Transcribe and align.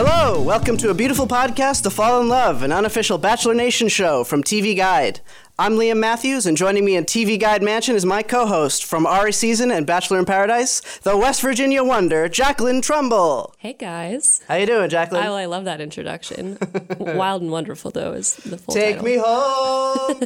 Hello, 0.00 0.40
welcome 0.40 0.76
to 0.76 0.90
a 0.90 0.94
beautiful 0.94 1.26
podcast, 1.26 1.82
To 1.82 1.90
Fall 1.90 2.20
in 2.20 2.28
Love, 2.28 2.62
an 2.62 2.70
unofficial 2.70 3.18
Bachelor 3.18 3.52
Nation 3.52 3.88
show 3.88 4.22
from 4.22 4.44
TV 4.44 4.76
Guide. 4.76 5.18
I'm 5.58 5.72
Liam 5.72 5.98
Mathews, 5.98 6.46
and 6.46 6.56
joining 6.56 6.84
me 6.84 6.94
in 6.94 7.04
TV 7.04 7.36
Guide 7.36 7.64
Mansion 7.64 7.96
is 7.96 8.06
my 8.06 8.22
co 8.22 8.46
host 8.46 8.84
from 8.84 9.08
Ari 9.08 9.32
Season 9.32 9.72
and 9.72 9.88
Bachelor 9.88 10.20
in 10.20 10.24
Paradise, 10.24 10.82
the 11.00 11.16
West 11.16 11.40
Virginia 11.40 11.82
wonder, 11.82 12.28
Jacqueline 12.28 12.80
Trumbull. 12.80 13.56
Hey 13.58 13.72
guys. 13.72 14.40
How 14.46 14.54
you 14.54 14.66
doing, 14.66 14.88
Jacqueline? 14.88 15.24
I, 15.24 15.42
I 15.42 15.46
love 15.46 15.64
that 15.64 15.80
introduction. 15.80 16.58
Wild 17.00 17.42
and 17.42 17.50
wonderful 17.50 17.90
though 17.90 18.12
is 18.12 18.36
the 18.36 18.56
full 18.56 18.72
Take 18.72 18.98
title. 19.00 19.04
me 19.04 19.16
home. 19.20 20.20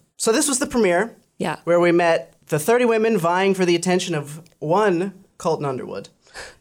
so 0.16 0.32
this 0.32 0.48
was 0.48 0.58
the 0.58 0.66
premiere 0.66 1.14
Yeah. 1.36 1.58
where 1.64 1.78
we 1.80 1.92
met 1.92 2.32
the 2.46 2.58
30 2.58 2.86
women 2.86 3.18
vying 3.18 3.52
for 3.52 3.66
the 3.66 3.76
attention 3.76 4.14
of 4.14 4.40
one 4.58 5.12
Colton 5.36 5.66
Underwood. 5.66 6.08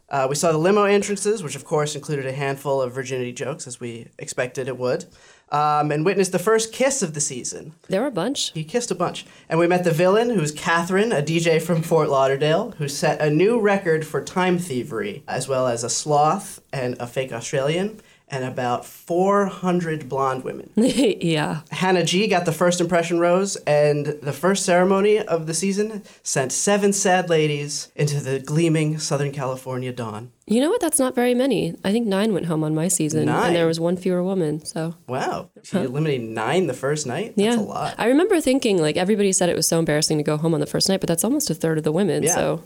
Uh, 0.09 0.25
we 0.29 0.35
saw 0.35 0.51
the 0.51 0.57
limo 0.57 0.85
entrances, 0.85 1.43
which 1.43 1.55
of 1.55 1.65
course 1.65 1.95
included 1.95 2.25
a 2.25 2.31
handful 2.31 2.81
of 2.81 2.93
virginity 2.93 3.33
jokes, 3.33 3.67
as 3.67 3.79
we 3.79 4.07
expected 4.17 4.67
it 4.67 4.77
would, 4.77 5.05
um, 5.51 5.91
and 5.91 6.05
witnessed 6.05 6.31
the 6.31 6.39
first 6.39 6.71
kiss 6.71 7.01
of 7.01 7.13
the 7.13 7.19
season. 7.19 7.73
There 7.89 8.01
were 8.01 8.07
a 8.07 8.11
bunch. 8.11 8.51
He 8.53 8.63
kissed 8.63 8.89
a 8.89 8.95
bunch. 8.95 9.25
And 9.49 9.59
we 9.59 9.67
met 9.67 9.83
the 9.83 9.91
villain, 9.91 10.29
who's 10.29 10.51
Catherine, 10.53 11.11
a 11.11 11.21
DJ 11.21 11.61
from 11.61 11.81
Fort 11.81 12.09
Lauderdale, 12.09 12.71
who 12.77 12.87
set 12.87 13.21
a 13.21 13.29
new 13.29 13.59
record 13.59 14.05
for 14.07 14.23
time 14.23 14.57
thievery, 14.57 15.23
as 15.27 15.47
well 15.49 15.67
as 15.67 15.83
a 15.83 15.89
sloth 15.89 16.61
and 16.71 16.95
a 16.99 17.07
fake 17.07 17.33
Australian, 17.33 17.99
and 18.29 18.43
about 18.43 18.85
400 18.85 20.09
blonde 20.09 20.43
women. 20.43 20.69
yeah. 20.75 21.61
Hannah 21.71 22.03
G 22.03 22.27
got 22.27 22.45
the 22.45 22.51
first 22.51 22.81
impression 22.81 23.19
rose, 23.19 23.55
and 23.67 24.05
the 24.05 24.33
first 24.33 24.65
ceremony 24.65 25.19
of 25.19 25.47
the 25.47 25.53
season 25.53 26.03
sent 26.23 26.51
seven 26.51 26.91
sad 26.91 27.29
ladies 27.29 27.89
into 27.95 28.19
the 28.19 28.39
gleaming 28.39 28.99
Southern 28.99 29.31
California 29.31 29.93
dawn. 29.93 30.31
You 30.45 30.61
know 30.61 30.69
what? 30.69 30.81
That's 30.81 30.99
not 30.99 31.15
very 31.15 31.33
many. 31.33 31.75
I 31.83 31.91
think 31.91 32.07
nine 32.07 32.33
went 32.33 32.45
home 32.45 32.63
on 32.63 32.73
my 32.75 32.87
season, 32.87 33.25
Nine? 33.25 33.47
and 33.47 33.55
there 33.55 33.67
was 33.67 33.79
one 33.79 33.97
fewer 33.97 34.23
woman. 34.23 34.63
So 34.65 34.95
Wow. 35.07 35.49
She 35.63 35.77
eliminated 35.77 36.29
nine 36.29 36.67
the 36.67 36.73
first 36.73 37.05
night? 37.05 37.33
That's 37.35 37.57
yeah, 37.57 37.61
a 37.61 37.63
lot. 37.63 37.95
I 37.97 38.07
remember 38.07 38.39
thinking 38.39 38.77
like 38.77 38.95
everybody 38.95 39.33
said 39.33 39.49
it 39.49 39.55
was 39.55 39.67
so 39.67 39.79
embarrassing 39.79 40.17
to 40.17 40.23
go 40.23 40.37
home 40.37 40.53
on 40.53 40.61
the 40.61 40.65
first 40.65 40.87
night, 40.87 41.01
but 41.01 41.07
that's 41.07 41.23
almost 41.25 41.49
a 41.49 41.53
third 41.53 41.77
of 41.77 41.83
the 41.83 41.91
women. 41.91 42.23
Yeah. 42.23 42.35
So 42.35 42.63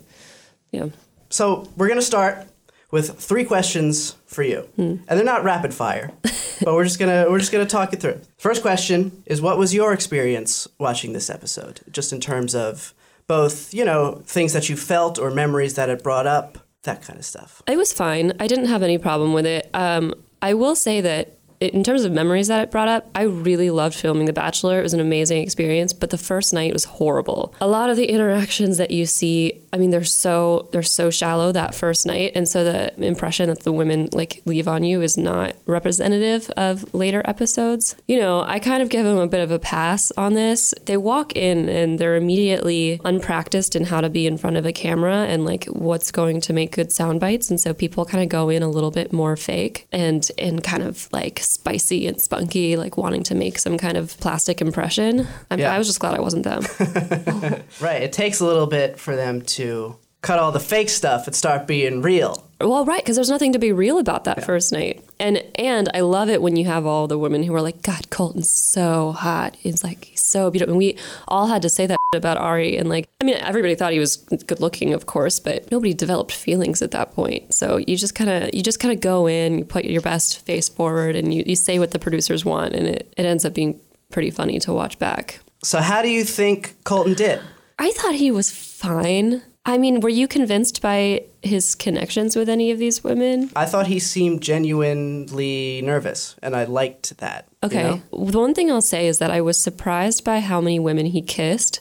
yeah. 0.71 0.87
So 1.29 1.67
we're 1.77 1.87
going 1.87 1.99
to 1.99 2.05
start 2.05 2.45
with 2.91 3.17
three 3.19 3.43
questions 3.45 4.15
for 4.25 4.43
you, 4.43 4.61
Hmm. 4.75 4.95
and 5.07 5.17
they're 5.17 5.23
not 5.23 5.43
rapid 5.43 5.73
fire, 5.73 6.11
but 6.63 6.73
we're 6.73 6.83
just 6.83 6.99
gonna 6.99 7.25
we're 7.29 7.39
just 7.39 7.51
gonna 7.51 7.65
talk 7.65 7.93
it 7.93 8.01
through. 8.01 8.19
First 8.37 8.61
question 8.61 9.23
is, 9.25 9.41
what 9.41 9.57
was 9.57 9.73
your 9.73 9.93
experience 9.93 10.67
watching 10.79 11.13
this 11.13 11.29
episode, 11.29 11.79
just 11.91 12.11
in 12.13 12.19
terms 12.19 12.53
of 12.55 12.93
both 13.27 13.73
you 13.73 13.85
know 13.85 14.21
things 14.25 14.53
that 14.53 14.69
you 14.69 14.75
felt 14.75 15.17
or 15.19 15.31
memories 15.31 15.75
that 15.75 15.89
it 15.89 16.03
brought 16.03 16.27
up, 16.27 16.57
that 16.83 17.01
kind 17.01 17.17
of 17.19 17.25
stuff. 17.25 17.61
It 17.67 17.77
was 17.77 17.93
fine. 17.93 18.33
I 18.39 18.47
didn't 18.47 18.65
have 18.65 18.83
any 18.83 18.97
problem 18.97 19.33
with 19.33 19.45
it. 19.45 19.69
Um, 19.73 20.13
I 20.41 20.53
will 20.55 20.75
say 20.75 21.01
that 21.01 21.37
in 21.61 21.83
terms 21.83 22.03
of 22.03 22.11
memories 22.11 22.47
that 22.47 22.63
it 22.63 22.71
brought 22.71 22.87
up, 22.87 23.07
I 23.13 23.23
really 23.23 23.69
loved 23.69 23.95
filming 23.95 24.25
The 24.25 24.33
Bachelor. 24.33 24.79
It 24.79 24.83
was 24.83 24.95
an 24.95 24.99
amazing 24.99 25.43
experience, 25.43 25.93
but 25.93 26.09
the 26.09 26.17
first 26.17 26.53
night 26.53 26.73
was 26.73 26.85
horrible. 26.85 27.53
A 27.61 27.67
lot 27.67 27.91
of 27.91 27.97
the 27.97 28.05
interactions 28.05 28.77
that 28.77 28.89
you 28.89 29.05
see, 29.05 29.61
I 29.71 29.77
mean, 29.77 29.91
they're 29.91 30.03
so 30.03 30.69
they're 30.71 30.81
so 30.81 31.11
shallow 31.11 31.51
that 31.51 31.75
first 31.75 32.07
night, 32.07 32.31
and 32.33 32.47
so 32.47 32.63
the 32.63 33.03
impression 33.03 33.47
that 33.49 33.59
the 33.59 33.71
women 33.71 34.09
like 34.11 34.41
leave 34.45 34.67
on 34.67 34.83
you 34.83 35.03
is 35.03 35.17
not 35.17 35.55
representative 35.67 36.49
of 36.57 36.91
later 36.95 37.21
episodes. 37.25 37.95
You 38.07 38.19
know, 38.19 38.41
I 38.41 38.57
kind 38.57 38.81
of 38.81 38.89
give 38.89 39.05
them 39.05 39.19
a 39.19 39.27
bit 39.27 39.41
of 39.41 39.51
a 39.51 39.59
pass 39.59 40.11
on 40.17 40.33
this. 40.33 40.73
They 40.85 40.97
walk 40.97 41.35
in 41.35 41.69
and 41.69 41.99
they're 41.99 42.15
immediately 42.15 42.99
unpracticed 43.05 43.75
in 43.75 43.85
how 43.85 44.01
to 44.01 44.09
be 44.09 44.25
in 44.25 44.37
front 44.39 44.57
of 44.57 44.65
a 44.65 44.73
camera 44.73 45.25
and 45.27 45.45
like 45.45 45.65
what's 45.65 46.11
going 46.11 46.41
to 46.41 46.53
make 46.53 46.71
good 46.71 46.91
sound 46.91 47.19
bites, 47.19 47.51
and 47.51 47.61
so 47.61 47.71
people 47.71 48.03
kind 48.03 48.23
of 48.23 48.29
go 48.29 48.49
in 48.49 48.63
a 48.63 48.69
little 48.69 48.91
bit 48.91 49.13
more 49.13 49.37
fake 49.37 49.87
and 49.91 50.31
and 50.39 50.63
kind 50.63 50.81
of 50.81 51.07
like 51.11 51.39
spicy 51.51 52.07
and 52.07 52.21
spunky, 52.21 52.77
like 52.77 52.97
wanting 52.97 53.23
to 53.23 53.35
make 53.35 53.59
some 53.59 53.77
kind 53.77 53.97
of 53.97 54.17
plastic 54.19 54.61
impression. 54.61 55.27
I'm, 55.49 55.59
Yeah. 55.59 55.73
I 55.73 55.77
was 55.77 55.87
just 55.87 55.99
glad 55.99 56.15
I 56.15 56.21
wasn't 56.21 56.43
them. 56.43 56.63
Right. 57.81 58.01
It 58.03 58.13
takes 58.13 58.39
a 58.39 58.45
little 58.45 58.67
bit 58.67 58.99
for 58.99 59.15
them 59.15 59.41
to 59.43 59.95
cut 60.21 60.39
all 60.39 60.51
the 60.51 60.59
fake 60.59 60.89
stuff 60.89 61.27
and 61.27 61.35
start 61.35 61.67
being 61.67 62.01
real. 62.01 62.47
Well, 62.59 62.85
right, 62.85 63.01
because 63.01 63.15
there's 63.15 63.29
nothing 63.29 63.53
to 63.53 63.59
be 63.59 63.71
real 63.71 63.97
about 63.97 64.25
that 64.25 64.43
first 64.43 64.71
night, 64.71 65.03
and 65.19 65.43
and 65.55 65.89
I 65.95 66.01
love 66.01 66.29
it 66.29 66.43
when 66.43 66.55
you 66.55 66.65
have 66.65 66.85
all 66.85 67.07
the 67.07 67.17
women 67.17 67.41
who 67.41 67.55
are 67.55 67.61
like, 67.61 67.81
God, 67.81 68.11
Colton's 68.11 68.51
so 68.51 69.13
hot. 69.13 69.55
He's 69.55 69.83
like 69.83 70.11
so 70.13 70.51
beautiful. 70.51 70.73
And 70.73 70.77
we 70.77 70.95
all 71.27 71.47
had 71.47 71.63
to 71.63 71.69
say 71.69 71.87
that 71.87 71.97
about 72.15 72.37
Ari, 72.37 72.77
and 72.77 72.87
like, 72.87 73.09
I 73.19 73.23
mean, 73.23 73.35
everybody 73.35 73.73
thought 73.73 73.93
he 73.93 73.99
was 73.99 74.17
good 74.17 74.59
looking, 74.59 74.93
of 74.93 75.07
course, 75.07 75.39
but 75.39 75.71
nobody 75.71 75.95
developed 75.95 76.31
feelings 76.31 76.83
at 76.83 76.91
that 76.91 77.13
point. 77.13 77.51
So 77.51 77.77
you 77.77 77.97
just 77.97 78.13
kind 78.13 78.29
of 78.29 78.53
you 78.53 78.61
just 78.61 78.79
kind 78.79 78.93
of 78.93 78.99
go 78.99 79.27
in, 79.27 79.57
you 79.57 79.65
put 79.65 79.85
your 79.85 80.01
best 80.01 80.45
face 80.45 80.69
forward, 80.69 81.15
and 81.15 81.33
you, 81.33 81.43
you 81.47 81.55
say 81.55 81.79
what 81.79 81.91
the 81.91 81.99
producers 81.99 82.45
want, 82.45 82.75
and 82.75 82.85
it, 82.87 83.11
it 83.17 83.25
ends 83.25 83.43
up 83.43 83.55
being 83.55 83.79
pretty 84.11 84.29
funny 84.29 84.59
to 84.59 84.71
watch 84.73 84.99
back. 84.99 85.39
So 85.63 85.79
how 85.79 86.03
do 86.03 86.09
you 86.09 86.23
think 86.23 86.75
Colton 86.83 87.15
did? 87.15 87.41
I 87.79 87.91
thought 87.91 88.13
he 88.13 88.29
was 88.29 88.51
fine. 88.51 89.41
I 89.63 89.77
mean, 89.77 89.99
were 89.99 90.09
you 90.09 90.27
convinced 90.27 90.81
by 90.81 91.23
his 91.43 91.75
connections 91.75 92.35
with 92.35 92.49
any 92.49 92.71
of 92.71 92.79
these 92.79 93.03
women? 93.03 93.51
I 93.55 93.65
thought 93.65 93.87
he 93.87 93.99
seemed 93.99 94.41
genuinely 94.41 95.81
nervous, 95.83 96.35
and 96.41 96.55
I 96.55 96.63
liked 96.65 97.17
that. 97.19 97.47
you 97.61 97.67
Okay. 97.67 97.83
know? 98.11 98.27
The 98.31 98.39
one 98.39 98.53
thing 98.53 98.71
I'll 98.71 98.81
say 98.81 99.07
is 99.07 99.19
that 99.19 99.29
I 99.31 99.41
was 99.41 99.59
surprised 99.59 100.23
by 100.23 100.39
how 100.39 100.61
many 100.61 100.79
women 100.79 101.05
he 101.07 101.21
kissed. 101.21 101.79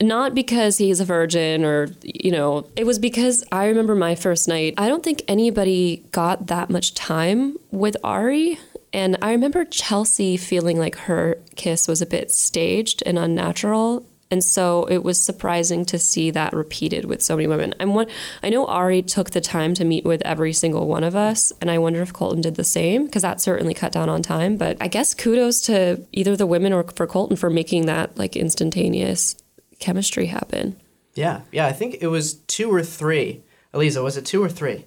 Not 0.00 0.34
because 0.34 0.78
he's 0.78 1.00
a 1.00 1.04
virgin 1.04 1.64
or, 1.64 1.88
you 2.02 2.32
know, 2.32 2.66
it 2.76 2.86
was 2.86 2.98
because 2.98 3.44
I 3.52 3.66
remember 3.66 3.94
my 3.94 4.14
first 4.16 4.48
night. 4.48 4.74
I 4.76 4.88
don't 4.88 5.04
think 5.04 5.22
anybody 5.28 6.04
got 6.10 6.48
that 6.48 6.70
much 6.70 6.94
time 6.94 7.56
with 7.70 7.96
Ari. 8.02 8.58
And 8.92 9.16
I 9.22 9.30
remember 9.30 9.64
Chelsea 9.64 10.36
feeling 10.36 10.76
like 10.78 10.96
her 10.96 11.38
kiss 11.56 11.86
was 11.86 12.02
a 12.02 12.06
bit 12.06 12.30
staged 12.32 13.02
and 13.06 13.16
unnatural. 13.18 14.04
And 14.32 14.42
so 14.42 14.86
it 14.86 15.04
was 15.04 15.20
surprising 15.20 15.84
to 15.84 15.98
see 15.98 16.30
that 16.30 16.54
repeated 16.54 17.04
with 17.04 17.22
so 17.22 17.36
many 17.36 17.46
women. 17.46 17.74
I'm 17.78 17.92
one, 17.92 18.06
I 18.42 18.48
know 18.48 18.64
Ari 18.64 19.02
took 19.02 19.30
the 19.30 19.42
time 19.42 19.74
to 19.74 19.84
meet 19.84 20.04
with 20.06 20.22
every 20.22 20.54
single 20.54 20.88
one 20.88 21.04
of 21.04 21.14
us, 21.14 21.52
and 21.60 21.70
I 21.70 21.76
wonder 21.76 22.00
if 22.00 22.14
Colton 22.14 22.40
did 22.40 22.54
the 22.54 22.64
same 22.64 23.04
because 23.04 23.20
that 23.22 23.42
certainly 23.42 23.74
cut 23.74 23.92
down 23.92 24.08
on 24.08 24.22
time. 24.22 24.56
But 24.56 24.78
I 24.80 24.88
guess 24.88 25.12
kudos 25.12 25.60
to 25.62 26.00
either 26.12 26.34
the 26.34 26.46
women 26.46 26.72
or 26.72 26.82
for 26.84 27.06
Colton 27.06 27.36
for 27.36 27.50
making 27.50 27.84
that 27.86 28.16
like 28.16 28.34
instantaneous 28.34 29.36
chemistry 29.80 30.26
happen. 30.26 30.80
Yeah, 31.14 31.42
yeah. 31.52 31.66
I 31.66 31.72
think 31.72 31.98
it 32.00 32.06
was 32.06 32.34
two 32.34 32.72
or 32.72 32.82
three. 32.82 33.42
Eliza, 33.74 34.02
was 34.02 34.16
it 34.16 34.24
two 34.24 34.42
or 34.42 34.48
three? 34.48 34.86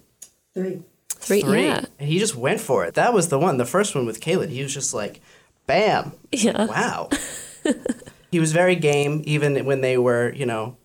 Three, 0.55 0.81
Three. 1.41 1.65
yeah, 1.65 1.85
And 1.99 2.09
he 2.09 2.17
just 2.17 2.35
went 2.35 2.61
for 2.61 2.83
it. 2.85 2.95
That 2.95 3.13
was 3.13 3.29
the 3.29 3.37
one. 3.37 3.57
The 3.57 3.65
first 3.65 3.93
one 3.93 4.05
with 4.07 4.21
Caleb. 4.21 4.49
He 4.49 4.63
was 4.63 4.73
just 4.73 4.91
like, 4.93 5.21
bam. 5.67 6.13
yeah. 6.31 6.65
Wow. 6.65 7.09
he 8.35 8.39
was 8.41 8.51
very 8.51 8.75
game, 8.75 9.21
even 9.25 9.63
when 9.63 9.79
they 9.79 9.97
were, 9.97 10.33
you 10.33 10.45
know, 10.45 10.75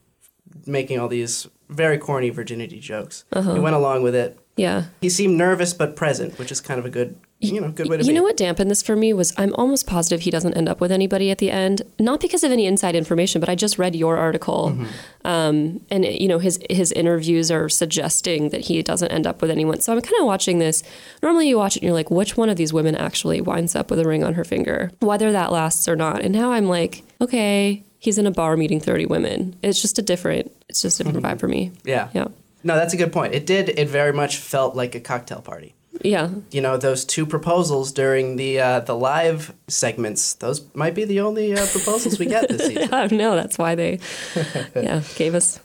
making 0.67 1.01
all 1.01 1.09
these 1.09 1.49
very 1.69 1.99
corny 1.99 2.31
virginity 2.31 2.79
jokes. 2.79 3.25
Uh-huh. 3.33 3.55
He 3.55 3.59
went 3.59 3.75
along 3.75 4.05
with 4.05 4.15
it. 4.15 4.39
Yeah. 4.57 4.85
He 5.01 5.09
seemed 5.09 5.37
nervous 5.37 5.75
but 5.75 5.97
present, 5.97 6.39
which 6.39 6.53
is 6.53 6.61
kind 6.61 6.79
of 6.79 6.87
a 6.87 6.91
good, 6.91 7.19
you 7.41 7.61
know, 7.61 7.73
good 7.73 7.89
way 7.89 7.97
to 7.97 8.05
be. 8.05 8.07
You 8.07 8.13
be. 8.13 8.19
know 8.19 8.23
what 8.23 8.37
dampened 8.37 8.71
this 8.71 8.83
for 8.83 8.95
me 8.95 9.13
was 9.13 9.33
I'm 9.37 9.53
almost 9.55 9.89
positive 9.89 10.21
he 10.21 10.31
doesn't 10.31 10.55
end 10.55 10.69
up 10.69 10.81
with 10.81 10.93
anybody 10.93 11.33
at 11.33 11.39
the 11.39 11.51
end, 11.51 11.83
not 11.99 12.21
because 12.21 12.45
of 12.45 12.53
any 12.53 12.67
inside 12.67 12.95
information, 12.95 13.41
but 13.41 13.49
I 13.49 13.57
just 13.57 13.77
read 13.77 13.97
your 13.97 14.17
article, 14.17 14.79
um, 15.25 15.81
and 15.91 16.05
you 16.05 16.29
know 16.29 16.39
his 16.39 16.61
his 16.71 16.93
interviews 16.93 17.51
are 17.51 17.69
suggesting 17.69 18.51
that 18.51 18.61
he 18.67 18.81
doesn't 18.81 19.11
end 19.11 19.27
up 19.27 19.43
with 19.43 19.51
anyone. 19.51 19.81
So 19.81 19.93
I'm 19.93 20.01
kind 20.03 20.21
of 20.21 20.27
watching 20.27 20.61
this. 20.61 20.85
Normally, 21.21 21.49
you 21.49 21.59
watch 21.59 21.77
it 21.77 21.81
and 21.81 21.89
you're 21.89 21.95
like, 21.95 22.13
which 22.13 22.37
one 22.37 22.49
of 22.49 22.57
these 22.57 22.73
women 22.73 22.95
actually 22.95 23.41
winds 23.41 23.75
up 23.75 23.91
with 23.91 23.99
a 23.99 24.07
ring 24.07 24.23
on 24.23 24.35
her 24.35 24.45
finger, 24.45 24.93
whether 25.01 25.33
that 25.33 25.51
lasts 25.51 25.89
or 25.89 25.97
not. 25.97 26.21
And 26.23 26.33
now 26.33 26.53
I'm 26.53 26.69
like, 26.69 27.03
okay, 27.21 27.85
he's 27.99 28.19
in 28.19 28.27
a 28.27 28.31
bar 28.31 28.57
meeting 28.57 28.81
30 28.81 29.07
women. 29.07 29.57
It's 29.63 29.81
just 29.81 29.99
a 29.99 30.03
different. 30.03 30.51
It's 30.69 30.83
just 30.83 31.01
a 31.01 31.05
different 31.05 31.25
vibe 31.25 31.41
for 31.41 31.49
me. 31.49 31.73
Yeah. 31.85 32.09
Yeah. 32.13 32.29
No, 32.63 32.77
that's 32.77 32.93
a 32.93 32.97
good 32.97 33.13
point. 33.13 33.35
It 33.35 33.47
did. 33.47 33.71
It 33.71 33.89
very 33.89 34.13
much 34.13 34.37
felt 34.37 34.77
like 34.77 34.95
a 34.95 35.01
cocktail 35.01 35.41
party. 35.41 35.75
Yeah. 36.03 36.31
You 36.51 36.61
know, 36.61 36.77
those 36.77 37.05
two 37.05 37.27
proposals 37.27 37.93
during 37.93 38.37
the 38.37 38.61
uh, 38.61 38.81
the 38.81 38.95
live 38.97 39.55
segments. 39.69 40.35
Those 40.35 40.63
might 40.75 40.95
be 40.95 41.05
the 41.05 41.21
only 41.21 41.53
uh, 41.55 41.67
proposals 41.67 42.19
we 42.19 42.27
get 42.27 42.49
this 42.49 42.67
season. 42.67 42.93
I 42.93 43.07
know 43.09 43.35
that's 43.35 43.59
why 43.59 43.75
they, 43.75 43.99
yeah, 44.75 45.03
gave 45.17 45.35
us, 45.35 45.61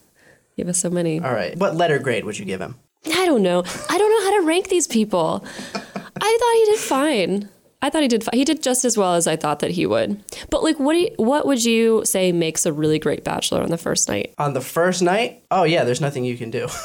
gave 0.57 0.67
us 0.67 0.79
so 0.79 0.89
many. 0.89 1.19
All 1.19 1.33
right. 1.33 1.57
What 1.57 1.75
letter 1.75 1.99
grade 1.99 2.25
would 2.25 2.39
you 2.39 2.45
give 2.45 2.59
him? 2.59 2.75
I 3.05 3.25
don't 3.25 3.43
know. 3.43 3.63
I 3.89 3.97
don't 3.97 4.09
know 4.11 4.31
how 4.31 4.39
to 4.41 4.47
rank 4.47 4.69
these 4.69 4.87
people. 4.87 5.45
I 5.75 6.37
thought 6.39 6.55
he 6.55 6.65
did 6.65 6.79
fine. 6.79 7.49
I 7.85 7.89
thought 7.91 8.01
he 8.01 8.07
did. 8.07 8.23
He 8.33 8.43
did 8.45 8.63
just 8.63 8.83
as 8.83 8.97
well 8.97 9.13
as 9.13 9.27
I 9.27 9.35
thought 9.35 9.59
that 9.59 9.71
he 9.71 9.85
would. 9.85 10.21
But 10.49 10.63
like, 10.63 10.79
what 10.79 10.93
do 10.93 10.99
you, 10.99 11.09
what 11.17 11.45
would 11.45 11.63
you 11.63 12.01
say 12.03 12.31
makes 12.31 12.65
a 12.65 12.73
really 12.73 12.97
great 12.99 13.23
bachelor 13.23 13.61
on 13.61 13.69
the 13.69 13.77
first 13.77 14.09
night? 14.09 14.33
On 14.39 14.53
the 14.53 14.61
first 14.61 15.01
night, 15.03 15.43
oh 15.51 15.63
yeah, 15.63 15.83
there's 15.83 16.01
nothing 16.01 16.25
you 16.25 16.37
can 16.37 16.49
do. 16.51 16.67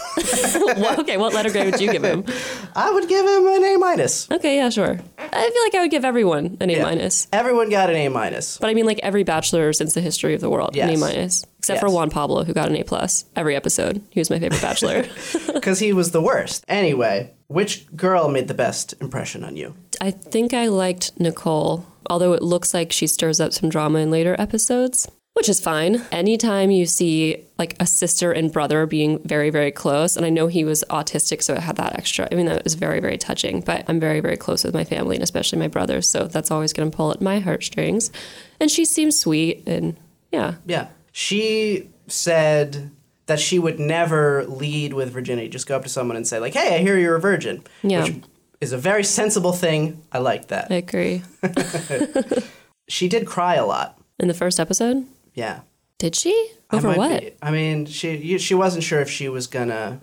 What- 0.80 0.98
okay, 1.00 1.16
what 1.16 1.32
letter 1.34 1.50
grade 1.50 1.70
would 1.72 1.80
you 1.80 1.90
give 1.90 2.04
him? 2.04 2.24
I 2.76 2.90
would 2.92 3.08
give 3.08 3.24
him 3.26 3.46
an 3.46 3.64
A 3.64 3.76
minus. 3.78 4.30
Okay, 4.30 4.56
yeah, 4.56 4.68
sure. 4.70 4.98
I 5.18 5.50
feel 5.50 5.62
like 5.64 5.74
I 5.74 5.80
would 5.80 5.90
give 5.90 6.04
everyone 6.04 6.56
an 6.60 6.70
A 6.70 6.74
Yeah. 6.74 6.82
minus. 6.82 7.26
Everyone 7.32 7.70
got 7.70 7.90
an 7.90 7.96
A 7.96 8.08
minus. 8.08 8.58
But 8.58 8.70
I 8.70 8.74
mean, 8.74 8.86
like 8.86 9.00
every 9.02 9.24
bachelor 9.24 9.72
since 9.72 9.94
the 9.94 10.00
history 10.00 10.34
of 10.34 10.40
the 10.40 10.50
world, 10.50 10.76
an 10.76 10.88
A 10.90 10.96
minus, 10.96 11.44
except 11.58 11.80
for 11.80 11.90
Juan 11.90 12.10
Pablo, 12.10 12.44
who 12.44 12.52
got 12.52 12.68
an 12.68 12.76
A 12.76 12.84
plus 12.84 13.24
every 13.36 13.56
episode. 13.56 14.02
He 14.10 14.20
was 14.20 14.30
my 14.30 14.38
favorite 14.38 14.62
bachelor. 14.62 15.06
because 15.52 15.78
he 15.78 15.92
was 15.92 16.10
the 16.12 16.22
worst. 16.22 16.64
Anyway, 16.68 17.32
Which 17.50 17.92
girl 17.96 18.28
made 18.28 18.46
the 18.46 18.54
best 18.54 18.94
impression 19.00 19.42
on 19.42 19.56
you? 19.56 19.74
I 20.00 20.12
think 20.12 20.54
I 20.54 20.68
liked 20.68 21.18
Nicole, 21.18 21.84
although 22.08 22.32
it 22.32 22.42
looks 22.42 22.72
like 22.72 22.92
she 22.92 23.08
stirs 23.08 23.40
up 23.40 23.52
some 23.52 23.68
drama 23.68 23.98
in 23.98 24.08
later 24.08 24.36
episodes, 24.38 25.10
which 25.32 25.48
is 25.48 25.58
fine. 25.58 26.00
Anytime 26.12 26.70
you 26.70 26.86
see 26.86 27.44
like 27.58 27.74
a 27.80 27.86
sister 27.86 28.30
and 28.30 28.52
brother 28.52 28.86
being 28.86 29.20
very, 29.24 29.50
very 29.50 29.72
close, 29.72 30.16
and 30.16 30.24
I 30.24 30.30
know 30.30 30.46
he 30.46 30.64
was 30.64 30.84
autistic, 30.90 31.42
so 31.42 31.54
it 31.54 31.62
had 31.62 31.74
that 31.74 31.96
extra. 31.98 32.28
I 32.30 32.36
mean, 32.36 32.46
that 32.46 32.62
was 32.62 32.74
very, 32.74 33.00
very 33.00 33.18
touching, 33.18 33.62
but 33.62 33.84
I'm 33.88 33.98
very, 33.98 34.20
very 34.20 34.36
close 34.36 34.62
with 34.62 34.72
my 34.72 34.84
family 34.84 35.16
and 35.16 35.24
especially 35.24 35.58
my 35.58 35.66
brothers, 35.66 36.08
so 36.08 36.28
that's 36.28 36.52
always 36.52 36.72
going 36.72 36.88
to 36.88 36.96
pull 36.96 37.10
at 37.10 37.20
my 37.20 37.40
heartstrings. 37.40 38.12
And 38.60 38.70
she 38.70 38.84
seems 38.84 39.18
sweet, 39.18 39.66
and 39.66 39.96
yeah. 40.30 40.54
Yeah. 40.66 40.86
She 41.10 41.90
said 42.06 42.92
that 43.30 43.38
she 43.40 43.58
would 43.58 43.78
never 43.78 44.44
lead 44.46 44.92
with 44.92 45.10
virginity, 45.10 45.48
just 45.48 45.66
go 45.66 45.76
up 45.76 45.84
to 45.84 45.88
someone 45.88 46.16
and 46.16 46.26
say, 46.26 46.38
like, 46.40 46.52
hey, 46.52 46.74
I 46.74 46.78
hear 46.78 46.98
you're 46.98 47.14
a 47.16 47.20
virgin. 47.20 47.62
Yeah. 47.82 48.02
Which 48.04 48.16
is 48.60 48.72
a 48.72 48.76
very 48.78 49.04
sensible 49.04 49.52
thing. 49.52 50.02
I 50.12 50.18
like 50.18 50.48
that. 50.48 50.70
I 50.70 50.74
agree. 50.74 51.22
She 52.90 53.06
did 53.08 53.24
cry 53.24 53.54
a 53.54 53.64
lot. 53.64 53.96
In 54.18 54.26
the 54.26 54.34
first 54.34 54.58
episode? 54.58 55.06
Yeah. 55.32 55.60
Did 55.98 56.16
she? 56.16 56.50
Over 56.72 56.92
what? 56.92 57.20
be- 57.20 57.32
I 57.40 57.52
mean, 57.52 57.86
she 57.86 58.36
she 58.38 58.54
wasn't 58.54 58.82
sure 58.82 59.00
if 59.00 59.08
she 59.08 59.28
was 59.28 59.46
gonna 59.46 60.00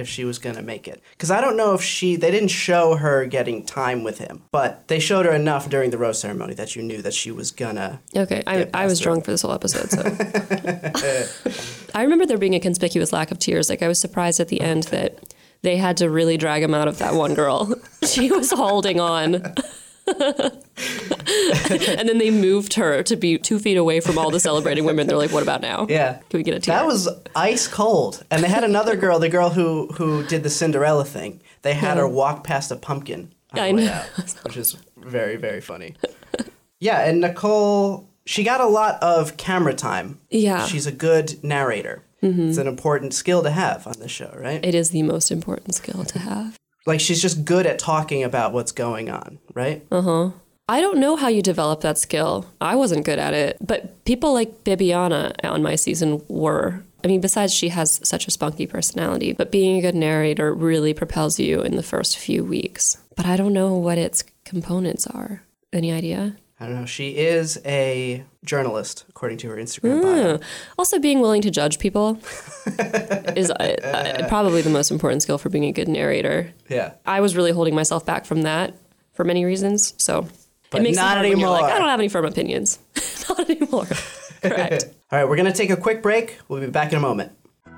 if 0.00 0.08
she 0.08 0.24
was 0.24 0.38
gonna 0.38 0.62
make 0.62 0.88
it 0.88 1.02
because 1.12 1.30
I 1.30 1.40
don't 1.40 1.56
know 1.56 1.74
if 1.74 1.82
she 1.82 2.16
they 2.16 2.30
didn't 2.30 2.48
show 2.48 2.96
her 2.96 3.26
getting 3.26 3.64
time 3.64 4.02
with 4.02 4.18
him, 4.18 4.42
but 4.50 4.88
they 4.88 4.98
showed 4.98 5.26
her 5.26 5.32
enough 5.32 5.68
during 5.68 5.90
the 5.90 5.98
rose 5.98 6.20
ceremony 6.20 6.54
that 6.54 6.74
you 6.74 6.82
knew 6.82 7.02
that 7.02 7.14
she 7.14 7.30
was 7.30 7.50
gonna. 7.50 8.00
Okay, 8.16 8.42
I, 8.46 8.68
I 8.74 8.86
was 8.86 9.00
drunk 9.00 9.24
for 9.24 9.30
this 9.30 9.42
whole 9.42 9.52
episode, 9.52 9.90
so. 9.90 10.02
I 11.94 12.02
remember 12.02 12.26
there 12.26 12.38
being 12.38 12.54
a 12.54 12.60
conspicuous 12.60 13.12
lack 13.12 13.30
of 13.30 13.38
tears. 13.38 13.68
Like, 13.68 13.82
I 13.82 13.88
was 13.88 13.98
surprised 13.98 14.40
at 14.40 14.48
the 14.48 14.60
end 14.60 14.84
that 14.84 15.18
they 15.62 15.76
had 15.76 15.96
to 15.98 16.08
really 16.08 16.36
drag 16.36 16.62
him 16.62 16.74
out 16.74 16.88
of 16.88 16.98
that 16.98 17.14
one 17.14 17.34
girl. 17.34 17.74
she 18.04 18.30
was 18.30 18.50
holding 18.50 19.00
on. 19.00 19.42
And 20.18 22.08
then 22.08 22.18
they 22.18 22.30
moved 22.30 22.74
her 22.74 23.02
to 23.04 23.16
be 23.16 23.38
two 23.38 23.58
feet 23.58 23.76
away 23.76 24.00
from 24.00 24.18
all 24.18 24.30
the 24.30 24.40
celebrating 24.48 24.84
women. 24.84 25.06
They're 25.06 25.16
like, 25.16 25.32
what 25.32 25.42
about 25.42 25.60
now? 25.60 25.86
Yeah. 25.88 26.20
Can 26.30 26.38
we 26.38 26.42
get 26.42 26.54
a 26.54 26.60
tear? 26.60 26.76
That 26.76 26.86
was 26.86 27.08
ice 27.34 27.66
cold, 27.68 28.24
and 28.30 28.42
they 28.42 28.48
had 28.48 28.64
another 28.64 28.96
girl, 28.96 29.18
the 29.18 29.28
girl 29.28 29.50
who 29.50 29.88
who 29.94 30.24
did 30.26 30.42
the 30.42 30.50
Cinderella 30.50 31.04
thing. 31.04 31.40
They 31.62 31.74
had 31.74 31.96
her 31.98 32.08
walk 32.08 32.44
past 32.44 32.70
a 32.70 32.76
pumpkin. 32.76 33.32
on 33.52 33.58
I 33.60 33.68
the 33.70 33.74
way 33.76 33.84
know. 33.84 33.92
out, 33.92 34.06
which 34.44 34.56
is 34.56 34.76
very 34.96 35.36
very 35.36 35.60
funny. 35.60 35.94
Yeah, 36.78 37.00
and 37.00 37.20
Nicole, 37.20 38.08
she 38.24 38.42
got 38.42 38.60
a 38.60 38.66
lot 38.66 39.02
of 39.02 39.36
camera 39.36 39.74
time. 39.74 40.18
Yeah. 40.30 40.64
she's 40.66 40.86
a 40.86 40.92
good 40.92 41.42
narrator. 41.44 42.02
Mm-hmm. 42.22 42.48
It's 42.48 42.58
an 42.58 42.66
important 42.66 43.12
skill 43.14 43.42
to 43.42 43.50
have 43.50 43.86
on 43.86 43.94
this 43.98 44.10
show, 44.10 44.34
right? 44.38 44.64
It 44.64 44.74
is 44.74 44.90
the 44.90 45.02
most 45.02 45.30
important 45.30 45.74
skill 45.74 46.04
to 46.04 46.18
have. 46.18 46.56
Like 46.86 47.00
she's 47.00 47.20
just 47.22 47.44
good 47.44 47.66
at 47.66 47.78
talking 47.78 48.22
about 48.22 48.52
what's 48.52 48.72
going 48.72 49.10
on, 49.10 49.38
right? 49.54 49.86
Uh 49.90 50.02
huh. 50.02 50.30
I 50.68 50.80
don't 50.80 50.98
know 50.98 51.16
how 51.16 51.26
you 51.26 51.42
develop 51.42 51.80
that 51.80 51.98
skill. 51.98 52.46
I 52.60 52.76
wasn't 52.76 53.04
good 53.04 53.18
at 53.18 53.34
it, 53.34 53.56
but 53.60 54.04
people 54.04 54.32
like 54.32 54.62
Bibiana 54.62 55.34
on 55.42 55.62
my 55.62 55.74
season 55.74 56.22
were. 56.28 56.84
I 57.02 57.08
mean, 57.08 57.20
besides 57.20 57.52
she 57.52 57.70
has 57.70 58.00
such 58.04 58.28
a 58.28 58.30
spunky 58.30 58.66
personality, 58.66 59.32
but 59.32 59.50
being 59.50 59.78
a 59.78 59.82
good 59.82 59.94
narrator 59.94 60.54
really 60.54 60.94
propels 60.94 61.40
you 61.40 61.62
in 61.62 61.74
the 61.76 61.82
first 61.82 62.18
few 62.18 62.44
weeks. 62.44 62.98
But 63.16 63.26
I 63.26 63.36
don't 63.36 63.52
know 63.52 63.74
what 63.74 63.98
its 63.98 64.22
components 64.44 65.06
are. 65.06 65.42
Any 65.72 65.92
idea? 65.92 66.36
I 66.60 66.66
don't 66.66 66.74
know. 66.74 66.84
She 66.84 67.16
is 67.16 67.58
a 67.64 68.22
journalist, 68.44 69.06
according 69.08 69.38
to 69.38 69.48
her 69.48 69.56
Instagram 69.56 70.02
bio. 70.02 70.36
Hmm. 70.36 70.42
Also, 70.78 70.98
being 70.98 71.20
willing 71.20 71.40
to 71.40 71.50
judge 71.50 71.78
people 71.78 72.18
is 73.34 73.50
uh, 73.50 73.54
uh, 73.54 74.28
probably 74.28 74.60
the 74.60 74.68
most 74.68 74.90
important 74.90 75.22
skill 75.22 75.38
for 75.38 75.48
being 75.48 75.64
a 75.64 75.72
good 75.72 75.88
narrator. 75.88 76.52
Yeah. 76.68 76.92
I 77.06 77.22
was 77.22 77.34
really 77.34 77.52
holding 77.52 77.74
myself 77.74 78.04
back 78.04 78.26
from 78.26 78.42
that 78.42 78.74
for 79.14 79.24
many 79.24 79.46
reasons. 79.46 79.94
So 79.96 80.28
But 80.68 80.82
it 80.82 80.84
makes 80.84 80.96
not 80.96 81.16
it 81.16 81.20
hard 81.20 81.28
when 81.30 81.38
you're 81.38 81.48
like, 81.48 81.62
anymore. 81.62 81.76
I 81.76 81.78
don't 81.78 81.88
have 81.88 82.00
any 82.00 82.10
firm 82.10 82.26
opinions. 82.26 82.78
not 83.28 83.48
anymore. 83.48 83.86
Correct. 84.42 84.84
All 85.10 85.18
right, 85.18 85.28
we're 85.28 85.36
going 85.36 85.50
to 85.50 85.56
take 85.56 85.70
a 85.70 85.76
quick 85.76 86.02
break. 86.02 86.38
We'll 86.48 86.60
be 86.60 86.66
back 86.66 86.92
in 86.92 86.98
a 86.98 87.00
moment. 87.00 87.32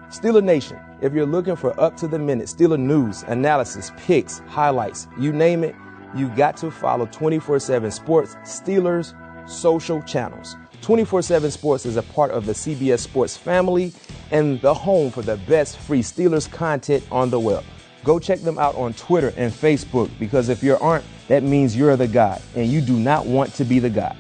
Steeler 0.09 0.43
Nation, 0.43 0.79
if 1.01 1.13
you're 1.13 1.25
looking 1.25 1.57
for 1.57 1.79
up 1.81 1.97
to 1.99 2.09
the 2.09 2.19
minute 2.19 2.47
Steeler 2.47 2.79
news, 2.79 3.23
analysis, 3.29 3.93
picks, 3.97 4.41
highlights, 4.41 5.09
you 5.19 5.33
name 5.33 5.65
it, 5.65 5.75
you 6.15 6.29
got 6.31 6.57
to 6.59 6.71
follow 6.71 7.07
24 7.07 7.61
7 7.61 7.91
Sports 7.91 8.35
Steelers 8.45 9.15
social 9.49 10.03
channels. 10.03 10.57
24 10.83 11.23
7 11.23 11.51
Sports 11.51 11.87
is 11.87 11.97
a 11.97 12.03
part 12.03 12.31
of 12.31 12.47
the 12.47 12.53
CBS 12.53 13.01
Sports 13.01 13.37
family 13.37 13.93
and 14.31 14.61
the 14.61 14.75
home 14.75 15.11
for 15.11 15.23
the 15.23 15.37
best 15.49 15.79
free 15.79 16.03
Steelers 16.03 16.51
content 16.51 17.05
on 17.11 17.31
the 17.31 17.39
web. 17.39 17.65
Go 18.05 18.19
check 18.19 18.41
them 18.41 18.59
out 18.59 18.75
on 18.75 18.95
Twitter 18.95 19.33
and 19.37 19.53
Facebook 19.53 20.11
because 20.19 20.49
if 20.49 20.63
you 20.63 20.77
aren't, 20.79 21.05
that 21.29 21.43
means 21.45 21.77
you're 21.77 21.97
the 21.97 22.09
guy 22.09 22.41
and 22.57 22.67
you 22.67 22.81
do 22.81 22.99
not 22.99 23.27
want 23.27 23.55
to 23.55 23.65
be 23.65 23.79
the 23.79 23.91
guy. 23.91 24.17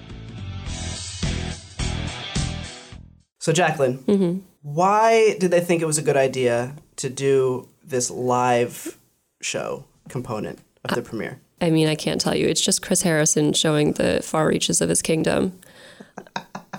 So, 3.40 3.52
Jacqueline, 3.52 3.98
Mm-hmm. 3.98 4.38
why 4.62 5.36
did 5.40 5.50
they 5.50 5.60
think 5.60 5.82
it 5.82 5.86
was 5.86 5.98
a 5.98 6.02
good 6.02 6.16
idea 6.16 6.76
to 6.96 7.10
do 7.10 7.68
this 7.82 8.08
live 8.10 8.96
show 9.40 9.84
component 10.08 10.60
of 10.84 10.94
the 10.94 11.02
premiere? 11.02 11.40
I 11.62 11.70
mean, 11.70 11.88
I 11.88 11.94
can't 11.94 12.20
tell 12.20 12.34
you. 12.34 12.46
It's 12.48 12.60
just 12.60 12.82
Chris 12.82 13.02
Harrison 13.02 13.52
showing 13.54 13.92
the 13.92 14.20
far 14.22 14.46
reaches 14.48 14.80
of 14.82 14.88
his 14.90 15.00
kingdom. 15.00 15.58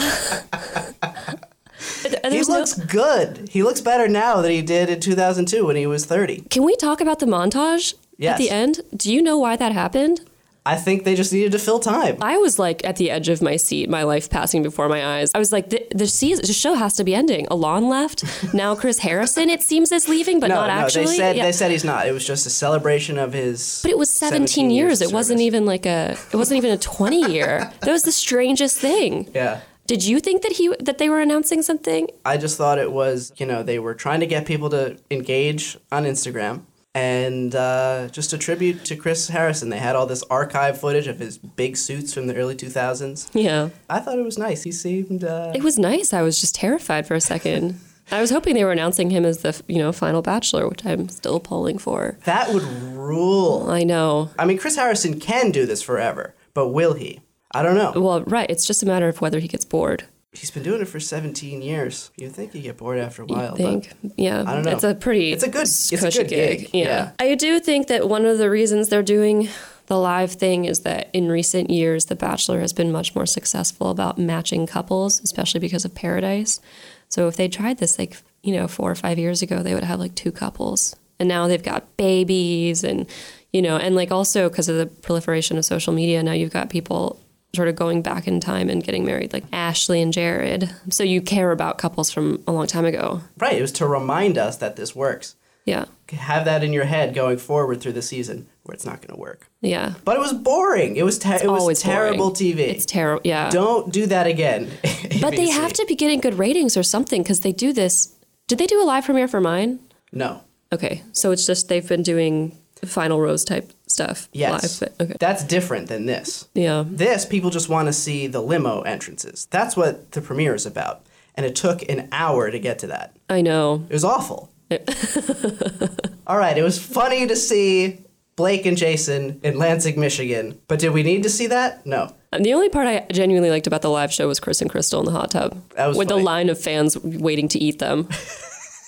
He 2.02 2.08
There's 2.36 2.48
no- 2.48 2.58
looks 2.58 2.74
good. 2.74 3.48
He 3.50 3.62
looks 3.62 3.80
better 3.80 4.06
now 4.06 4.40
than 4.42 4.50
he 4.50 4.62
did 4.62 4.88
in 4.90 5.00
2002 5.00 5.66
when 5.66 5.76
he 5.76 5.86
was 5.86 6.04
30. 6.06 6.42
Can 6.50 6.62
we 6.64 6.76
talk 6.76 7.00
about 7.00 7.18
the 7.18 7.26
montage 7.26 7.94
Yes. 8.18 8.32
at 8.34 8.38
the 8.38 8.50
end? 8.50 8.80
Do 8.94 9.12
you 9.12 9.20
know 9.22 9.38
why 9.38 9.56
that 9.56 9.72
happened? 9.72 10.20
I 10.66 10.76
think 10.76 11.04
they 11.04 11.14
just 11.14 11.32
needed 11.32 11.52
to 11.52 11.58
fill 11.58 11.80
time. 11.80 12.18
I 12.20 12.36
was 12.36 12.58
like 12.58 12.84
at 12.84 12.96
the 12.96 13.10
edge 13.10 13.28
of 13.28 13.40
my 13.40 13.56
seat, 13.56 13.88
my 13.88 14.02
life 14.02 14.28
passing 14.28 14.62
before 14.62 14.88
my 14.88 15.18
eyes. 15.18 15.30
I 15.34 15.38
was 15.38 15.52
like, 15.52 15.70
the, 15.70 15.86
the 15.94 16.06
season, 16.06 16.44
the 16.46 16.52
show 16.52 16.74
has 16.74 16.94
to 16.96 17.04
be 17.04 17.14
ending. 17.14 17.46
Elan 17.50 17.88
left. 17.88 18.24
Now 18.54 18.74
Chris 18.74 18.98
Harrison, 18.98 19.48
it 19.48 19.62
seems, 19.62 19.92
is 19.92 20.08
leaving, 20.08 20.40
but 20.40 20.48
no, 20.48 20.56
not 20.56 20.66
no, 20.66 20.72
actually. 20.72 21.06
they 21.06 21.16
said 21.16 21.36
Yeah. 21.36 21.44
they 21.44 21.52
said 21.52 21.70
he's 21.70 21.84
not. 21.84 22.06
It 22.06 22.12
was 22.12 22.26
just 22.26 22.46
a 22.46 22.50
celebration 22.50 23.16
of 23.18 23.32
his. 23.32 23.80
But 23.82 23.92
it 23.92 23.98
was 23.98 24.10
17, 24.12 24.70
years. 24.70 25.00
It 25.00 25.12
wasn't 25.12 25.40
even 25.40 25.64
like 25.66 25.86
a. 25.86 26.16
It 26.32 26.36
wasn't 26.36 26.58
even 26.58 26.72
a 26.72 26.78
20 26.78 27.32
year. 27.32 27.70
That 27.80 27.92
was 27.92 28.02
the 28.02 28.12
strangest 28.12 28.78
thing. 28.78 29.30
Yeah. 29.34 29.60
Did 29.86 30.04
you 30.04 30.20
think 30.20 30.42
that 30.42 30.52
he 30.52 30.72
that 30.80 30.98
they 30.98 31.08
were 31.08 31.20
announcing 31.20 31.62
something? 31.62 32.08
I 32.24 32.36
just 32.36 32.56
thought 32.56 32.78
it 32.78 32.92
was, 32.92 33.32
you 33.38 33.46
know, 33.46 33.62
they 33.62 33.78
were 33.78 33.94
trying 33.94 34.20
to 34.20 34.26
get 34.26 34.46
people 34.46 34.70
to 34.70 34.96
engage 35.10 35.76
on 35.90 36.04
Instagram. 36.04 36.62
And 36.94 37.54
uh, 37.54 38.08
just 38.10 38.32
a 38.32 38.38
tribute 38.38 38.84
to 38.86 38.96
Chris 38.96 39.28
Harrison. 39.28 39.68
They 39.68 39.78
had 39.78 39.94
all 39.94 40.06
this 40.06 40.24
archive 40.24 40.80
footage 40.80 41.06
of 41.06 41.18
his 41.20 41.38
big 41.38 41.76
suits 41.76 42.12
from 42.12 42.26
the 42.26 42.34
early 42.34 42.56
2000s. 42.56 43.30
Yeah. 43.32 43.68
I 43.88 44.00
thought 44.00 44.18
it 44.18 44.24
was 44.24 44.38
nice. 44.38 44.64
He 44.64 44.72
seemed. 44.72 45.22
Uh, 45.22 45.52
It 45.54 45.62
was 45.62 45.78
nice. 45.78 46.12
I 46.12 46.22
was 46.22 46.40
just 46.40 46.54
terrified 46.56 47.06
for 47.06 47.14
a 47.14 47.20
second. 47.20 47.78
I 48.12 48.20
was 48.20 48.30
hoping 48.30 48.54
they 48.54 48.64
were 48.64 48.72
announcing 48.72 49.10
him 49.10 49.24
as 49.24 49.38
the 49.42 49.62
you 49.68 49.78
know 49.78 49.92
final 49.92 50.20
bachelor, 50.20 50.68
which 50.68 50.84
I'm 50.84 51.08
still 51.10 51.38
polling 51.38 51.78
for. 51.78 52.18
that 52.24 52.52
would 52.52 52.64
rule. 52.64 53.70
I 53.70 53.84
know. 53.84 54.30
I 54.36 54.44
mean, 54.46 54.58
Chris 54.58 54.74
Harrison 54.74 55.20
can 55.20 55.52
do 55.52 55.64
this 55.64 55.80
forever, 55.80 56.34
but 56.52 56.70
will 56.70 56.94
he? 56.94 57.20
I 57.52 57.62
don't 57.62 57.76
know. 57.76 57.92
Well, 57.94 58.22
right. 58.22 58.50
It's 58.50 58.66
just 58.66 58.82
a 58.82 58.86
matter 58.86 59.06
of 59.08 59.20
whether 59.20 59.38
he 59.38 59.46
gets 59.46 59.64
bored. 59.64 60.04
He's 60.32 60.50
been 60.52 60.62
doing 60.62 60.80
it 60.80 60.84
for 60.86 61.00
17 61.00 61.60
years. 61.60 62.12
You'd 62.16 62.32
think 62.32 62.54
you'd 62.54 62.62
get 62.62 62.76
bored 62.76 62.98
after 62.98 63.22
a 63.22 63.26
while. 63.26 63.54
I 63.54 63.56
think. 63.56 63.90
Yeah. 64.16 64.44
I 64.46 64.54
don't 64.54 64.64
know. 64.64 64.70
It's 64.70 64.84
a 64.84 64.94
pretty. 64.94 65.32
It's 65.32 65.42
a 65.42 65.48
good- 65.48 65.62
it's 65.62 65.92
a 65.92 66.10
good 66.10 66.28
gig. 66.28 66.70
Yeah. 66.72 66.84
Yeah. 66.84 67.10
I 67.18 67.34
do 67.34 67.58
think 67.58 67.88
that 67.88 68.08
one 68.08 68.24
of 68.24 68.38
the 68.38 68.48
reasons 68.48 68.88
they're 68.90 69.02
doing 69.02 69.48
the 69.86 69.98
live 69.98 70.30
thing 70.32 70.66
is 70.66 70.80
that 70.80 71.10
in 71.12 71.28
recent 71.28 71.68
years, 71.68 72.04
The 72.04 72.14
Bachelor 72.14 72.60
has 72.60 72.72
been 72.72 72.92
much 72.92 73.12
more 73.16 73.26
successful 73.26 73.90
about 73.90 74.18
matching 74.18 74.68
couples, 74.68 75.20
especially 75.24 75.58
because 75.58 75.84
of 75.84 75.96
Paradise. 75.96 76.60
So 77.08 77.26
if 77.26 77.34
they 77.36 77.48
tried 77.48 77.78
this 77.78 77.98
like 77.98 78.16
you 78.44 78.54
know 78.54 78.68
four 78.68 78.88
or 78.88 78.94
five 78.94 79.18
years 79.18 79.42
ago, 79.42 79.64
they 79.64 79.74
would 79.74 79.82
have 79.82 79.98
like 79.98 80.14
two 80.14 80.30
couples, 80.30 80.94
and 81.18 81.28
now 81.28 81.48
they've 81.48 81.60
got 81.62 81.96
babies 81.96 82.84
and 82.84 83.06
you 83.52 83.62
know 83.62 83.76
and 83.78 83.96
like 83.96 84.12
also 84.12 84.48
because 84.48 84.68
of 84.68 84.76
the 84.76 84.86
proliferation 84.86 85.58
of 85.58 85.64
social 85.64 85.92
media, 85.92 86.22
now 86.22 86.30
you've 86.32 86.52
got 86.52 86.70
people 86.70 87.18
sort 87.54 87.68
of 87.68 87.76
going 87.76 88.02
back 88.02 88.28
in 88.28 88.40
time 88.40 88.68
and 88.68 88.82
getting 88.82 89.04
married 89.04 89.32
like 89.32 89.44
Ashley 89.52 90.00
and 90.00 90.12
Jared. 90.12 90.70
So 90.90 91.02
you 91.02 91.20
care 91.20 91.50
about 91.50 91.78
couples 91.78 92.10
from 92.10 92.42
a 92.46 92.52
long 92.52 92.66
time 92.66 92.84
ago. 92.84 93.22
Right. 93.38 93.58
It 93.58 93.62
was 93.62 93.72
to 93.72 93.86
remind 93.86 94.38
us 94.38 94.56
that 94.58 94.76
this 94.76 94.94
works. 94.94 95.36
Yeah. 95.64 95.86
Have 96.10 96.44
that 96.46 96.64
in 96.64 96.72
your 96.72 96.84
head 96.84 97.14
going 97.14 97.38
forward 97.38 97.80
through 97.80 97.92
the 97.92 98.02
season 98.02 98.48
where 98.64 98.74
it's 98.74 98.86
not 98.86 99.00
going 99.00 99.14
to 99.14 99.20
work. 99.20 99.48
Yeah. 99.60 99.94
But 100.04 100.16
it 100.16 100.20
was 100.20 100.32
boring. 100.32 100.96
It 100.96 101.04
was 101.04 101.18
te- 101.18 101.34
it 101.42 101.50
was 101.50 101.80
terrible 101.80 102.30
boring. 102.30 102.56
TV. 102.56 102.58
It's 102.60 102.86
terrible. 102.86 103.22
Yeah. 103.24 103.50
Don't 103.50 103.92
do 103.92 104.06
that 104.06 104.26
again. 104.26 104.70
but 105.20 105.36
they 105.36 105.50
have 105.50 105.72
to 105.74 105.84
be 105.86 105.94
getting 105.94 106.20
good 106.20 106.38
ratings 106.38 106.76
or 106.76 106.82
something 106.82 107.22
because 107.22 107.40
they 107.40 107.52
do 107.52 107.72
this. 107.72 108.14
Did 108.46 108.58
they 108.58 108.66
do 108.66 108.82
a 108.82 108.84
live 108.84 109.04
premiere 109.04 109.28
for 109.28 109.40
mine? 109.40 109.80
No. 110.12 110.42
Okay. 110.72 111.02
So 111.12 111.30
it's 111.30 111.46
just 111.46 111.68
they've 111.68 111.86
been 111.86 112.02
doing 112.02 112.56
final 112.84 113.20
rose 113.20 113.44
type 113.44 113.72
stuff 113.90 114.28
Yes. 114.32 114.80
live. 114.80 114.92
Okay. 115.00 115.16
That's 115.20 115.44
different 115.44 115.88
than 115.88 116.06
this. 116.06 116.48
Yeah. 116.54 116.84
This 116.86 117.24
people 117.26 117.50
just 117.50 117.68
want 117.68 117.88
to 117.88 117.92
see 117.92 118.26
the 118.26 118.40
limo 118.40 118.82
entrances. 118.82 119.46
That's 119.50 119.76
what 119.76 120.12
the 120.12 120.20
premiere 120.20 120.54
is 120.54 120.64
about. 120.66 121.04
And 121.34 121.44
it 121.46 121.54
took 121.56 121.82
an 121.88 122.08
hour 122.12 122.50
to 122.50 122.58
get 122.58 122.78
to 122.80 122.86
that. 122.88 123.16
I 123.28 123.40
know. 123.40 123.84
It 123.88 123.92
was 123.94 124.04
awful. 124.04 124.50
All 126.26 126.38
right, 126.38 126.56
it 126.56 126.62
was 126.62 126.78
funny 126.78 127.26
to 127.26 127.34
see 127.34 127.98
Blake 128.36 128.66
and 128.66 128.76
Jason 128.76 129.40
in 129.42 129.58
Lansing, 129.58 129.98
Michigan. 129.98 130.58
But 130.68 130.78
did 130.78 130.90
we 130.90 131.02
need 131.02 131.22
to 131.24 131.30
see 131.30 131.48
that? 131.48 131.84
No. 131.84 132.14
And 132.32 132.44
the 132.44 132.54
only 132.54 132.68
part 132.68 132.86
I 132.86 133.04
genuinely 133.12 133.50
liked 133.50 133.66
about 133.66 133.82
the 133.82 133.90
live 133.90 134.12
show 134.12 134.28
was 134.28 134.38
Chris 134.38 134.60
and 134.60 134.70
Crystal 134.70 135.00
in 135.00 135.06
the 135.06 135.10
hot 135.12 135.32
tub 135.32 135.60
That 135.74 135.88
was 135.88 135.96
with 135.96 136.08
funny. 136.08 136.20
the 136.20 136.24
line 136.24 136.48
of 136.48 136.60
fans 136.60 136.96
waiting 136.98 137.48
to 137.48 137.58
eat 137.58 137.78
them. 137.80 138.08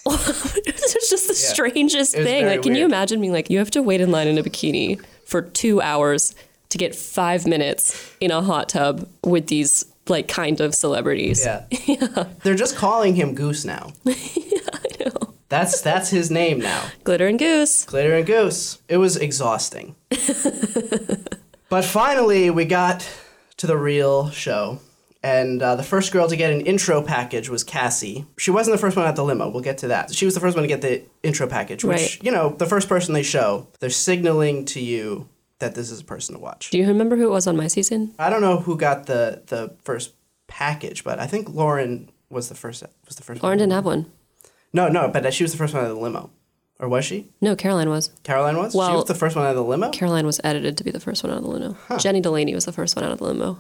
it's 0.06 1.10
just 1.10 1.28
the 1.28 1.34
strangest 1.34 2.14
It 2.14 2.24
thing. 2.24 2.46
Like, 2.46 2.62
can 2.62 2.74
you 2.74 2.84
imagine 2.84 3.20
being 3.20 3.32
like, 3.32 3.50
you 3.50 3.58
have 3.58 3.70
to 3.72 3.82
wait 3.82 4.00
in 4.00 4.10
line 4.10 4.28
in 4.28 4.38
a 4.38 4.42
bikini 4.42 5.00
for 5.24 5.42
two 5.42 5.80
hours 5.80 6.34
to 6.70 6.78
get 6.78 6.94
five 6.94 7.46
minutes 7.46 8.10
in 8.20 8.30
a 8.30 8.42
hot 8.42 8.68
tub 8.68 9.08
with 9.24 9.46
these 9.48 9.84
like 10.08 10.28
kind 10.28 10.60
of 10.60 10.74
celebrities? 10.74 11.44
Yeah. 11.44 11.64
They're 12.42 12.54
just 12.54 12.76
calling 12.76 13.14
him 13.14 13.34
Goose 13.34 13.64
now. 13.64 13.92
yeah, 14.04 14.14
I 14.72 15.04
know. 15.04 15.34
That's 15.48 15.80
that's 15.82 16.08
his 16.08 16.30
name 16.30 16.60
now. 16.60 16.82
Glitter 17.04 17.26
and 17.26 17.38
Goose. 17.38 17.84
Glitter 17.84 18.14
and 18.14 18.26
Goose. 18.26 18.80
It 18.88 18.96
was 18.96 19.16
exhausting. 19.16 19.94
but 21.68 21.84
finally, 21.84 22.50
we 22.50 22.64
got 22.64 23.08
to 23.58 23.66
the 23.66 23.76
real 23.76 24.30
show. 24.30 24.80
And 25.24 25.62
uh, 25.62 25.76
the 25.76 25.84
first 25.84 26.10
girl 26.12 26.28
to 26.28 26.34
get 26.36 26.52
an 26.52 26.62
intro 26.62 27.00
package 27.00 27.48
was 27.48 27.62
Cassie. 27.62 28.26
She 28.38 28.50
wasn't 28.50 28.74
the 28.74 28.80
first 28.80 28.96
one 28.96 29.06
at 29.06 29.14
the 29.14 29.22
limo. 29.22 29.48
We'll 29.50 29.62
get 29.62 29.78
to 29.78 29.88
that. 29.88 30.12
She 30.14 30.24
was 30.24 30.34
the 30.34 30.40
first 30.40 30.56
one 30.56 30.62
to 30.64 30.68
get 30.68 30.80
the 30.82 31.02
intro 31.22 31.46
package, 31.46 31.84
which, 31.84 31.96
Right. 31.96 32.22
you 32.24 32.32
know, 32.32 32.50
the 32.58 32.66
first 32.66 32.88
person 32.88 33.14
they 33.14 33.22
show, 33.22 33.68
they're 33.78 33.88
signaling 33.90 34.64
to 34.66 34.80
you 34.80 35.28
that 35.60 35.76
this 35.76 35.92
is 35.92 36.00
a 36.00 36.04
person 36.04 36.34
to 36.34 36.40
watch. 36.40 36.70
Do 36.70 36.78
you 36.78 36.88
remember 36.88 37.16
who 37.16 37.28
it 37.28 37.30
was 37.30 37.46
on 37.46 37.56
my 37.56 37.68
season? 37.68 38.14
I 38.18 38.30
don't 38.30 38.40
know 38.40 38.58
who 38.58 38.76
got 38.76 39.06
the, 39.06 39.42
the 39.46 39.76
first 39.84 40.12
package, 40.48 41.04
but 41.04 41.20
I 41.20 41.28
think 41.28 41.48
Lauren 41.50 42.10
was 42.28 42.48
the 42.48 42.56
first 42.56 42.82
was 43.06 43.14
the 43.16 43.22
first 43.22 43.42
Lauren 43.44 43.52
one. 43.56 43.58
didn't 43.58 43.72
have 43.74 43.84
one. 43.84 44.10
No, 44.72 44.88
no, 44.88 45.06
but 45.06 45.32
she 45.32 45.44
was 45.44 45.52
the 45.52 45.58
first 45.58 45.72
one 45.72 45.84
out 45.84 45.90
of 45.90 45.96
the 45.96 46.02
limo. 46.02 46.30
Or 46.80 46.88
was 46.88 47.04
she? 47.04 47.28
No, 47.40 47.54
Caroline 47.54 47.90
was. 47.90 48.10
Caroline 48.24 48.56
was? 48.56 48.72
she 48.72 48.78
was 48.78 49.04
the 49.04 49.14
first 49.14 49.36
one 49.36 49.44
out 49.44 49.50
of 49.50 49.56
the 49.56 49.62
limo? 49.62 49.90
Caroline 49.90 50.26
was 50.26 50.40
edited 50.42 50.76
to 50.78 50.82
be 50.84 50.90
the 50.90 50.98
first 50.98 51.22
one 51.22 51.30
out 51.32 51.36
of 51.38 51.44
the 51.44 51.50
limo. 51.50 51.76
Jenny 51.98 52.20
Delaney 52.20 52.54
was 52.56 52.64
the 52.64 52.72
first 52.72 52.96
one 52.96 53.04
out 53.04 53.12
of 53.12 53.18
the 53.18 53.24
limo. 53.24 53.58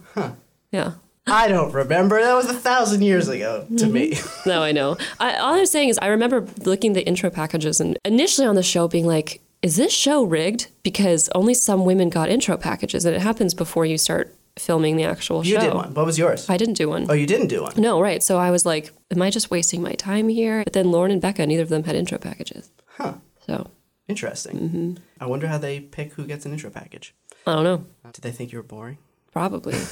Yeah. 0.72 0.94
I 1.26 1.48
don't 1.48 1.72
remember. 1.72 2.20
That 2.20 2.34
was 2.34 2.46
a 2.46 2.54
thousand 2.54 3.02
years 3.02 3.28
ago 3.28 3.66
to 3.78 3.86
me. 3.86 4.18
No, 4.44 4.62
I 4.62 4.72
know. 4.72 4.96
I, 5.20 5.36
all 5.36 5.54
I'm 5.54 5.66
saying 5.66 5.88
is, 5.88 5.98
I 6.02 6.08
remember 6.08 6.46
looking 6.64 6.90
at 6.90 6.94
the 6.94 7.06
intro 7.06 7.30
packages 7.30 7.80
and 7.80 7.96
initially 8.04 8.46
on 8.46 8.56
the 8.56 8.62
show 8.62 8.88
being 8.88 9.06
like, 9.06 9.40
is 9.62 9.76
this 9.76 9.92
show 9.92 10.24
rigged? 10.24 10.66
Because 10.82 11.28
only 11.34 11.54
some 11.54 11.84
women 11.84 12.10
got 12.10 12.28
intro 12.28 12.56
packages, 12.56 13.04
and 13.04 13.14
it 13.14 13.22
happens 13.22 13.54
before 13.54 13.86
you 13.86 13.96
start 13.96 14.34
filming 14.58 14.96
the 14.96 15.04
actual 15.04 15.44
You 15.44 15.54
show. 15.54 15.62
You 15.62 15.68
did 15.68 15.74
one. 15.74 15.94
What 15.94 16.04
was 16.04 16.18
yours? 16.18 16.50
I 16.50 16.56
didn't 16.56 16.74
do 16.74 16.88
one. 16.88 17.06
Oh, 17.08 17.14
you 17.14 17.26
didn't 17.26 17.46
do 17.46 17.62
one. 17.62 17.74
No, 17.76 18.00
right. 18.00 18.22
So 18.22 18.38
I 18.38 18.50
was 18.50 18.66
like, 18.66 18.90
am 19.12 19.22
I 19.22 19.30
just 19.30 19.50
wasting 19.50 19.80
my 19.80 19.92
time 19.92 20.28
here? 20.28 20.64
But 20.64 20.72
then 20.72 20.90
Lauren 20.90 21.12
and 21.12 21.22
Becca, 21.22 21.46
neither 21.46 21.62
of 21.62 21.68
them 21.68 21.84
had 21.84 21.94
intro 21.94 22.18
packages. 22.18 22.70
Huh. 22.98 23.14
So 23.46 23.70
Interesting. 24.08 24.56
Mm-hmm. 24.58 24.94
I 25.20 25.26
wonder 25.26 25.46
how 25.46 25.58
they 25.58 25.80
pick 25.80 26.12
who 26.14 26.26
gets 26.26 26.44
an 26.44 26.52
intro 26.52 26.70
package. 26.70 27.14
I 27.46 27.54
don't 27.54 27.64
know. 27.64 27.86
Did 28.12 28.22
they 28.22 28.32
think 28.32 28.52
you 28.52 28.58
were 28.58 28.64
boring? 28.64 28.98
Probably. 29.32 29.74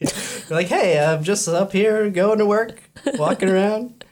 Like, 0.50 0.68
hey, 0.68 0.98
I'm 0.98 1.22
just 1.22 1.46
up 1.48 1.72
here 1.72 2.10
going 2.10 2.38
to 2.38 2.46
work, 2.46 2.82
walking 3.14 3.48
around. 3.56 4.04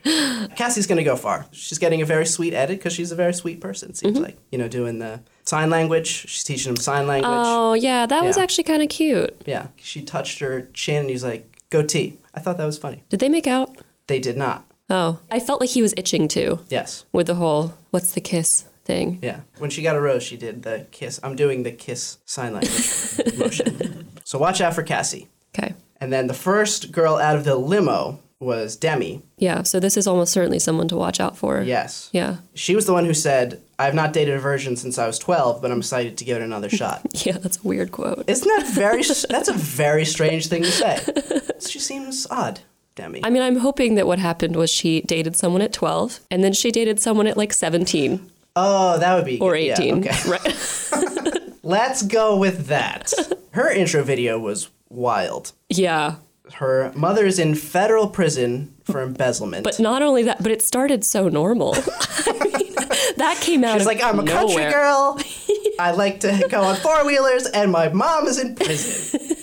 Cassie's 0.55 0.87
going 0.87 0.97
to 0.97 1.03
go 1.03 1.15
far. 1.15 1.45
She's 1.51 1.77
getting 1.77 2.01
a 2.01 2.05
very 2.05 2.25
sweet 2.25 2.53
edit 2.53 2.77
because 2.79 2.93
she's 2.93 3.11
a 3.11 3.15
very 3.15 3.33
sweet 3.33 3.59
person, 3.61 3.93
seems 3.93 4.15
Mm-hmm. 4.15 4.23
like. 4.23 4.37
You 4.51 4.57
know, 4.57 4.67
doing 4.67 4.99
the 4.99 5.19
sign 5.43 5.69
language. 5.69 6.07
She's 6.07 6.43
teaching 6.43 6.69
him 6.71 6.77
sign 6.77 7.07
language. 7.07 7.31
oh, 7.35 7.73
yeah. 7.73 8.05
That 8.05 8.23
was 8.23 8.37
actually 8.37 8.63
kind 8.63 8.81
of 8.81 8.89
cute. 8.89 9.41
Yeah. 9.45 9.67
She 9.77 10.01
touched 10.01 10.39
her 10.39 10.67
chin 10.73 11.01
and 11.01 11.09
he's 11.09 11.23
like, 11.23 11.45
goatee. 11.69 12.17
I 12.33 12.39
thought 12.39 12.57
that 12.57 12.65
was 12.65 12.77
funny. 12.77 13.03
Did 13.09 13.19
they 13.19 13.29
make 13.29 13.47
out? 13.47 13.75
They 14.07 14.19
did 14.19 14.37
not. 14.37 14.65
Oh, 14.89 15.19
I 15.29 15.39
felt 15.39 15.59
like 15.61 15.69
he 15.69 15.81
was 15.83 15.93
itching 15.97 16.27
too 16.27 16.59
Yes. 16.69 17.05
with 17.11 17.27
the 17.27 17.35
whole 17.35 17.73
what's 17.91 18.13
the 18.13 18.21
kiss 18.21 18.65
thing. 18.85 19.19
Yeah. 19.21 19.41
When 19.59 19.69
she 19.69 19.83
got 19.83 19.95
a 19.95 20.01
rose, 20.01 20.23
she 20.23 20.35
did 20.35 20.63
the 20.63 20.87
kiss. 20.91 21.19
I'm 21.21 21.35
doing 21.35 21.61
the 21.63 21.71
kiss 21.71 22.17
sign 22.25 22.53
language 22.53 23.35
motion. 23.37 24.07
So 24.23 24.39
watch 24.39 24.61
out 24.61 24.73
for 24.73 24.81
Cassie. 24.81 25.27
Okay. 25.55 25.75
And 26.01 26.11
then 26.13 26.27
the 26.27 26.33
first 26.33 26.91
girl 26.91 27.17
out 27.17 27.35
of 27.35 27.43
the 27.43 27.55
limo 27.55 28.19
was 28.39 28.77
Demi. 28.77 29.21
Yeah, 29.37 29.63
so 29.63 29.79
this 29.81 29.97
is 29.97 30.07
almost 30.07 30.31
certainly 30.31 30.59
someone 30.59 30.87
to 30.87 30.95
watch 30.95 31.19
out 31.19 31.37
for. 31.37 31.61
Yes. 31.61 32.09
Yeah. 32.13 32.37
She 32.53 32.73
was 32.73 32.85
the 32.85 32.93
one 32.93 33.05
who 33.05 33.13
said, 33.13 33.61
I've 33.77 33.93
not 33.93 34.13
dated 34.13 34.35
a 34.35 34.39
virgin 34.39 34.77
since 34.77 34.97
I 34.97 35.07
was 35.07 35.19
12, 35.19 35.61
but 35.61 35.71
I'm 35.71 35.79
excited 35.79 36.17
to 36.17 36.25
give 36.25 36.37
it 36.37 36.43
another 36.43 36.69
shot. 36.79 37.01
Yeah, 37.25 37.37
that's 37.37 37.57
a 37.57 37.67
weird 37.67 37.91
quote. 37.91 38.23
Isn't 38.27 38.47
that 38.47 38.71
very, 38.73 39.03
that's 39.29 39.49
a 39.49 39.53
very 39.53 40.05
strange 40.05 40.47
thing 40.47 40.63
to 40.63 40.71
say. 40.71 40.99
She 41.59 41.79
seems 41.79 42.25
odd, 42.31 42.61
Demi. 42.95 43.25
I 43.25 43.29
mean, 43.29 43.43
I'm 43.43 43.57
hoping 43.57 43.95
that 43.95 44.07
what 44.07 44.19
happened 44.19 44.55
was 44.55 44.69
she 44.69 45.01
dated 45.01 45.35
someone 45.35 45.61
at 45.61 45.73
12 45.73 46.21
and 46.31 46.41
then 46.41 46.53
she 46.53 46.71
dated 46.71 47.01
someone 47.01 47.27
at 47.27 47.35
like 47.35 47.51
17 47.51 48.29
oh, 48.55 48.99
that 48.99 49.15
would 49.15 49.25
be 49.25 49.39
or 49.39 49.55
yeah, 49.55 49.73
18. 49.79 49.99
okay. 49.99 50.17
Right. 50.29 51.35
Let's 51.63 52.01
go 52.01 52.37
with 52.37 52.67
that. 52.67 53.11
Her 53.51 53.69
intro 53.69 54.03
video 54.03 54.39
was 54.39 54.69
wild. 54.89 55.53
yeah. 55.69 56.15
Her 56.55 56.91
mother's 56.95 57.37
in 57.37 57.53
federal 57.53 58.07
prison 58.09 58.73
for 58.83 59.01
embezzlement. 59.03 59.63
But 59.63 59.79
not 59.79 60.01
only 60.01 60.23
that, 60.23 60.41
but 60.41 60.51
it 60.51 60.63
started 60.63 61.03
so 61.05 61.29
normal. 61.29 61.75
I 61.77 62.31
mean, 62.57 62.73
that 63.17 63.37
came 63.39 63.63
out 63.63 63.77
She's 63.77 63.85
like, 63.85 64.03
I'm 64.03 64.19
a 64.19 64.25
country 64.25 64.63
girl. 64.63 65.19
I 65.79 65.91
like 65.91 66.21
to 66.21 66.47
go 66.49 66.61
on 66.63 66.75
four 66.77 67.05
wheelers, 67.05 67.45
and 67.45 67.71
my 67.71 67.89
mom 67.89 68.25
is 68.25 68.39
in 68.39 68.55
prison. 68.55 69.37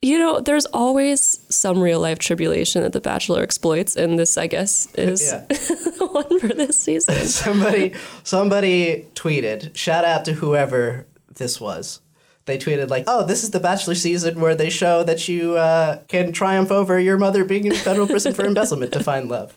You 0.00 0.18
know, 0.18 0.40
there's 0.40 0.64
always 0.66 1.20
some 1.54 1.80
real 1.80 2.00
life 2.00 2.18
tribulation 2.18 2.82
that 2.82 2.92
The 2.92 3.00
Bachelor 3.02 3.42
exploits, 3.42 3.94
and 3.94 4.18
this, 4.18 4.38
I 4.38 4.46
guess, 4.46 4.88
is 4.94 5.20
Yeah. 5.30 5.44
the 5.48 6.08
one 6.12 6.40
for 6.40 6.48
this 6.48 6.80
season. 6.82 7.14
somebody, 7.26 7.92
somebody 8.24 9.06
tweeted. 9.14 9.76
Shout 9.76 10.06
out 10.06 10.24
to 10.24 10.32
whoever 10.32 11.06
this 11.34 11.60
was. 11.60 12.00
They 12.48 12.58
tweeted 12.58 12.88
like, 12.90 13.04
"Oh, 13.06 13.24
this 13.24 13.44
is 13.44 13.50
the 13.50 13.60
Bachelor 13.60 13.94
season 13.94 14.40
where 14.40 14.54
they 14.56 14.70
show 14.70 15.04
that 15.04 15.28
you 15.28 15.56
uh, 15.56 15.98
can 16.08 16.32
triumph 16.32 16.72
over 16.72 16.98
your 16.98 17.18
mother 17.18 17.44
being 17.44 17.66
in 17.66 17.74
federal 17.74 18.06
prison 18.08 18.32
for 18.34 18.44
embezzlement 18.44 18.90
to 18.94 19.04
find 19.04 19.28
love." 19.28 19.56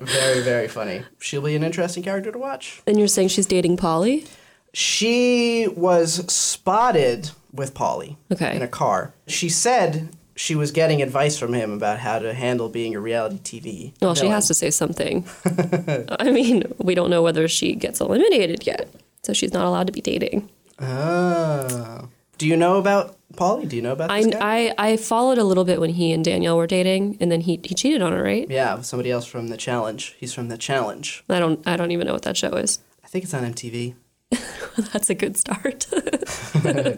Very, 0.00 0.40
very 0.40 0.66
funny. 0.66 1.02
She'll 1.20 1.42
be 1.42 1.54
an 1.54 1.62
interesting 1.62 2.02
character 2.02 2.32
to 2.32 2.38
watch. 2.38 2.82
And 2.86 2.98
you're 2.98 3.06
saying 3.06 3.28
she's 3.28 3.46
dating 3.46 3.76
Paulie? 3.76 4.26
She 4.72 5.68
was 5.76 6.24
spotted 6.32 7.30
with 7.52 7.74
Paulie 7.74 8.16
Okay. 8.32 8.56
in 8.56 8.62
a 8.62 8.66
car. 8.68 9.12
She 9.28 9.48
said 9.48 10.08
she 10.34 10.54
was 10.54 10.72
getting 10.72 11.02
advice 11.02 11.36
from 11.38 11.52
him 11.52 11.72
about 11.72 11.98
how 11.98 12.18
to 12.18 12.32
handle 12.32 12.68
being 12.70 12.96
a 12.96 13.00
reality 13.00 13.38
TV. 13.60 13.92
Well, 14.00 14.14
she 14.14 14.26
has 14.28 14.48
to 14.48 14.54
say 14.54 14.70
something. 14.70 15.24
I 16.18 16.30
mean, 16.30 16.64
we 16.78 16.94
don't 16.94 17.10
know 17.10 17.22
whether 17.22 17.46
she 17.46 17.74
gets 17.74 18.00
eliminated 18.00 18.66
yet, 18.66 18.88
so 19.22 19.34
she's 19.34 19.52
not 19.52 19.66
allowed 19.66 19.86
to 19.88 19.92
be 19.92 20.00
dating. 20.00 20.48
Oh. 20.80 22.08
Do 22.38 22.46
you 22.48 22.56
know 22.56 22.76
about 22.78 23.16
Paulie? 23.34 23.68
Do 23.68 23.76
you 23.76 23.82
know 23.82 23.92
about 23.92 24.10
I, 24.10 24.22
guy? 24.24 24.38
I, 24.40 24.74
I 24.92 24.96
followed 24.96 25.38
a 25.38 25.44
little 25.44 25.64
bit 25.64 25.80
when 25.80 25.90
he 25.90 26.12
and 26.12 26.24
Danielle 26.24 26.56
were 26.56 26.66
dating, 26.66 27.16
and 27.20 27.30
then 27.30 27.40
he, 27.42 27.60
he 27.62 27.74
cheated 27.74 28.02
on 28.02 28.12
her, 28.12 28.22
right? 28.22 28.48
yeah, 28.50 28.74
with 28.74 28.84
somebody 28.86 29.10
else 29.10 29.24
from 29.26 29.48
the 29.48 29.56
challenge. 29.56 30.16
He's 30.18 30.34
from 30.34 30.48
the 30.48 30.58
challenge. 30.58 31.22
I 31.28 31.38
don't 31.38 31.66
I 31.66 31.76
don't 31.76 31.90
even 31.92 32.06
know 32.06 32.12
what 32.14 32.22
that 32.22 32.36
show 32.36 32.50
is. 32.50 32.80
I 33.04 33.08
think 33.08 33.24
it's 33.24 33.34
on 33.34 33.44
MTV. 33.44 33.94
That's 34.92 35.08
a 35.10 35.14
good 35.14 35.36
start. 35.36 35.86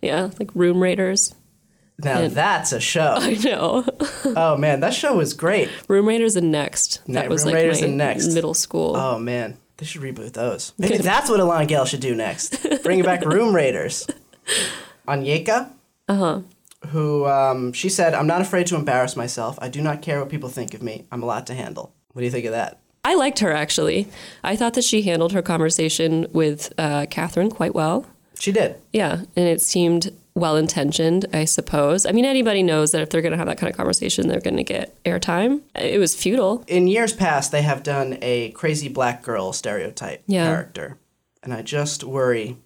yeah, 0.00 0.30
like 0.38 0.50
Room 0.54 0.82
Raiders. 0.82 1.34
Now 1.98 2.20
And- 2.22 2.32
that's 2.34 2.72
a 2.72 2.80
show. 2.80 3.14
I 3.18 3.34
know. 3.44 3.84
oh 4.24 4.56
man, 4.56 4.80
that 4.80 4.94
show 4.94 5.16
was 5.16 5.34
great. 5.34 5.68
Room 5.88 6.06
Raiders 6.08 6.36
and 6.36 6.50
Next. 6.50 7.00
Ne- 7.06 7.14
That 7.14 7.28
was 7.28 7.44
Room 7.44 7.54
like 7.54 7.62
Raiders 7.62 7.80
my 7.80 7.88
and 7.88 7.98
Next. 7.98 8.34
middle 8.34 8.54
school. 8.54 8.96
Oh 8.96 9.18
man, 9.18 9.56
they 9.76 9.86
should 9.86 10.02
reboot 10.02 10.32
those. 10.32 10.72
Maybe 10.78 10.98
that's 10.98 11.30
what 11.30 11.40
Elan 11.40 11.66
Gale 11.66 11.84
should 11.84 12.00
do 12.00 12.14
next. 12.14 12.66
Bring 12.82 13.02
back 13.02 13.24
Room 13.24 13.54
Raiders. 13.54 14.06
Onyeka, 15.06 15.70
uh-huh. 16.08 16.40
who 16.88 17.26
um, 17.26 17.72
she 17.72 17.88
said, 17.88 18.14
"I'm 18.14 18.26
not 18.26 18.40
afraid 18.40 18.66
to 18.68 18.76
embarrass 18.76 19.16
myself. 19.16 19.58
I 19.60 19.68
do 19.68 19.80
not 19.80 20.02
care 20.02 20.20
what 20.20 20.28
people 20.28 20.48
think 20.48 20.74
of 20.74 20.82
me. 20.82 21.06
I'm 21.10 21.22
a 21.22 21.26
lot 21.26 21.46
to 21.48 21.54
handle." 21.54 21.92
What 22.12 22.20
do 22.20 22.24
you 22.24 22.30
think 22.30 22.44
of 22.44 22.52
that? 22.52 22.78
I 23.04 23.14
liked 23.14 23.40
her 23.40 23.52
actually. 23.52 24.08
I 24.44 24.54
thought 24.54 24.74
that 24.74 24.84
she 24.84 25.02
handled 25.02 25.32
her 25.32 25.42
conversation 25.42 26.26
with 26.32 26.72
uh, 26.78 27.06
Catherine 27.10 27.50
quite 27.50 27.74
well. 27.74 28.06
She 28.38 28.52
did. 28.52 28.76
Yeah, 28.92 29.22
and 29.36 29.48
it 29.48 29.60
seemed 29.60 30.12
well 30.34 30.56
intentioned, 30.56 31.26
I 31.32 31.44
suppose. 31.44 32.06
I 32.06 32.12
mean, 32.12 32.24
anybody 32.24 32.62
knows 32.62 32.92
that 32.92 33.02
if 33.02 33.10
they're 33.10 33.22
going 33.22 33.32
to 33.32 33.38
have 33.38 33.46
that 33.48 33.58
kind 33.58 33.70
of 33.70 33.76
conversation, 33.76 34.28
they're 34.28 34.40
going 34.40 34.56
to 34.56 34.64
get 34.64 35.02
airtime. 35.04 35.60
It 35.74 35.98
was 35.98 36.14
futile. 36.14 36.64
In 36.66 36.86
years 36.86 37.12
past, 37.12 37.52
they 37.52 37.62
have 37.62 37.82
done 37.82 38.18
a 38.22 38.50
crazy 38.52 38.88
black 38.88 39.22
girl 39.22 39.52
stereotype 39.52 40.22
Yeah. 40.26 40.46
character, 40.46 40.98
and 41.42 41.52
I 41.52 41.62
just 41.62 42.02
worry 42.04 42.56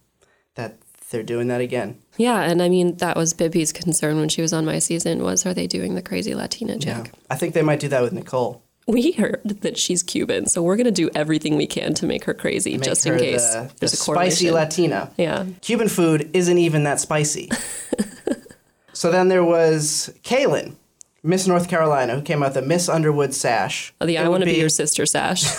that 0.54 0.78
they're 1.10 1.22
doing 1.22 1.48
that 1.48 1.60
again. 1.60 1.98
Yeah, 2.16 2.40
and 2.42 2.60
I 2.60 2.68
mean 2.68 2.96
that 2.96 3.16
was 3.16 3.32
Bibby's 3.34 3.72
concern 3.72 4.16
when 4.18 4.28
she 4.28 4.42
was 4.42 4.52
on 4.52 4.64
my 4.64 4.78
season 4.80 5.22
was 5.22 5.46
are 5.46 5.54
they 5.54 5.66
doing 5.68 5.94
the 5.94 6.02
crazy 6.02 6.34
Latina 6.34 6.78
chick? 6.78 7.12
I 7.30 7.36
think 7.36 7.54
they 7.54 7.62
might 7.62 7.78
do 7.80 7.88
that 7.88 8.02
with 8.02 8.12
Nicole. 8.12 8.62
We 8.86 9.10
heard 9.12 9.40
that 9.62 9.76
she's 9.76 10.04
Cuban, 10.04 10.46
so 10.46 10.62
we're 10.62 10.76
going 10.76 10.84
to 10.84 10.92
do 10.92 11.10
everything 11.14 11.56
we 11.56 11.66
can 11.66 11.92
to 11.94 12.06
make 12.06 12.24
her 12.24 12.34
crazy 12.34 12.72
Make 12.72 12.82
just 12.82 13.04
her 13.04 13.14
in 13.14 13.18
case 13.18 13.52
the, 13.52 13.72
there's 13.80 13.92
the 13.92 13.96
a 13.96 14.14
spicy. 14.14 14.50
Latina. 14.52 15.10
yeah. 15.16 15.44
Cuban 15.60 15.88
food 15.88 16.30
isn't 16.32 16.58
even 16.58 16.84
that 16.84 17.00
spicy. 17.00 17.50
so 18.92 19.10
then 19.10 19.26
there 19.26 19.42
was 19.44 20.14
Caelynn, 20.22 20.76
Miss 21.24 21.48
North 21.48 21.68
Carolina, 21.68 22.14
who 22.14 22.22
came 22.22 22.44
out 22.44 22.54
the 22.54 22.62
Miss 22.62 22.88
Underwood 22.88 23.34
sash. 23.34 23.92
Oh, 24.00 24.06
the 24.06 24.16
It 24.16 24.20
I 24.20 24.28
want 24.28 24.42
to 24.42 24.46
be, 24.50 24.56
your 24.56 24.68
sister 24.68 25.04
sash. 25.04 25.42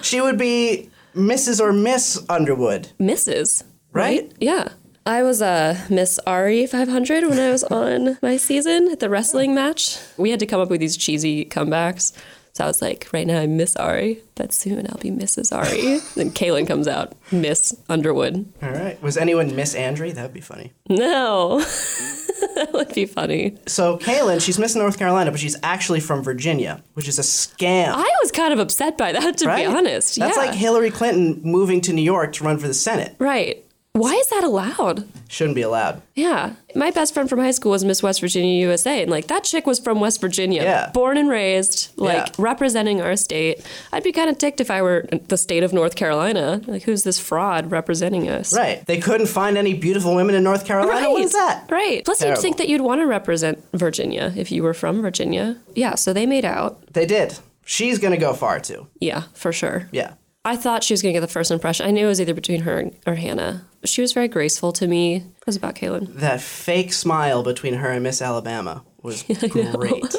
she 0.02 0.20
would 0.20 0.36
be 0.36 0.90
Mrs. 1.14 1.58
or 1.58 1.72
Miss 1.72 2.22
Underwood. 2.28 2.88
Mrs. 3.00 3.62
Right? 3.92 4.30
Yeah. 4.40 4.68
I 5.06 5.22
was 5.22 5.42
a 5.42 5.46
uh, 5.46 5.76
Miss 5.90 6.18
Ari 6.26 6.66
500 6.66 7.28
when 7.28 7.38
I 7.38 7.50
was 7.50 7.62
on 7.64 8.18
my 8.22 8.36
season 8.36 8.88
at 8.90 9.00
the 9.00 9.10
wrestling 9.10 9.54
match. 9.54 9.98
We 10.16 10.30
had 10.30 10.40
to 10.40 10.46
come 10.46 10.60
up 10.60 10.70
with 10.70 10.80
these 10.80 10.96
cheesy 10.96 11.44
comebacks. 11.44 12.16
So 12.54 12.64
I 12.64 12.68
was 12.68 12.80
like, 12.80 13.08
right 13.12 13.26
now 13.26 13.40
I'm 13.40 13.56
Miss 13.56 13.74
Ari, 13.74 14.20
but 14.36 14.52
soon 14.52 14.86
I'll 14.86 14.98
be 14.98 15.10
Mrs. 15.10 15.54
Ari. 15.54 15.98
then 16.14 16.30
Caelynn 16.30 16.68
comes 16.68 16.86
out, 16.86 17.12
Miss 17.32 17.76
Underwood. 17.88 18.46
All 18.62 18.70
right. 18.70 19.00
Was 19.02 19.16
anyone 19.16 19.56
Miss 19.56 19.74
Andre? 19.74 20.12
That 20.12 20.22
would 20.22 20.32
be 20.32 20.40
funny. 20.40 20.72
No, 20.88 21.58
that 22.54 22.70
would 22.72 22.94
be 22.94 23.06
funny. 23.06 23.58
So 23.66 23.98
Caelynn, 23.98 24.40
she's 24.40 24.58
Miss 24.58 24.76
North 24.76 24.98
Carolina, 24.98 25.32
but 25.32 25.40
she's 25.40 25.56
actually 25.64 25.98
from 25.98 26.22
Virginia, 26.22 26.82
which 26.94 27.08
is 27.08 27.18
a 27.18 27.22
scam. 27.22 27.88
I 27.88 28.10
was 28.22 28.30
kind 28.30 28.52
of 28.52 28.60
upset 28.60 28.96
by 28.96 29.10
that, 29.10 29.38
to 29.38 29.46
right? 29.46 29.66
be 29.66 29.66
honest. 29.66 30.16
That's 30.16 30.36
yeah. 30.36 30.44
like 30.44 30.54
Hillary 30.54 30.92
Clinton 30.92 31.40
moving 31.42 31.80
to 31.82 31.92
New 31.92 32.02
York 32.02 32.34
to 32.34 32.44
run 32.44 32.58
for 32.58 32.68
the 32.68 32.74
Senate. 32.74 33.16
Right. 33.18 33.64
Why 33.96 34.12
is 34.12 34.26
that 34.30 34.42
allowed? 34.42 35.06
Shouldn't 35.28 35.54
be 35.54 35.62
allowed. 35.62 36.02
Yeah. 36.16 36.54
My 36.74 36.90
best 36.90 37.14
friend 37.14 37.28
from 37.28 37.38
high 37.38 37.52
school 37.52 37.70
was 37.70 37.84
Miss 37.84 38.02
West 38.02 38.20
Virginia 38.20 38.60
USA. 38.62 39.02
And 39.02 39.08
like 39.10 39.28
that 39.28 39.44
chick 39.44 39.68
was 39.68 39.78
from 39.78 40.00
West 40.00 40.20
Virginia. 40.20 40.62
Yeah. 40.64 40.90
Born 40.92 41.16
and 41.16 41.28
raised, 41.28 41.90
like 41.96 42.16
Yeah. 42.16 42.32
representing 42.36 43.00
our 43.00 43.14
state. 43.14 43.64
I'd 43.92 44.02
be 44.02 44.10
kind 44.10 44.28
of 44.28 44.36
ticked 44.36 44.60
if 44.60 44.68
I 44.68 44.82
were 44.82 45.06
the 45.28 45.36
state 45.36 45.62
of 45.62 45.72
North 45.72 45.94
Carolina. 45.94 46.60
Like, 46.66 46.82
who's 46.82 47.04
this 47.04 47.20
fraud 47.20 47.70
representing 47.70 48.28
us? 48.28 48.52
Right. 48.52 48.84
They 48.86 48.98
couldn't 48.98 49.28
find 49.28 49.56
any 49.56 49.74
beautiful 49.74 50.16
women 50.16 50.34
in 50.34 50.42
North 50.42 50.64
Carolina. 50.66 51.08
What 51.10 51.22
is 51.22 51.32
that? 51.32 51.70
Right. 51.70 52.04
Plus, 52.04 52.18
Terrible. 52.18 52.36
you'd 52.36 52.42
think 52.42 52.56
that 52.56 52.68
you'd 52.68 52.80
want 52.80 53.00
to 53.00 53.06
represent 53.06 53.64
Virginia 53.74 54.32
if 54.36 54.50
you 54.50 54.64
were 54.64 54.74
from 54.74 55.02
Virginia. 55.02 55.58
Yeah, 55.76 55.94
so 55.94 56.12
they 56.12 56.26
made 56.26 56.44
out. 56.44 56.84
They 56.94 57.06
did. 57.06 57.38
She's 57.64 58.00
going 58.00 58.12
to 58.12 58.18
go 58.20 58.32
far 58.34 58.58
too. 58.58 58.88
Yeah, 58.98 59.22
for 59.34 59.52
sure. 59.52 59.88
Yeah. 59.92 60.14
I 60.44 60.56
thought 60.56 60.82
she 60.84 60.92
was 60.92 61.00
going 61.00 61.14
to 61.14 61.20
get 61.20 61.26
the 61.26 61.32
first 61.32 61.50
impression. 61.50 61.86
I 61.86 61.90
knew 61.90 62.04
it 62.04 62.08
was 62.08 62.20
either 62.20 62.34
between 62.34 62.62
her 62.62 62.90
or 63.06 63.14
Hannah. 63.14 63.64
She 63.84 64.00
was 64.00 64.12
very 64.12 64.28
graceful 64.28 64.72
to 64.72 64.86
me. 64.86 65.16
It 65.16 65.46
was 65.46 65.56
about 65.56 65.74
Caelynn. 65.74 66.14
That 66.14 66.40
fake 66.40 66.92
smile 66.92 67.42
between 67.42 67.74
her 67.74 67.90
and 67.90 68.02
Miss 68.02 68.22
Alabama 68.22 68.82
was 69.02 69.22
great. 69.50 70.14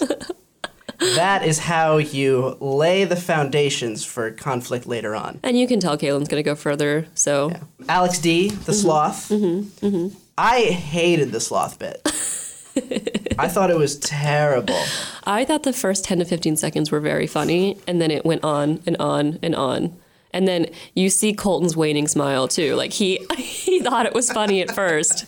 that 1.00 1.44
is 1.44 1.60
how 1.60 1.98
you 1.98 2.58
lay 2.60 3.04
the 3.06 3.16
foundations 3.16 4.06
for 4.06 4.32
conflict 4.32 4.86
later 4.86 5.16
on. 5.16 5.40
And 5.44 5.58
you 5.58 5.68
can 5.68 5.80
tell 5.80 5.98
Caelynn's 5.98 6.28
going 6.28 6.44
to 6.44 6.48
go 6.48 6.56
further. 6.56 7.08
So 7.16 7.54
Alex 7.90 8.20
D, 8.20 8.50
the 8.50 8.56
mm-hmm. 8.56 8.72
sloth. 8.72 9.30
Mm-hmm. 9.30 9.86
Mm-hmm. 9.86 10.18
I 10.38 10.62
hated 10.62 11.32
the 11.32 11.40
sloth 11.40 11.80
bit. 11.80 12.02
I 13.40 13.48
thought 13.48 13.70
it 13.70 13.78
was 13.78 13.98
terrible. 13.98 14.80
I 15.24 15.46
thought 15.46 15.64
the 15.64 15.74
first 15.74 16.04
10 16.04 16.20
to 16.20 16.26
15 16.26 16.58
seconds 16.58 16.92
were 16.92 17.00
very 17.00 17.26
funny, 17.26 17.78
and 17.88 18.02
then 18.02 18.12
it 18.12 18.26
went 18.26 18.44
on 18.44 18.82
and 18.86 18.98
on 18.98 19.40
and 19.42 19.56
on. 19.56 19.98
And 20.36 20.48
then 20.48 20.68
you 20.94 21.10
see 21.10 21.34
Colton's 21.34 21.78
waning 21.78 22.08
smile 22.10 22.48
too. 22.48 22.76
Like 22.76 22.92
he 22.94 23.26
he 23.38 23.80
thought 23.80 24.06
it 24.06 24.14
was 24.14 24.30
funny 24.32 24.62
at 24.62 24.76
first. 24.76 25.26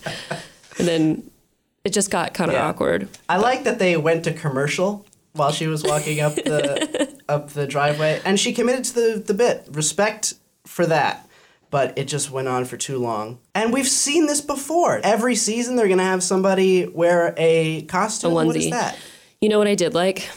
And 0.78 0.86
then 0.86 1.30
it 1.82 1.94
just 1.94 2.10
got 2.10 2.34
kind 2.34 2.50
of 2.50 2.54
Yeah. 2.54 2.68
awkward. 2.68 3.08
I 3.28 3.38
like 3.38 3.64
that 3.64 3.78
they 3.78 3.96
went 3.96 4.24
to 4.24 4.32
commercial 4.34 5.06
while 5.32 5.50
she 5.50 5.66
was 5.66 5.82
walking 5.82 6.20
up 6.20 6.34
the 6.34 7.16
up 7.28 7.50
the 7.50 7.66
driveway, 7.66 8.20
and 8.24 8.38
she 8.38 8.52
committed 8.52 8.84
to 8.84 8.94
the 8.94 9.22
the 9.26 9.34
bit. 9.34 9.66
Respect 9.70 10.34
for 10.66 10.84
that, 10.86 11.26
but 11.70 11.96
it 11.96 12.04
just 12.04 12.30
went 12.30 12.46
on 12.48 12.66
for 12.66 12.76
too 12.76 12.98
long. 12.98 13.38
And 13.54 13.72
we've 13.72 13.88
seen 13.88 14.26
this 14.26 14.42
before. 14.42 15.00
Every 15.02 15.34
season, 15.36 15.76
they're 15.76 15.88
gonna 15.88 16.02
have 16.04 16.22
somebody 16.22 16.86
wear 16.86 17.32
a 17.38 17.82
costume. 17.82 18.32
A 18.32 18.34
What 18.34 18.56
is 18.56 18.68
that? 18.70 18.96
You 19.40 19.48
know 19.48 19.58
what 19.58 19.68
I 19.68 19.74
did 19.74 19.94
like? 19.94 20.28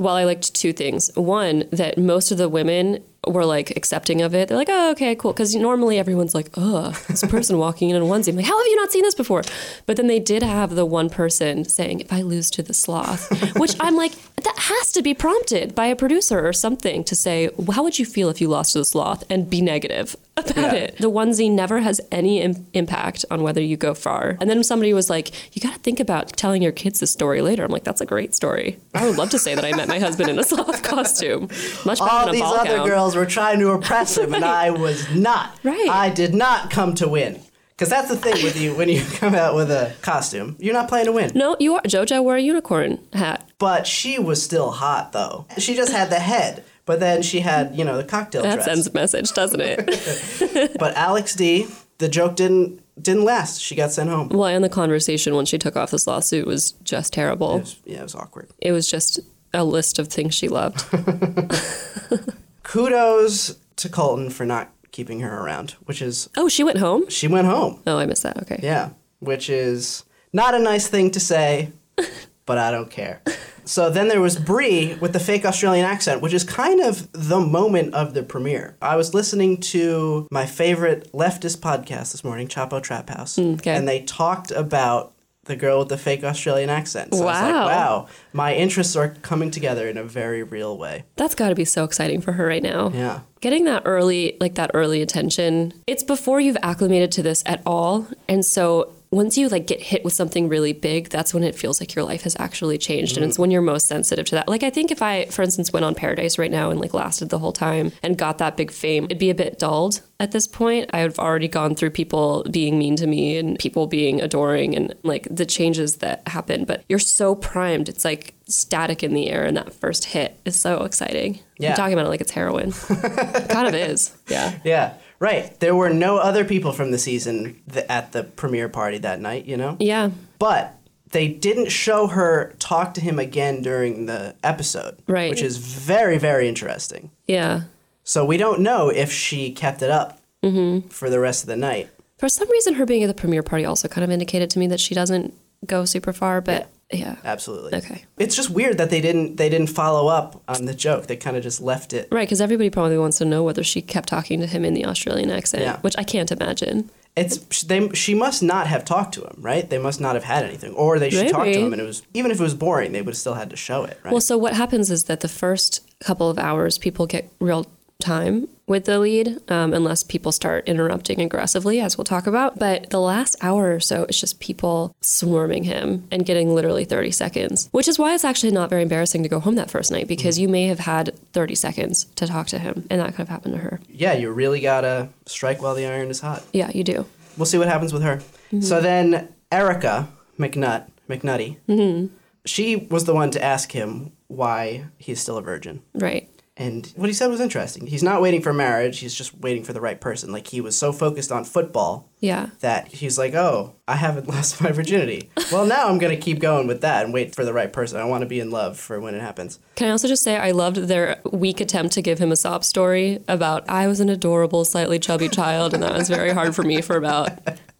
Well, 0.00 0.14
I 0.14 0.24
liked 0.24 0.54
two 0.54 0.72
things. 0.72 1.10
One, 1.14 1.64
that 1.72 1.98
most 1.98 2.30
of 2.32 2.38
the 2.38 2.48
women 2.48 3.04
were 3.26 3.44
like 3.44 3.70
accepting 3.76 4.22
of 4.22 4.34
it. 4.34 4.48
They're 4.48 4.56
like, 4.56 4.68
oh, 4.70 4.92
okay, 4.92 5.14
cool. 5.14 5.32
Because 5.32 5.54
normally 5.54 5.98
everyone's 5.98 6.34
like, 6.34 6.50
ugh, 6.54 6.94
this 7.08 7.24
person 7.24 7.58
walking 7.66 7.90
in 7.90 7.96
in 7.96 8.02
a 8.02 8.04
onesie. 8.04 8.28
I'm 8.28 8.36
like, 8.36 8.46
how 8.46 8.56
have 8.56 8.66
you 8.66 8.76
not 8.76 8.92
seen 8.92 9.02
this 9.02 9.14
before? 9.14 9.42
But 9.86 9.96
then 9.96 10.06
they 10.06 10.20
did 10.20 10.42
have 10.42 10.74
the 10.74 10.86
one 10.86 11.10
person 11.10 11.64
saying, 11.64 12.00
if 12.00 12.12
I 12.12 12.22
lose 12.22 12.50
to 12.52 12.62
the 12.62 12.74
sloth, 12.74 13.28
which 13.58 13.74
I'm 13.80 13.96
like, 13.96 14.12
that 14.44 14.54
has 14.58 14.92
to 14.92 15.02
be 15.02 15.14
prompted 15.14 15.74
by 15.74 15.86
a 15.86 15.96
producer 15.96 16.46
or 16.46 16.52
something 16.52 17.04
to 17.04 17.14
say, 17.16 17.50
how 17.72 17.82
would 17.82 17.98
you 17.98 18.04
feel 18.04 18.28
if 18.28 18.40
you 18.40 18.48
lost 18.48 18.72
to 18.72 18.78
the 18.78 18.84
sloth 18.84 19.24
and 19.30 19.48
be 19.50 19.60
negative 19.60 20.16
about 20.36 20.56
Yeah. 20.56 20.72
it? 20.74 20.96
The 20.98 21.10
onesie 21.10 21.50
never 21.50 21.80
has 21.80 22.00
any 22.12 22.40
Im- 22.40 22.66
impact 22.74 23.24
on 23.30 23.42
whether 23.42 23.60
you 23.60 23.76
go 23.76 23.94
far. 23.94 24.36
And 24.40 24.48
then 24.48 24.62
somebody 24.64 24.92
was 24.92 25.08
like, 25.10 25.30
you 25.56 25.60
got 25.62 25.74
to 25.74 25.80
think 25.80 26.00
about 26.00 26.36
telling 26.36 26.62
your 26.62 26.72
kids 26.72 27.00
this 27.00 27.10
story 27.10 27.40
later. 27.42 27.64
I'm 27.64 27.70
like, 27.70 27.84
that's 27.84 28.00
a 28.00 28.06
great 28.06 28.34
story. 28.34 28.78
I 28.94 29.06
would 29.06 29.16
love 29.18 29.30
to 29.30 29.38
say 29.38 29.54
that 29.54 29.64
I 29.64 29.72
met 29.74 29.88
my 29.88 29.98
husband 29.98 30.28
in 30.30 30.38
a 30.38 30.44
sloth 30.44 30.82
costume. 30.82 31.48
Much 31.84 31.98
better 31.98 32.10
All 32.10 32.20
than 32.20 32.28
a 32.28 32.32
these 32.32 32.40
ball 32.42 32.54
other 32.54 32.76
gown. 32.76 32.86
girls 32.88 33.16
were 33.16 33.26
trying 33.26 33.58
to 33.60 33.70
impress 33.72 34.16
him, 34.18 34.34
and 34.34 34.44
I 34.44 34.70
was 34.70 35.08
not. 35.14 35.58
Right. 35.62 35.88
I 35.88 36.10
did 36.10 36.34
not 36.34 36.70
come 36.70 36.94
to 36.96 37.08
win. 37.08 37.40
Because 37.78 37.90
that's 37.90 38.08
the 38.08 38.16
thing 38.16 38.42
with 38.42 38.60
you 38.60 38.74
when 38.74 38.88
you 38.88 39.04
come 39.14 39.36
out 39.36 39.54
with 39.54 39.70
a 39.70 39.94
costume, 40.02 40.56
you're 40.58 40.74
not 40.74 40.88
playing 40.88 41.06
to 41.06 41.12
win. 41.12 41.30
No, 41.36 41.56
you 41.60 41.74
are. 41.76 41.82
JoJo 41.82 42.24
wore 42.24 42.34
a 42.34 42.40
unicorn 42.40 42.98
hat. 43.12 43.48
But 43.58 43.86
she 43.86 44.18
was 44.18 44.42
still 44.42 44.72
hot, 44.72 45.12
though. 45.12 45.46
She 45.58 45.76
just 45.76 45.92
had 45.92 46.10
the 46.10 46.18
head, 46.18 46.64
but 46.86 46.98
then 46.98 47.22
she 47.22 47.38
had, 47.38 47.76
you 47.76 47.84
know, 47.84 47.96
the 47.96 48.02
cocktail 48.02 48.42
That 48.42 48.54
dress. 48.54 48.64
sends 48.64 48.86
a 48.88 48.92
message, 48.92 49.32
doesn't 49.32 49.60
it? 49.60 50.76
But 50.80 50.96
Alex 50.96 51.36
D, 51.36 51.68
the 51.98 52.08
joke 52.08 52.34
didn't 52.34 52.82
didn't 53.00 53.22
last. 53.24 53.60
She 53.62 53.76
got 53.76 53.92
sent 53.92 54.10
home. 54.10 54.28
well, 54.30 54.46
and 54.48 54.64
the 54.64 54.68
conversation 54.68 55.36
when 55.36 55.46
she 55.46 55.56
took 55.56 55.76
off 55.76 55.92
this 55.92 56.08
lawsuit 56.08 56.48
was 56.48 56.72
just 56.82 57.12
terrible. 57.12 57.56
It 57.56 57.60
was, 57.60 57.76
yeah, 57.84 58.00
it 58.00 58.02
was 58.02 58.14
awkward. 58.16 58.48
It 58.58 58.72
was 58.72 58.90
just 58.90 59.20
a 59.54 59.62
list 59.62 60.00
of 60.00 60.08
things 60.08 60.34
she 60.34 60.48
loved. 60.48 60.84
Kudos 62.64 63.56
to 63.76 63.88
Colton 63.88 64.30
for 64.30 64.44
not 64.44 64.70
keeping 64.92 65.20
her 65.20 65.40
around, 65.42 65.72
which 65.84 66.00
is 66.02 66.28
Oh, 66.36 66.48
she 66.48 66.64
went 66.64 66.78
home? 66.78 67.08
she 67.08 67.28
went 67.28 67.46
home. 67.46 67.80
Oh, 67.86 67.98
I 67.98 68.06
missed 68.06 68.22
that. 68.22 68.38
Okay. 68.42 68.60
Yeah, 68.62 68.90
which 69.20 69.48
is 69.50 70.04
not 70.32 70.54
a 70.54 70.58
nice 70.58 70.88
thing 70.88 71.10
to 71.12 71.20
say, 71.20 71.72
but 72.46 72.58
I 72.58 72.70
don't 72.70 72.90
care. 72.90 73.22
So 73.64 73.90
then 73.90 74.08
there 74.08 74.20
was 74.22 74.38
Bri 74.38 74.94
with 74.98 75.12
the 75.12 75.20
fake 75.20 75.44
Australian 75.44 75.84
accent, 75.84 76.22
which 76.22 76.32
is 76.32 76.42
kind 76.42 76.80
of 76.80 77.06
the 77.12 77.38
moment 77.38 77.92
of 77.92 78.14
the 78.14 78.22
premiere. 78.22 78.76
I 78.80 78.96
was 78.96 79.12
listening 79.12 79.58
to 79.72 80.26
my 80.30 80.46
favorite 80.46 81.12
leftist 81.12 81.58
podcast 81.58 82.12
this 82.12 82.24
morning, 82.24 82.48
Chapo 82.48 82.82
Trap 82.82 83.10
House, 83.10 83.36
mm, 83.36 83.54
okay. 83.56 83.74
and 83.76 83.86
they 83.86 84.02
talked 84.04 84.50
about 84.52 85.12
the 85.48 85.56
girl 85.56 85.80
with 85.80 85.88
the 85.88 85.98
fake 85.98 86.22
Australian 86.22 86.70
accent. 86.70 87.12
So 87.14 87.22
I 87.22 87.24
was 87.24 87.40
like, 87.42 87.52
Wow. 87.54 87.66
wow, 87.66 88.08
my 88.32 88.54
interests 88.54 88.94
are 88.94 89.08
coming 89.22 89.50
together 89.50 89.88
in 89.88 89.96
a 89.98 90.04
very 90.04 90.42
real 90.42 90.78
way. 90.78 91.04
That's 91.16 91.34
got 91.34 91.48
to 91.48 91.54
be 91.54 91.64
so 91.64 91.84
exciting 91.84 92.20
for 92.20 92.32
her 92.32 92.46
right 92.46 92.62
now. 92.62 92.90
Yeah. 92.94 93.20
Getting 93.40 93.64
that 93.64 93.82
early, 93.84 94.36
like 94.40 94.54
that 94.54 94.70
early 94.74 95.02
attention, 95.02 95.72
it's 95.86 96.02
before 96.02 96.40
you've 96.40 96.56
acclimated 96.62 97.10
to 97.12 97.22
this 97.22 97.42
at 97.46 97.60
all. 97.66 98.06
And 98.28 98.44
so 98.44 98.92
once 99.10 99.38
you 99.38 99.48
like 99.48 99.66
get 99.66 99.80
hit 99.80 100.04
with 100.04 100.12
something 100.12 100.48
really 100.48 100.72
big, 100.72 101.08
that's 101.08 101.32
when 101.32 101.42
it 101.42 101.54
feels 101.54 101.80
like 101.80 101.94
your 101.94 102.04
life 102.04 102.22
has 102.22 102.36
actually 102.38 102.76
changed. 102.76 103.16
And 103.16 103.24
it's 103.24 103.34
mm-hmm. 103.34 103.42
when 103.42 103.50
you're 103.50 103.62
most 103.62 103.86
sensitive 103.86 104.26
to 104.26 104.34
that. 104.36 104.48
Like 104.48 104.62
I 104.62 104.70
think 104.70 104.90
if 104.90 105.00
I, 105.00 105.26
for 105.26 105.42
instance, 105.42 105.72
went 105.72 105.84
on 105.84 105.94
Paradise 105.94 106.38
right 106.38 106.50
now 106.50 106.70
and 106.70 106.78
like 106.78 106.92
lasted 106.92 107.30
the 107.30 107.38
whole 107.38 107.52
time 107.52 107.92
and 108.02 108.18
got 108.18 108.38
that 108.38 108.56
big 108.56 108.70
fame, 108.70 109.04
it'd 109.04 109.18
be 109.18 109.30
a 109.30 109.34
bit 109.34 109.58
dulled 109.58 110.02
at 110.20 110.32
this 110.32 110.46
point. 110.46 110.90
I've 110.92 111.18
already 111.18 111.48
gone 111.48 111.74
through 111.74 111.90
people 111.90 112.44
being 112.50 112.78
mean 112.78 112.96
to 112.96 113.06
me 113.06 113.38
and 113.38 113.58
people 113.58 113.86
being 113.86 114.20
adoring 114.20 114.76
and 114.76 114.94
like 115.02 115.26
the 115.30 115.46
changes 115.46 115.96
that 115.96 116.26
happen. 116.28 116.64
But 116.64 116.84
you're 116.88 116.98
so 116.98 117.34
primed. 117.34 117.88
It's 117.88 118.04
like 118.04 118.34
static 118.46 119.02
in 119.02 119.14
the 119.14 119.30
air 119.30 119.44
and 119.44 119.56
that 119.56 119.72
first 119.72 120.06
hit 120.06 120.38
is 120.44 120.60
so 120.60 120.82
exciting. 120.82 121.40
Yeah. 121.58 121.70
I'm 121.70 121.76
talking 121.76 121.94
about 121.94 122.06
it 122.06 122.10
like 122.10 122.20
it's 122.20 122.32
heroin. 122.32 122.74
it 122.90 123.48
kind 123.50 123.68
of 123.68 123.74
is. 123.74 124.16
Yeah. 124.28 124.58
Yeah, 124.64 124.94
right. 125.20 125.58
There 125.60 125.74
were 125.74 125.90
no 125.90 126.18
other 126.18 126.44
people 126.44 126.72
from 126.72 126.90
the 126.90 126.98
season 126.98 127.60
th- 127.72 127.86
at 127.88 128.12
the 128.12 128.24
premiere 128.24 128.68
party 128.68 128.98
that 128.98 129.20
night, 129.20 129.46
you 129.46 129.56
know? 129.56 129.76
Yeah. 129.80 130.10
But 130.38 130.74
they 131.10 131.28
didn't 131.28 131.70
show 131.70 132.06
her 132.08 132.54
talk 132.58 132.94
to 132.94 133.00
him 133.00 133.18
again 133.18 133.62
during 133.62 134.06
the 134.06 134.34
episode, 134.44 134.98
Right. 135.06 135.30
which 135.30 135.42
is 135.42 135.56
very, 135.56 136.18
very 136.18 136.48
interesting. 136.48 137.10
Yeah. 137.26 137.62
So 138.04 138.24
we 138.24 138.36
don't 138.36 138.60
know 138.60 138.88
if 138.90 139.10
she 139.12 139.52
kept 139.52 139.82
it 139.82 139.90
up 139.90 140.20
Mm-hmm. 140.44 140.88
for 140.90 141.10
the 141.10 141.18
rest 141.18 141.42
of 141.42 141.48
the 141.48 141.56
night. 141.56 141.88
For 142.18 142.28
some 142.28 142.48
reason, 142.50 142.74
her 142.74 142.86
being 142.86 143.02
at 143.02 143.08
the 143.08 143.14
premiere 143.14 143.42
party 143.42 143.64
also 143.64 143.88
kind 143.88 144.04
of 144.04 144.10
indicated 144.10 144.50
to 144.50 144.58
me 144.60 144.66
that 144.68 144.78
she 144.80 144.94
doesn't 144.94 145.34
go 145.66 145.84
super 145.84 146.12
far, 146.12 146.40
but 146.40 146.68
yeah. 146.92 147.16
Absolutely. 147.24 147.74
Okay. 147.74 148.04
It's 148.18 148.34
just 148.34 148.50
weird 148.50 148.78
that 148.78 148.90
they 148.90 149.00
didn't 149.00 149.36
they 149.36 149.48
didn't 149.48 149.68
follow 149.68 150.08
up 150.08 150.42
on 150.48 150.64
the 150.64 150.74
joke. 150.74 151.06
They 151.06 151.16
kind 151.16 151.36
of 151.36 151.42
just 151.42 151.60
left 151.60 151.92
it. 151.92 152.08
Right, 152.10 152.26
because 152.26 152.40
everybody 152.40 152.70
probably 152.70 152.98
wants 152.98 153.18
to 153.18 153.24
know 153.24 153.42
whether 153.42 153.62
she 153.62 153.82
kept 153.82 154.08
talking 154.08 154.40
to 154.40 154.46
him 154.46 154.64
in 154.64 154.74
the 154.74 154.86
Australian 154.86 155.30
accent, 155.30 155.62
Yeah. 155.64 155.78
which 155.80 155.94
I 155.98 156.02
can't 156.04 156.30
imagine. 156.32 156.90
It's 157.16 157.62
they 157.64 157.88
she 157.90 158.14
must 158.14 158.42
not 158.42 158.68
have 158.68 158.84
talked 158.84 159.14
to 159.14 159.22
him, 159.24 159.34
right? 159.38 159.68
They 159.68 159.78
must 159.78 160.00
not 160.00 160.14
have 160.14 160.24
had 160.24 160.44
anything, 160.44 160.72
or 160.74 160.98
they 160.98 161.10
should 161.10 161.30
talk 161.30 161.44
to 161.44 161.52
him, 161.52 161.72
and 161.72 161.82
it 161.82 161.84
was 161.84 162.02
even 162.14 162.30
if 162.30 162.38
it 162.38 162.42
was 162.42 162.54
boring, 162.54 162.92
they 162.92 163.02
would 163.02 163.14
have 163.14 163.18
still 163.18 163.34
had 163.34 163.50
to 163.50 163.56
show 163.56 163.84
it, 163.84 163.98
right? 164.04 164.12
Well, 164.12 164.20
so 164.20 164.38
what 164.38 164.54
happens 164.54 164.90
is 164.90 165.04
that 165.04 165.20
the 165.20 165.28
first 165.28 165.80
couple 166.00 166.30
of 166.30 166.38
hours, 166.38 166.78
people 166.78 167.06
get 167.06 167.28
real 167.40 167.66
time 168.00 168.48
with 168.66 168.84
the 168.84 168.98
lead, 168.98 169.40
um, 169.50 169.72
unless 169.72 170.02
people 170.02 170.30
start 170.30 170.68
interrupting 170.68 171.20
aggressively, 171.20 171.80
as 171.80 171.96
we'll 171.96 172.04
talk 172.04 172.26
about. 172.26 172.58
But 172.58 172.90
the 172.90 173.00
last 173.00 173.34
hour 173.40 173.74
or 173.74 173.80
so, 173.80 174.04
it's 174.04 174.20
just 174.20 174.40
people 174.40 174.94
swarming 175.00 175.64
him 175.64 176.06
and 176.10 176.24
getting 176.24 176.54
literally 176.54 176.84
30 176.84 177.10
seconds, 177.10 177.68
which 177.72 177.88
is 177.88 177.98
why 177.98 178.14
it's 178.14 178.24
actually 178.24 178.52
not 178.52 178.70
very 178.70 178.82
embarrassing 178.82 179.22
to 179.22 179.28
go 179.28 179.40
home 179.40 179.56
that 179.56 179.70
first 179.70 179.90
night 179.90 180.06
because 180.06 180.36
mm-hmm. 180.36 180.42
you 180.42 180.48
may 180.48 180.66
have 180.66 180.80
had 180.80 181.18
30 181.32 181.54
seconds 181.54 182.04
to 182.16 182.26
talk 182.26 182.46
to 182.48 182.58
him. 182.58 182.86
And 182.90 183.00
that 183.00 183.08
could 183.08 183.18
have 183.18 183.28
happened 183.28 183.54
to 183.54 183.60
her. 183.60 183.80
Yeah, 183.88 184.12
you 184.12 184.30
really 184.30 184.60
gotta 184.60 185.08
strike 185.26 185.60
while 185.62 185.74
the 185.74 185.86
iron 185.86 186.10
is 186.10 186.20
hot. 186.20 186.44
Yeah, 186.52 186.70
you 186.72 186.84
do. 186.84 187.06
We'll 187.36 187.46
see 187.46 187.58
what 187.58 187.68
happens 187.68 187.92
with 187.92 188.02
her. 188.02 188.16
Mm-hmm. 188.16 188.60
So 188.60 188.80
then 188.80 189.32
Erica 189.50 190.08
McNutt, 190.38 190.88
McNutty, 191.08 191.56
mm-hmm. 191.68 192.14
she 192.44 192.76
was 192.76 193.04
the 193.04 193.14
one 193.14 193.30
to 193.32 193.42
ask 193.42 193.72
him 193.72 194.12
why 194.28 194.84
he's 194.98 195.20
still 195.20 195.38
a 195.38 195.42
virgin. 195.42 195.82
Right. 195.94 196.28
And 196.60 196.92
what 196.96 197.08
he 197.08 197.12
said 197.12 197.28
was 197.28 197.40
interesting. 197.40 197.86
He's 197.86 198.02
not 198.02 198.20
waiting 198.20 198.42
for 198.42 198.52
marriage, 198.52 198.98
he's 198.98 199.14
just 199.14 199.32
waiting 199.38 199.62
for 199.62 199.72
the 199.72 199.80
right 199.80 200.00
person. 200.00 200.32
Like 200.32 200.48
he 200.48 200.60
was 200.60 200.76
so 200.76 200.92
focused 200.92 201.30
on 201.30 201.44
football 201.44 202.08
Yeah. 202.18 202.48
that 202.60 202.88
he's 202.88 203.16
like, 203.16 203.34
oh, 203.34 203.76
I 203.86 203.94
haven't 203.94 204.26
lost 204.34 204.60
my 204.60 204.72
virginity. 204.72 205.30
well, 205.52 205.64
now 205.64 205.88
I'm 205.88 205.98
going 205.98 206.14
to 206.16 206.20
keep 206.20 206.40
going 206.40 206.66
with 206.66 206.80
that 206.80 207.04
and 207.04 207.14
wait 207.14 207.32
for 207.32 207.44
the 207.44 207.52
right 207.52 207.72
person. 207.72 208.00
I 208.00 208.04
want 208.06 208.22
to 208.22 208.26
be 208.26 208.40
in 208.40 208.50
love 208.50 208.76
for 208.76 208.98
when 209.00 209.14
it 209.14 209.20
happens. 209.20 209.60
Can 209.76 209.86
I 209.86 209.92
also 209.92 210.08
just 210.08 210.24
say 210.24 210.36
I 210.36 210.50
loved 210.50 210.76
their 210.76 211.20
weak 211.30 211.60
attempt 211.60 211.92
to 211.94 212.02
give 212.02 212.18
him 212.18 212.32
a 212.32 212.36
sob 212.36 212.64
story 212.64 213.20
about 213.28 213.68
I 213.70 213.86
was 213.86 214.00
an 214.00 214.08
adorable, 214.08 214.64
slightly 214.64 214.98
chubby 214.98 215.28
child, 215.40 215.74
and 215.74 215.82
that 215.84 215.94
was 215.94 216.08
very 216.08 216.32
hard 216.32 216.56
for 216.56 216.64
me 216.64 216.80
for 216.82 216.96
about 216.96 217.30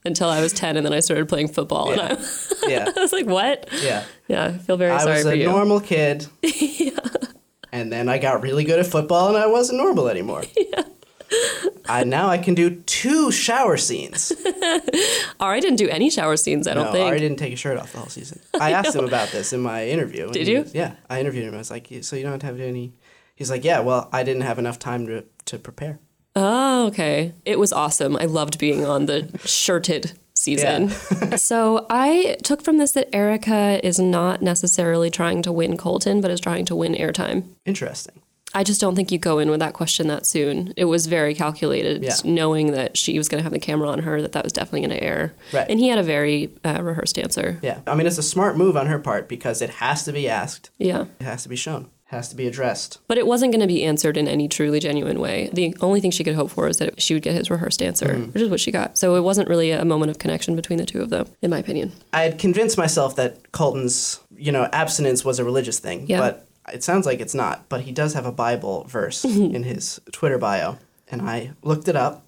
until 0.04 0.28
I 0.28 0.40
was 0.40 0.52
10, 0.52 0.76
and 0.76 0.86
then 0.86 0.92
I 0.92 1.00
started 1.00 1.28
playing 1.28 1.48
football. 1.48 1.90
And 1.90 2.00
I, 2.00 2.16
Yeah. 2.68 2.92
I 2.96 3.00
was 3.00 3.12
like, 3.12 3.26
what? 3.26 3.68
Yeah. 3.82 4.04
Yeah, 4.28 4.44
I 4.44 4.52
feel 4.58 4.76
very 4.76 4.92
I 4.92 4.98
sorry 4.98 5.14
was 5.16 5.24
for 5.24 5.30
a 5.32 5.36
you. 5.36 5.46
normal 5.46 5.80
kid. 5.80 6.28
And 7.72 7.92
then 7.92 8.08
I 8.08 8.18
got 8.18 8.42
really 8.42 8.64
good 8.64 8.78
at 8.78 8.86
football 8.86 9.28
and 9.28 9.36
I 9.36 9.46
wasn't 9.46 9.78
normal 9.78 10.08
anymore. 10.08 10.44
Yeah. 10.56 10.82
I 11.86 12.04
now 12.04 12.28
I 12.28 12.38
can 12.38 12.54
do 12.54 12.76
two 12.82 13.30
shower 13.30 13.76
scenes. 13.76 14.32
Ari 15.40 15.60
didn't 15.60 15.76
do 15.76 15.88
any 15.88 16.08
shower 16.08 16.36
scenes, 16.36 16.66
I 16.66 16.72
don't 16.74 16.86
no, 16.86 16.92
think. 16.92 17.06
Ari 17.06 17.18
didn't 17.18 17.38
take 17.38 17.52
a 17.52 17.56
shirt 17.56 17.78
off 17.78 17.92
the 17.92 17.98
whole 17.98 18.08
season. 18.08 18.40
I 18.58 18.72
asked 18.78 18.94
him 18.96 19.04
about 19.04 19.28
this 19.28 19.52
in 19.52 19.60
my 19.60 19.86
interview. 19.86 20.30
Did 20.30 20.48
you? 20.48 20.62
was- 20.62 20.74
yeah, 20.74 20.94
I 21.10 21.20
interviewed 21.20 21.44
him. 21.44 21.54
I 21.54 21.58
was 21.58 21.70
like, 21.70 21.88
"So 22.00 22.16
you 22.16 22.22
don't 22.22 22.32
have 22.32 22.40
to 22.40 22.46
have 22.46 22.60
any?" 22.60 22.94
He's 23.34 23.50
like, 23.50 23.62
"Yeah, 23.64 23.80
well, 23.80 24.08
I 24.10 24.22
didn't 24.22 24.42
have 24.42 24.58
enough 24.58 24.78
time 24.78 25.06
to 25.06 25.24
to 25.46 25.58
prepare." 25.58 25.98
Oh, 26.34 26.86
okay. 26.86 27.34
It 27.44 27.58
was 27.58 27.72
awesome. 27.72 28.16
I 28.16 28.24
loved 28.24 28.58
being 28.58 28.84
on 28.86 29.06
the 29.06 29.28
shirted 29.44 30.12
season. 30.38 30.88
so 31.36 31.86
I 31.90 32.36
took 32.42 32.62
from 32.62 32.78
this 32.78 32.92
that 32.92 33.14
Erica 33.14 33.84
is 33.86 33.98
not 33.98 34.42
necessarily 34.42 35.10
trying 35.10 35.42
to 35.42 35.52
win 35.52 35.76
Colton, 35.76 36.20
but 36.20 36.30
is 36.30 36.40
trying 36.40 36.64
to 36.66 36.76
win 36.76 36.94
airtime. 36.94 37.44
Interesting. 37.66 38.20
I 38.54 38.64
just 38.64 38.80
don't 38.80 38.96
think 38.96 39.12
you 39.12 39.18
go 39.18 39.38
in 39.38 39.50
with 39.50 39.60
that 39.60 39.74
question 39.74 40.08
that 40.08 40.24
soon. 40.24 40.72
It 40.74 40.86
was 40.86 41.04
very 41.06 41.34
calculated, 41.34 42.02
Yeah. 42.02 42.14
knowing 42.24 42.72
that 42.72 42.96
she 42.96 43.18
was 43.18 43.28
going 43.28 43.40
to 43.40 43.42
have 43.42 43.52
the 43.52 43.58
camera 43.58 43.90
on 43.90 43.98
her, 43.98 44.22
that 44.22 44.32
that 44.32 44.42
was 44.42 44.54
definitely 44.54 44.88
going 44.88 44.98
to 44.98 45.04
air. 45.04 45.34
Right. 45.52 45.66
And 45.68 45.78
he 45.78 45.88
had 45.88 45.98
a 45.98 46.02
very 46.02 46.50
uh, 46.64 46.82
rehearsed 46.82 47.18
answer. 47.18 47.58
Yeah, 47.62 47.80
I 47.86 47.94
mean, 47.94 48.06
it's 48.06 48.16
a 48.16 48.22
smart 48.22 48.56
move 48.56 48.74
on 48.74 48.86
her 48.86 48.98
part 48.98 49.28
because 49.28 49.60
it 49.60 49.68
has 49.68 50.04
to 50.04 50.12
be 50.12 50.30
asked, 50.30 50.70
Yeah. 50.78 51.04
it 51.20 51.24
has 51.24 51.42
to 51.42 51.50
be 51.50 51.56
shown, 51.56 51.90
has 52.08 52.28
to 52.30 52.36
be 52.36 52.46
addressed. 52.46 52.98
But 53.06 53.18
it 53.18 53.26
wasn't 53.26 53.52
going 53.52 53.60
to 53.60 53.66
be 53.66 53.84
answered 53.84 54.16
in 54.16 54.26
any 54.28 54.48
truly 54.48 54.80
genuine 54.80 55.20
way. 55.20 55.50
The 55.52 55.76
only 55.80 56.00
thing 56.00 56.10
she 56.10 56.24
could 56.24 56.34
hope 56.34 56.50
for 56.50 56.66
is 56.66 56.78
that 56.78 57.00
she 57.02 57.12
would 57.14 57.22
get 57.22 57.34
his 57.34 57.50
rehearsed 57.50 57.82
answer, 57.82 58.06
Mm-hmm. 58.06 58.32
which 58.32 58.42
is 58.42 58.48
what 58.48 58.60
she 58.60 58.72
got. 58.72 58.96
So 58.98 59.14
it 59.14 59.20
wasn't 59.20 59.48
really 59.48 59.70
a 59.70 59.84
moment 59.84 60.10
of 60.10 60.18
connection 60.18 60.56
between 60.56 60.78
the 60.78 60.86
two 60.86 61.02
of 61.02 61.10
them, 61.10 61.26
in 61.42 61.50
my 61.50 61.58
opinion. 61.58 61.92
I 62.12 62.22
had 62.22 62.38
convinced 62.38 62.78
myself 62.78 63.14
that 63.16 63.52
Colton's, 63.52 64.20
you 64.36 64.50
know, 64.52 64.68
abstinence 64.72 65.24
was 65.24 65.38
a 65.38 65.44
religious 65.44 65.78
thing, 65.78 66.06
Yeah. 66.08 66.20
but 66.20 66.46
it 66.72 66.82
sounds 66.82 67.04
like 67.06 67.20
it's 67.20 67.34
not. 67.34 67.68
But 67.68 67.82
he 67.82 67.92
does 67.92 68.14
have 68.14 68.24
a 68.26 68.32
Bible 68.32 68.84
verse 68.88 69.24
in 69.24 69.62
his 69.64 70.00
Twitter 70.12 70.38
bio, 70.38 70.78
and 71.10 71.20
I 71.22 71.52
looked 71.62 71.88
it 71.88 71.96
up. 71.96 72.24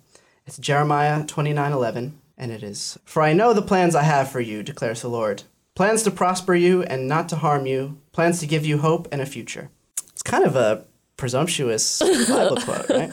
It's 0.46 0.58
Jeremiah 0.58 1.24
twenty 1.24 1.52
nine 1.54 1.72
eleven, 1.72 2.18
and 2.36 2.52
it 2.52 2.62
is, 2.62 2.98
"For 3.04 3.22
I 3.22 3.32
know 3.32 3.52
the 3.54 3.62
plans 3.62 3.94
I 3.94 4.02
have 4.02 4.30
for 4.30 4.40
you," 4.40 4.62
declares 4.62 5.00
the 5.02 5.08
Lord, 5.08 5.44
"plans 5.74 6.02
to 6.02 6.10
prosper 6.10 6.54
you 6.54 6.82
and 6.82 7.06
not 7.08 7.28
to 7.30 7.36
harm 7.36 7.66
you, 7.66 7.98
plans 8.12 8.40
to 8.40 8.46
give 8.46 8.64
you 8.66 8.78
hope 8.78 9.08
and 9.12 9.20
a 9.20 9.26
future." 9.26 9.70
It's 10.12 10.22
kind 10.22 10.44
of 10.44 10.56
a 10.56 10.84
presumptuous 11.16 11.98
Bible 12.28 12.56
quote, 12.56 12.88
right? 12.90 13.12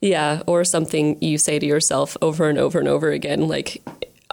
Yeah, 0.00 0.42
or 0.46 0.64
something 0.64 1.16
you 1.22 1.38
say 1.38 1.58
to 1.58 1.66
yourself 1.66 2.16
over 2.20 2.48
and 2.48 2.58
over 2.58 2.78
and 2.78 2.88
over 2.88 3.10
again, 3.10 3.48
like 3.48 3.82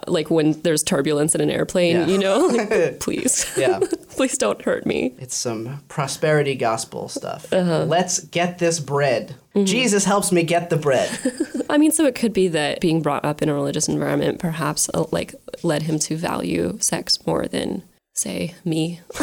like 0.08 0.32
when 0.32 0.54
there's 0.64 0.82
turbulence 0.82 1.36
in 1.36 1.42
an 1.42 1.50
airplane, 1.52 1.96
Yeah. 1.96 2.08
you 2.08 2.18
know, 2.18 2.40
like, 2.48 3.00
please, 3.00 3.46
Yeah. 3.58 3.80
please 4.12 4.38
don't 4.38 4.62
hurt 4.62 4.86
me. 4.86 5.14
It's 5.20 5.36
some 5.36 5.84
prosperity 5.90 6.56
gospel 6.56 7.10
stuff. 7.10 7.52
Uh-huh. 7.54 7.84
Let's 7.86 8.20
get 8.20 8.58
this 8.60 8.80
bread. 8.80 9.36
Mm-hmm. 9.54 9.66
Jesus 9.66 10.06
helps 10.06 10.32
me 10.32 10.42
get 10.44 10.70
the 10.70 10.78
bread. 10.78 11.10
I 11.70 11.78
mean, 11.78 11.92
so 11.92 12.06
it 12.06 12.16
could 12.16 12.34
be 12.34 12.48
that 12.48 12.80
being 12.80 13.02
brought 13.02 13.24
up 13.26 13.42
in 13.42 13.50
a 13.50 13.54
religious 13.54 13.88
environment 13.88 14.40
perhaps 14.40 14.90
uh, 14.94 15.04
like 15.12 15.36
led 15.64 15.84
him 15.84 16.00
to 16.00 16.16
value 16.18 16.78
sex 16.80 17.20
more 17.28 17.46
than 17.48 17.84
say 18.20 18.54
me. 18.66 19.00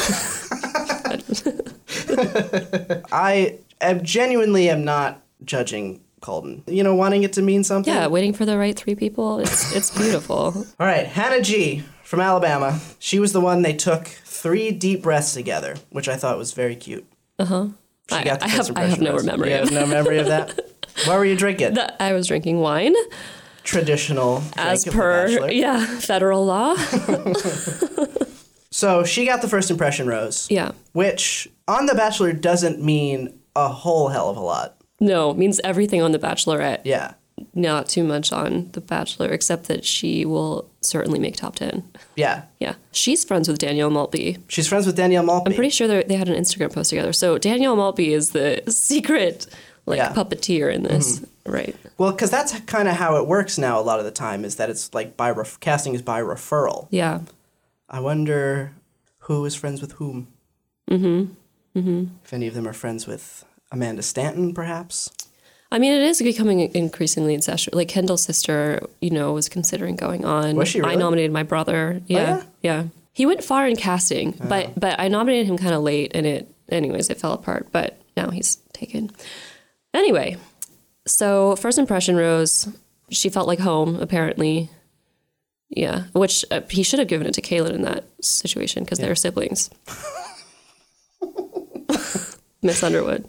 I 3.13 3.59
am 3.81 4.03
genuinely 4.03 4.69
am 4.71 4.85
not 4.85 5.23
judging 5.45 6.01
Colton. 6.21 6.65
You 6.67 6.83
know, 6.83 6.95
wanting 6.95 7.23
it 7.23 7.33
to 7.35 7.43
mean 7.43 7.63
something. 7.65 7.93
Yeah, 7.93 8.07
waiting 8.07 8.33
for 8.33 8.45
the 8.47 8.59
right 8.59 8.77
three 8.77 8.95
people. 8.95 9.39
It's 9.39 9.75
it's 9.75 9.97
beautiful. 9.97 10.67
All 10.81 10.87
right, 10.87 11.07
Hannah 11.07 11.43
G 11.43 11.85
from 12.03 12.21
Alabama. 12.21 12.81
She 12.99 13.19
was 13.19 13.33
the 13.33 13.41
one 13.41 13.63
they 13.63 13.75
took 13.75 14.07
three 14.07 14.71
deep 14.73 15.03
breaths 15.03 15.35
together, 15.35 15.77
which 15.91 16.09
I 16.09 16.17
thought 16.17 16.39
was 16.39 16.53
very 16.53 16.75
cute. 16.77 17.07
Uh 17.39 17.45
huh. 17.45 17.67
She. 18.09 18.17
I- 18.17 18.25
got 18.25 18.41
the 18.41 18.47
I 18.47 18.49
have- 18.49 18.77
I 18.77 18.85
have 18.87 19.01
no 19.01 19.19
memory 19.19 19.51
You 19.51 19.57
of 19.57 19.69
have 19.69 19.73
no 19.73 19.87
memory 19.87 20.19
of 20.19 20.27
that. 20.27 20.59
Why 21.05 21.17
were 21.19 21.25
you 21.25 21.37
drinking? 21.37 21.75
That- 21.75 21.97
I 22.01 22.13
was 22.15 22.27
drinking 22.29 22.61
wine 22.61 22.95
Traditional. 23.65 24.43
as 24.57 24.85
The 24.85 24.93
per 24.93 25.51
yeah 25.51 25.85
federal 25.85 26.47
law. 26.47 26.75
So 28.77 29.05
she 29.05 29.25
got 29.25 29.41
the 29.41 29.49
first 29.49 29.71
impression 29.71 30.07
rose. 30.07 30.47
yeah. 30.51 30.73
Which 30.93 31.49
on 31.67 31.87
The 31.87 31.95
Bachelor 31.95 32.35
doesn't 32.35 32.83
mean 32.85 33.39
a 33.55 33.69
whole 33.69 34.09
hell 34.09 34.29
of 34.29 34.37
a 34.37 34.41
lot. 34.41 34.77
No, 35.01 35.33
means 35.33 35.61
everything 35.65 36.03
on 36.03 36.13
The 36.13 36.19
Bachelorette. 36.19 36.83
Yeah. 36.85 37.15
Not 37.55 37.89
too 37.89 38.05
much 38.05 38.33
on 38.33 38.69
The 38.73 38.83
Bachelor, 38.83 39.31
except 39.33 39.65
that 39.69 39.83
she 39.87 40.27
will 40.27 40.69
certainly 40.83 41.19
make 41.19 41.37
top 41.37 41.57
10. 41.57 41.85
Yeah. 42.17 42.43
Yeah. 42.61 42.75
She's 42.93 43.25
friends 43.25 43.49
with 43.49 43.57
Danielle 43.59 43.89
Maltby. 43.89 44.37
She's 44.49 44.69
friends 44.69 44.85
with 44.87 44.95
Danielle 44.97 45.23
Maltby. 45.23 45.53
I'm 45.53 45.57
pretty 45.57 45.71
sure 45.71 45.89
they're- 45.89 46.05
had 46.15 46.29
an 46.29 46.35
Instagram 46.39 46.71
post 46.71 46.91
together. 46.91 47.15
So 47.15 47.39
Danielle 47.39 47.77
Maltby 47.77 48.13
is 48.13 48.31
the 48.33 48.63
secret 48.69 49.47
like 49.87 49.97
Yeah. 49.99 50.13
puppeteer 50.13 50.71
in 50.71 50.83
this. 50.83 51.21
Mm-hmm. 51.21 51.53
Right. 51.53 51.77
Well, 51.97 52.11
because 52.13 52.31
that's 52.31 52.59
kind 52.61 52.89
of 52.89 52.97
how 52.97 53.17
it 53.17 53.27
works 53.27 53.57
now. 53.57 53.81
A 53.81 53.83
lot 53.83 54.01
of 54.01 54.05
the 54.05 54.11
time 54.11 54.45
is 54.45 54.57
that 54.57 54.69
it's 54.69 54.93
like 54.93 55.17
by 55.17 55.31
ref- 55.31 55.61
casting 55.61 55.95
is 55.95 56.03
by 56.03 56.21
referral. 56.21 56.89
Yeah. 56.91 57.21
I 57.89 58.01
wonder 58.01 58.73
who 59.21 59.45
is 59.45 59.55
friends 59.55 59.81
with 59.81 59.93
whom. 59.93 60.29
Mm-hmm. 60.91 61.79
Mm-hmm. 61.79 62.05
If 62.25 62.33
any 62.33 62.47
of 62.47 62.55
them 62.55 62.67
are 62.67 62.73
friends 62.73 63.07
with 63.07 63.45
Amanda 63.71 64.03
Stanton, 64.03 64.55
perhaps. 64.55 65.11
I 65.71 65.79
mean, 65.79 65.93
it 65.93 66.03
is 66.03 66.23
becoming 66.23 66.61
increasingly 66.75 67.35
incestuous. 67.35 67.75
Like 67.75 67.89
Kendall's 67.89 68.23
sister, 68.23 68.81
you 69.01 69.11
know, 69.11 69.33
was 69.33 69.49
considering 69.49 69.97
going 69.97 70.25
on. 70.25 70.57
Was 70.57 70.69
she 70.69 70.81
I 70.81 70.85
really? 70.85 70.95
Oh, 70.97 70.99
nominated 70.99 71.33
my 71.33 71.43
brother. 71.43 72.01
Yeah, 72.07 72.19
yeah? 72.19 72.43
yeah. 72.63 72.85
He 73.13 73.27
went 73.27 73.43
far 73.43 73.67
in 73.67 73.77
casting, 73.77 74.39
but 74.49 74.79
but 74.79 75.01
I 75.01 75.09
nominated 75.09 75.47
him 75.47 75.59
kind 75.59 75.75
of 75.75 75.83
late, 75.83 76.13
and 76.15 76.27
it, 76.27 76.49
anyways, 76.69 77.11
it 77.11 77.19
fell 77.19 77.33
apart. 77.33 77.69
But 77.73 78.01
now 78.17 78.31
he's 78.31 78.57
taken. 78.73 79.11
Anyway, 79.95 80.37
so 81.07 81.57
first 81.57 81.79
impression, 81.79 82.17
Rose. 82.17 82.69
She 83.11 83.29
felt 83.29 83.47
like 83.47 83.61
home, 83.61 83.97
apparently. 84.01 84.71
Yeah, 85.69 86.05
which 86.13 86.45
uh, 86.51 86.63
he 86.71 86.83
should 86.83 86.99
have 86.99 87.09
given 87.09 87.27
it 87.27 87.35
to 87.35 87.43
Caelynn 87.43 87.75
in 87.75 87.83
that 87.83 88.05
situation 88.21 88.85
because 88.85 88.99
they're 88.99 89.15
siblings. 89.15 89.71
Miss 92.63 92.83
Underwood. 92.83 93.29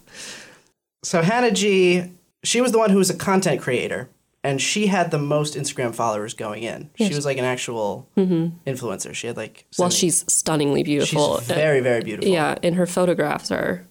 So 1.04 1.22
Hannah 1.22 1.52
G, 1.52 2.12
she 2.44 2.62
was 2.62 2.72
the 2.72 2.78
one 2.78 2.90
who 2.90 2.98
was 2.98 3.10
a 3.10 3.16
content 3.16 3.62
creator, 3.62 4.10
and 4.44 4.62
she 4.62 4.88
had 4.88 5.12
the 5.12 5.18
most 5.18 5.56
Instagram 5.56 5.96
followers 5.96 6.34
going 6.34 6.64
in. 6.64 6.90
She 6.96 7.14
was 7.14 7.26
like 7.26 7.38
an 7.38 7.46
actual 7.46 8.10
influencer. 8.16 9.14
She 9.14 9.28
had 9.28 9.38
like. 9.38 9.66
Well, 9.78 9.90
she's 9.90 10.32
stunningly 10.32 10.84
beautiful. 10.84 11.34
Uh, 11.34 11.40
very 11.42 11.82
very 11.82 12.02
beautiful. 12.02 12.32
Yeah, 12.32 12.56
and 12.62 12.76
her 12.76 12.86
photographs 12.86 13.52
are 13.52 13.86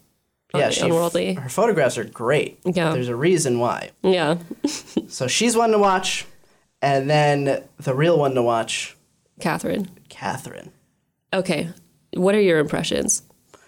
yeah. 0.55 0.69
She, 0.69 0.81
unworldly. 0.81 1.33
Her 1.33 1.49
photographs 1.49 1.97
are 1.97 2.03
great. 2.03 2.59
Yeah. 2.65 2.93
There's 2.93 3.09
a 3.09 3.15
reason 3.15 3.59
why. 3.59 3.91
Yeah, 4.03 4.37
So 5.07 5.27
she's 5.27 5.55
one 5.55 5.71
to 5.71 5.79
watch, 5.79 6.25
and 6.81 7.09
then 7.09 7.63
the 7.77 7.93
real 7.93 8.17
one 8.17 8.33
to 8.35 8.41
watch, 8.41 8.95
Catherine. 9.39 9.89
Catherine. 10.09 10.71
Okay, 11.33 11.69
what 12.13 12.35
are 12.35 12.41
your 12.41 12.59
impressions? 12.59 13.23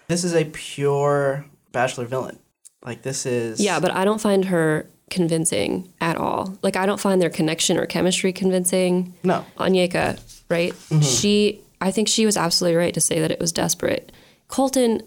This 0.08 0.24
is 0.24 0.34
a 0.34 0.44
pure 0.46 1.46
bachelor 1.72 2.04
villain. 2.06 2.38
Like 2.84 3.02
this 3.02 3.26
is 3.26 3.60
Yeah, 3.60 3.80
but 3.80 3.92
I 3.92 4.04
don't 4.04 4.20
find 4.20 4.46
her 4.46 4.88
convincing 5.10 5.92
at 6.00 6.16
all. 6.16 6.56
Like 6.62 6.76
I 6.76 6.86
don't 6.86 7.00
find 7.00 7.20
their 7.20 7.30
connection 7.30 7.76
or 7.76 7.86
chemistry 7.86 8.32
convincing. 8.32 9.14
no. 9.22 9.44
Onyeka, 9.58 10.20
right? 10.48 10.72
Mm-hmm. 10.72 11.00
She, 11.00 11.60
I 11.80 11.90
think 11.90 12.08
she 12.08 12.24
was 12.26 12.36
absolutely 12.36 12.76
right 12.76 12.94
to 12.94 13.00
say 13.00 13.20
that 13.20 13.30
it 13.30 13.40
was 13.40 13.52
desperate. 13.52 14.12
Colton, 14.48 15.02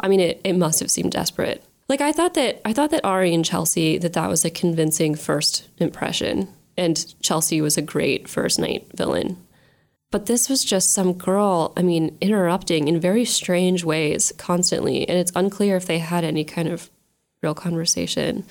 I 0.00 0.08
mean, 0.08 0.20
it, 0.20 0.40
it 0.44 0.54
must 0.54 0.80
have 0.80 0.90
seemed 0.90 1.12
desperate. 1.12 1.62
Like 1.88 2.00
I 2.00 2.12
thought 2.12 2.34
that 2.34 2.62
I 2.64 2.72
thought 2.72 2.90
that 2.90 3.04
Ari 3.04 3.34
and 3.34 3.44
Chelsea 3.44 3.98
that 3.98 4.14
that 4.14 4.28
was 4.30 4.44
a 4.44 4.50
convincing 4.50 5.14
first 5.14 5.68
impression, 5.76 6.48
and 6.76 7.14
Chelsea 7.22 7.60
was 7.60 7.76
a 7.76 7.82
great 7.82 8.28
first 8.28 8.58
night 8.58 8.86
villain. 8.94 9.36
But 10.10 10.26
this 10.26 10.48
was 10.48 10.64
just 10.64 10.92
some 10.92 11.14
girl, 11.14 11.72
I 11.76 11.82
mean, 11.82 12.16
interrupting 12.20 12.86
in 12.86 13.00
very 13.00 13.24
strange 13.24 13.82
ways 13.82 14.32
constantly, 14.38 15.08
and 15.08 15.18
it's 15.18 15.32
unclear 15.34 15.76
if 15.76 15.86
they 15.86 15.98
had 15.98 16.22
any 16.22 16.44
kind 16.44 16.68
of 16.68 16.88
real 17.42 17.54
conversation. 17.54 18.44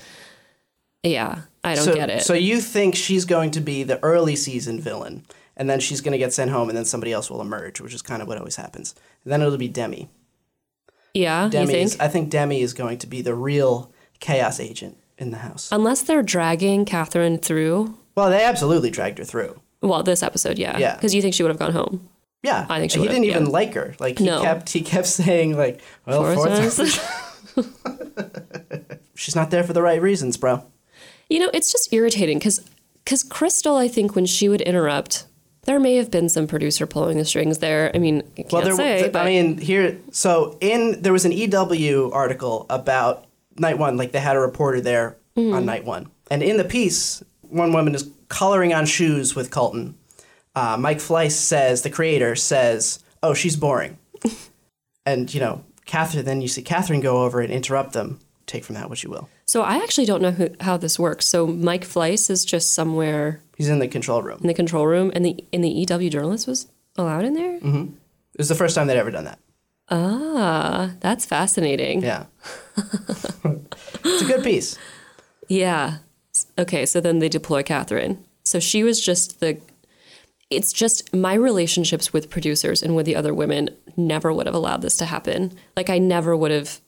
Yeah, 1.02 1.42
I 1.62 1.74
don't 1.74 1.84
so, 1.84 1.94
get 1.94 2.10
it. 2.10 2.22
So 2.22 2.34
you 2.34 2.60
think 2.60 2.94
she's 2.94 3.24
going 3.24 3.50
to 3.52 3.60
be 3.60 3.82
the 3.82 4.02
early 4.02 4.36
season 4.36 4.78
villain, 4.80 5.24
and 5.56 5.70
then 5.70 5.80
she's 5.80 6.02
going 6.02 6.12
to 6.12 6.18
get 6.18 6.34
sent 6.34 6.50
home, 6.50 6.68
and 6.68 6.76
then 6.76 6.84
somebody 6.84 7.12
else 7.12 7.30
will 7.30 7.40
emerge, 7.40 7.80
which 7.80 7.94
is 7.94 8.02
kind 8.02 8.20
of 8.20 8.28
what 8.28 8.36
always 8.36 8.56
happens. 8.56 8.94
And 9.24 9.32
then 9.32 9.40
it'll 9.40 9.56
be 9.56 9.68
Demi. 9.68 10.10
yeah, 11.14 11.48
Demi 11.48 11.72
think? 11.72 11.86
is, 11.86 12.00
I 12.00 12.08
think 12.08 12.28
Demi 12.28 12.60
is 12.60 12.74
going 12.74 12.98
to 12.98 13.06
be 13.06 13.22
the 13.22 13.34
real 13.34 13.90
chaos 14.20 14.60
agent 14.60 14.98
in 15.16 15.30
the 15.30 15.38
house. 15.38 15.70
Unless 15.72 16.02
they're 16.02 16.22
dragging 16.22 16.84
Catherine 16.84 17.38
through. 17.38 17.98
Well, 18.14 18.30
they 18.30 18.44
absolutely 18.44 18.90
dragged 18.90 19.18
her 19.18 19.24
through. 19.24 19.60
Well, 19.82 20.02
this 20.02 20.22
episode, 20.22 20.58
yeah. 20.58 20.78
Yeah. 20.78 20.94
Because 20.94 21.14
you 21.14 21.20
think 21.22 21.34
she 21.34 21.42
would 21.42 21.50
have 21.50 21.58
gone 21.58 21.72
home. 21.72 22.08
Yeah, 22.42 22.66
I 22.68 22.78
think 22.78 22.92
she 22.92 23.00
he 23.00 23.06
didn't 23.08 23.24
even 23.24 23.44
yeah. 23.46 23.50
like 23.50 23.72
her. 23.74 23.94
Like 23.98 24.18
he 24.18 24.26
No. 24.26 24.42
kept 24.42 24.68
he 24.70 24.82
kept 24.82 25.06
saying 25.06 25.56
like, 25.56 25.80
well, 26.06 26.34
Fourth 26.34 26.76
fourth- 26.76 28.00
she's 29.14 29.34
not 29.34 29.50
there 29.50 29.64
for 29.64 29.72
the 29.72 29.82
right 29.82 30.00
reasons, 30.00 30.36
bro. 30.36 30.62
You 31.30 31.38
know, 31.40 31.50
it's 31.54 31.72
just 31.72 31.92
irritating 31.92 32.38
because 32.38 32.60
because 33.04 33.24
Krystal, 33.24 33.76
I 33.78 33.88
think 33.88 34.14
when 34.14 34.26
she 34.26 34.48
would 34.48 34.60
interrupt, 34.60 35.24
there 35.62 35.80
may 35.80 35.96
have 35.96 36.10
been 36.10 36.28
some 36.28 36.46
producer 36.46 36.86
pulling 36.86 37.16
the 37.16 37.24
strings 37.24 37.58
there. 37.58 37.90
I 37.94 37.98
mean, 37.98 38.22
I 38.38 38.42
can't 38.42 38.52
Well, 38.52 38.62
there, 38.62 38.76
say, 38.76 39.08
but 39.10 39.22
I 39.22 39.26
mean, 39.26 39.56
here, 39.58 39.98
so 40.10 40.58
in 40.60 41.00
there 41.00 41.12
was 41.12 41.24
an 41.24 41.32
EW 41.32 42.10
article 42.12 42.66
about 42.68 43.24
night 43.58 43.78
one. 43.78 43.96
Like 43.96 44.12
they 44.12 44.20
had 44.20 44.36
a 44.36 44.40
reporter 44.40 44.80
there 44.80 45.16
Mm-hmm. 45.36 45.52
on 45.54 45.66
night 45.66 45.84
one, 45.84 46.10
and 46.30 46.44
in 46.44 46.58
the 46.58 46.64
piece, 46.64 47.20
one 47.54 47.72
woman 47.72 47.94
is 47.94 48.10
coloring 48.28 48.74
on 48.74 48.86
shoes 48.86 49.34
with 49.34 49.50
Colton. 49.50 49.96
Uh, 50.54 50.76
Mike 50.78 50.98
Fleiss 50.98 51.32
says, 51.32 51.82
the 51.82 51.90
creator 51.90 52.36
says, 52.36 52.98
"Oh, 53.22 53.34
she's 53.34 53.56
boring," 53.56 53.98
and 55.06 55.32
you 55.32 55.40
know, 55.40 55.64
Catherine. 55.86 56.24
Then 56.24 56.40
you 56.40 56.48
see 56.48 56.62
Catherine 56.62 57.00
go 57.00 57.22
over 57.24 57.40
and 57.40 57.52
interrupt 57.52 57.92
them. 57.92 58.20
Take 58.46 58.64
from 58.64 58.74
that 58.74 58.90
what 58.90 59.02
you 59.02 59.08
will. 59.10 59.28
so 59.46 59.62
I 59.62 59.76
actually 59.76 60.04
don't 60.04 60.20
know 60.20 60.30
who, 60.30 60.50
how 60.60 60.76
this 60.76 60.98
works. 60.98 61.24
So 61.26 61.46
Mike 61.46 61.84
Fleiss 61.86 62.28
is 62.28 62.44
just 62.44 62.74
somewhere 62.74 63.40
He's 63.56 63.70
in 63.70 63.78
the 63.78 63.88
control 63.88 64.22
room. 64.22 64.38
in 64.42 64.46
the 64.48 64.54
control 64.54 64.86
room, 64.86 65.10
and 65.14 65.24
the 65.24 65.42
and 65.52 65.64
the 65.64 65.70
EW 65.70 66.10
journalist 66.10 66.46
was 66.46 66.66
allowed 66.96 67.24
in 67.24 67.32
there. 67.34 67.58
Mm-hmm. 67.60 67.94
It 68.34 68.38
was 68.38 68.48
the 68.50 68.54
first 68.54 68.74
time 68.74 68.86
they'd 68.86 68.98
ever 68.98 69.10
done 69.10 69.24
that. 69.24 69.38
Ah, 69.90 70.92
that's 71.00 71.24
fascinating. 71.26 72.02
Yeah, 72.02 72.26
it's 72.76 74.22
a 74.22 74.26
good 74.26 74.42
piece. 74.44 74.78
Yeah. 75.48 75.98
Okay, 76.58 76.86
so 76.86 77.00
then 77.00 77.18
they 77.18 77.28
deploy 77.28 77.62
Catherine. 77.62 78.24
So 78.44 78.60
she 78.60 78.82
was 78.82 79.04
just 79.04 79.40
the. 79.40 79.58
It's 80.50 80.72
just 80.72 81.14
my 81.14 81.34
relationships 81.34 82.12
with 82.12 82.30
producers 82.30 82.82
and 82.82 82.94
with 82.94 83.06
the 83.06 83.16
other 83.16 83.34
women 83.34 83.70
never 83.96 84.32
would 84.32 84.46
have 84.46 84.54
allowed 84.54 84.82
this 84.82 84.96
to 84.98 85.06
happen. 85.06 85.52
Like, 85.76 85.90
I 85.90 85.98
never 85.98 86.36
would 86.36 86.50
have. 86.50 86.80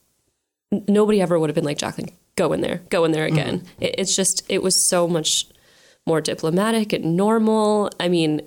Nobody 0.89 1.21
ever 1.21 1.39
would 1.39 1.49
have 1.49 1.55
been 1.55 1.65
like, 1.65 1.79
Jacqueline, 1.79 2.11
go 2.37 2.53
in 2.53 2.61
there, 2.61 2.83
go 2.91 3.05
in 3.05 3.13
there 3.13 3.25
again. 3.25 3.61
Mm-hmm. 3.61 3.83
It, 3.83 3.95
it's 3.99 4.15
just, 4.15 4.45
it 4.49 4.63
was 4.63 4.81
so 4.81 5.09
much 5.09 5.47
more 6.07 6.21
diplomatic 6.21 6.93
and 6.93 7.17
normal. 7.17 7.91
I 7.99 8.09
mean, 8.09 8.43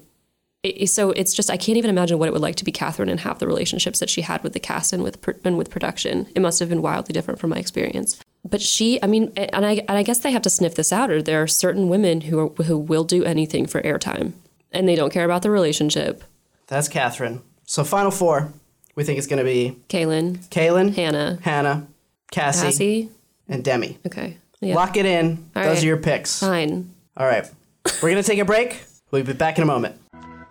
it, 0.63 0.89
so 0.89 1.11
it's 1.11 1.33
just 1.33 1.49
I 1.49 1.57
can't 1.57 1.77
even 1.77 1.89
imagine 1.89 2.19
what 2.19 2.27
it 2.27 2.31
would 2.33 2.41
like 2.41 2.55
to 2.57 2.65
be 2.65 2.71
Catherine 2.71 3.09
and 3.09 3.19
have 3.21 3.39
the 3.39 3.47
relationships 3.47 3.99
that 3.99 4.09
she 4.09 4.21
had 4.21 4.43
with 4.43 4.53
the 4.53 4.59
cast 4.59 4.93
and 4.93 5.03
with 5.03 5.17
and 5.45 5.57
with 5.57 5.69
production. 5.69 6.27
It 6.35 6.41
must 6.41 6.59
have 6.59 6.69
been 6.69 6.81
wildly 6.81 7.13
different 7.13 7.39
from 7.39 7.51
my 7.51 7.57
experience. 7.57 8.19
But 8.47 8.61
she, 8.61 9.01
I 9.03 9.07
mean, 9.07 9.31
and 9.35 9.65
I 9.65 9.73
and 9.87 9.91
I 9.97 10.03
guess 10.03 10.19
they 10.19 10.31
have 10.31 10.41
to 10.43 10.49
sniff 10.49 10.75
this 10.75 10.93
out. 10.93 11.11
Or 11.11 11.21
there 11.21 11.41
are 11.41 11.47
certain 11.47 11.89
women 11.89 12.21
who 12.21 12.39
are, 12.39 12.63
who 12.63 12.77
will 12.77 13.03
do 13.03 13.23
anything 13.25 13.65
for 13.65 13.81
airtime, 13.81 14.33
and 14.71 14.87
they 14.87 14.95
don't 14.95 15.11
care 15.11 15.25
about 15.25 15.41
the 15.41 15.51
relationship. 15.51 16.23
That's 16.67 16.87
Catherine. 16.87 17.41
So 17.65 17.83
final 17.83 18.11
four, 18.11 18.53
we 18.95 19.03
think 19.03 19.17
it's 19.17 19.27
going 19.27 19.39
to 19.39 19.43
be 19.43 19.77
Caelynn, 19.89 20.37
Caelynn, 20.49 20.95
Hannah, 20.95 21.37
Hannah, 21.41 21.87
Cassie, 22.31 22.65
Cassie. 22.67 23.09
and 23.47 23.63
Demi. 23.63 23.97
Okay, 24.07 24.37
yeah, 24.61 24.75
Lock 24.75 24.95
it 24.97 25.05
in. 25.05 25.49
All 25.55 25.63
Those 25.63 25.75
right. 25.75 25.83
are 25.83 25.87
your 25.87 25.97
picks. 25.97 26.39
fine. 26.39 26.89
All 27.17 27.25
right. 27.27 27.49
We're 28.01 28.11
going 28.11 28.21
to 28.23 28.27
take 28.29 28.39
a 28.39 28.45
break. 28.45 28.83
We'll 29.11 29.23
be 29.23 29.33
back 29.33 29.57
in 29.57 29.63
a 29.63 29.67
moment. 29.67 29.95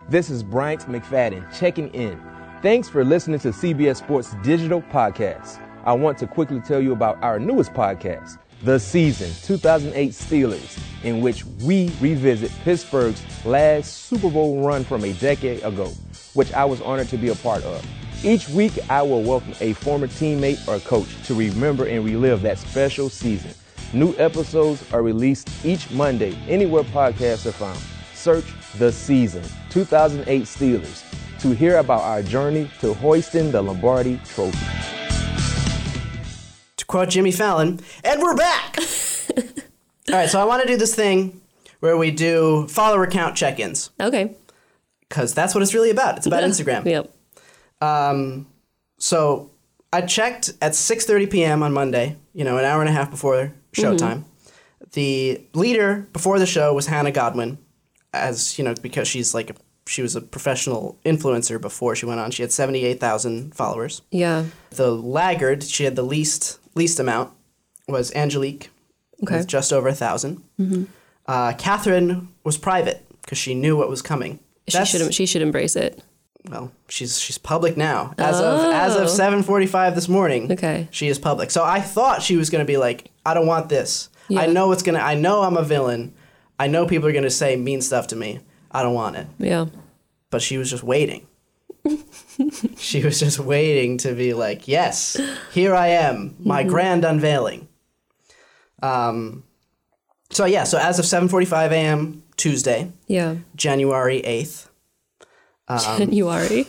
This 0.08 0.28
is 0.30 0.42
Bryant 0.42 0.82
McFadden 0.82 1.58
checking 1.58 1.88
in. 1.94 2.20
Thanks 2.62 2.88
for 2.88 3.04
listening 3.04 3.38
to 3.40 3.48
CBS 3.48 3.98
Sports 3.98 4.34
Digital 4.42 4.82
Podcast. 4.82 5.62
I 5.84 5.92
want 5.92 6.18
to 6.18 6.26
quickly 6.26 6.60
tell 6.60 6.80
you 6.80 6.92
about 6.92 7.22
our 7.22 7.38
newest 7.38 7.72
podcast, 7.72 8.38
The 8.62 8.78
Season 8.78 9.30
2008 9.44 10.10
Steelers, 10.10 10.78
in 11.04 11.20
which 11.20 11.44
we 11.62 11.92
revisit 12.00 12.50
Pittsburgh's 12.64 13.22
last 13.46 14.08
Super 14.08 14.28
Bowl 14.28 14.62
run 14.62 14.84
from 14.84 15.04
a 15.04 15.12
decade 15.14 15.62
ago, 15.62 15.92
which 16.34 16.52
I 16.52 16.64
was 16.64 16.80
honored 16.82 17.08
to 17.10 17.16
be 17.16 17.28
a 17.28 17.34
part 17.36 17.62
of. 17.62 17.86
Each 18.24 18.48
week, 18.48 18.72
I 18.90 19.02
will 19.02 19.22
welcome 19.22 19.54
a 19.60 19.72
former 19.74 20.08
teammate 20.08 20.66
or 20.66 20.80
coach 20.80 21.08
to 21.26 21.34
remember 21.34 21.86
and 21.86 22.04
relive 22.04 22.42
that 22.42 22.58
special 22.58 23.08
season. 23.08 23.52
New 23.92 24.14
episodes 24.18 24.84
are 24.92 25.02
released 25.02 25.48
each 25.64 25.90
Monday 25.92 26.36
anywhere 26.48 26.82
podcasts 26.82 27.46
are 27.46 27.52
found. 27.52 27.78
Search 28.14 28.44
The 28.78 28.90
Season 28.90 29.44
2008 29.70 30.42
Steelers 30.42 31.04
to 31.38 31.54
hear 31.54 31.78
about 31.78 32.02
our 32.02 32.22
journey 32.22 32.68
to 32.80 32.92
hoisting 32.94 33.52
the 33.52 33.62
Lombardi 33.62 34.20
Trophy. 34.26 34.97
Quote 36.88 37.10
Jimmy 37.10 37.32
Fallon, 37.32 37.80
and 38.02 38.22
we're 38.22 38.34
back. 38.34 38.78
All 40.08 40.14
right. 40.14 40.28
So 40.28 40.40
I 40.40 40.44
want 40.44 40.62
to 40.62 40.68
do 40.68 40.76
this 40.78 40.94
thing 40.94 41.40
where 41.80 41.96
we 41.98 42.10
do 42.10 42.66
follower 42.68 43.06
count 43.06 43.36
check 43.36 43.60
ins 43.60 43.90
Okay, 44.00 44.34
because 45.06 45.34
that's 45.34 45.54
what 45.54 45.62
it's 45.62 45.74
really 45.74 45.90
about. 45.90 46.16
It's 46.16 46.26
about 46.26 46.42
Instagram. 46.50 46.86
Yep. 46.86 47.14
Um, 47.82 48.46
So 48.98 49.50
I 49.92 50.00
checked 50.00 50.54
at 50.62 50.72
6:30 50.72 51.30
p.m. 51.30 51.62
on 51.62 51.74
Monday. 51.74 52.16
You 52.32 52.44
know, 52.44 52.56
an 52.56 52.64
hour 52.64 52.80
and 52.80 52.88
a 52.88 52.92
half 52.92 53.10
before 53.10 53.52
showtime. 53.72 54.24
The 54.92 55.42
leader 55.52 56.08
before 56.14 56.38
the 56.38 56.46
show 56.46 56.72
was 56.72 56.86
Hannah 56.86 57.10
Godwin, 57.12 57.58
as 58.14 58.58
you 58.58 58.64
know, 58.64 58.72
because 58.80 59.06
she's 59.06 59.34
like 59.34 59.50
a, 59.50 59.54
she 59.86 60.00
was 60.00 60.16
a 60.16 60.22
professional 60.22 60.98
influencer 61.04 61.60
before 61.60 61.94
she 61.94 62.06
went 62.06 62.18
on. 62.20 62.30
She 62.30 62.42
had 62.42 62.50
78,000 62.52 63.54
followers. 63.54 64.00
Yeah. 64.10 64.44
The 64.70 64.90
laggard, 64.90 65.62
she 65.64 65.84
had 65.84 65.94
the 65.96 66.02
least 66.04 66.57
least 66.74 66.98
amount, 67.00 67.32
was 67.88 68.12
Angelique, 68.14 68.70
Okay. 69.22 69.38
with 69.38 69.46
just 69.46 69.72
over 69.72 69.88
a 69.88 69.92
1000 69.94 70.42
Uh, 71.26 71.52
Catherine 71.58 72.28
was 72.44 72.56
private 72.56 73.04
because 73.22 73.36
she 73.38 73.54
knew 73.54 73.76
what 73.76 73.88
was 73.90 74.00
coming. 74.00 74.38
She 74.68 74.72
That's- 74.78 74.88
should 74.88 75.12
she 75.14 75.26
should 75.26 75.42
embrace 75.42 75.76
it. 75.76 76.02
well, 76.50 76.70
she's 76.88 77.18
she's 77.20 77.36
public 77.38 77.76
now. 77.76 78.14
As 78.16 78.40
of 78.40 78.72
as 78.72 78.94
of 78.96 79.02
Oh. 79.02 79.06
seven 79.06 79.42
forty 79.42 79.66
five 79.66 79.94
this 79.94 80.08
morning. 80.08 80.50
Okay. 80.52 80.88
She 80.90 81.08
is 81.08 81.18
public. 81.18 81.50
So 81.50 81.62
I 81.64 81.80
thought 81.80 82.22
she 82.22 82.36
was 82.36 82.48
gonna 82.48 82.64
be 82.64 82.76
like, 82.78 83.10
I 83.26 83.34
don't 83.34 83.46
want 83.46 83.68
this. 83.68 84.08
Yeah. 84.28 84.40
I 84.42 84.46
know 84.46 84.72
it's 84.72 84.82
gonna 84.82 85.00
I 85.00 85.14
know 85.14 85.42
I'm 85.42 85.56
a 85.58 85.62
villain. 85.62 86.12
I 86.58 86.66
know 86.66 86.86
people 86.86 87.08
are 87.08 87.12
gonna 87.12 87.28
say 87.30 87.56
mean 87.56 87.80
stuff 87.82 88.06
to 88.08 88.16
me. 88.16 88.40
I 88.70 88.82
don't 88.82 88.94
want 88.94 89.16
it. 89.16 89.26
Yeah. 89.38 89.66
But 90.30 90.40
she 90.42 90.56
was 90.58 90.70
just 90.70 90.82
waiting. 90.82 91.26
She 92.76 93.02
was 93.04 93.18
just 93.20 93.38
waiting 93.38 93.98
to 93.98 94.12
be 94.14 94.34
like, 94.34 94.68
Yes, 94.68 95.16
here 95.52 95.74
I 95.74 95.88
am, 95.88 96.36
my 96.38 96.60
Mm-hmm. 96.62 96.70
grand 96.70 97.04
unveiling. 97.04 97.68
Um 98.82 99.44
so 100.30 100.44
yeah, 100.44 100.64
so 100.64 100.78
as 100.78 100.98
of 100.98 101.06
seven 101.06 101.28
forty 101.28 101.46
five 101.46 101.72
AM 101.72 102.22
Tuesday, 102.36 102.92
Yeah. 103.06 103.36
January 103.56 104.18
eighth. 104.20 104.70
Um, 105.68 105.78
January. 105.98 106.66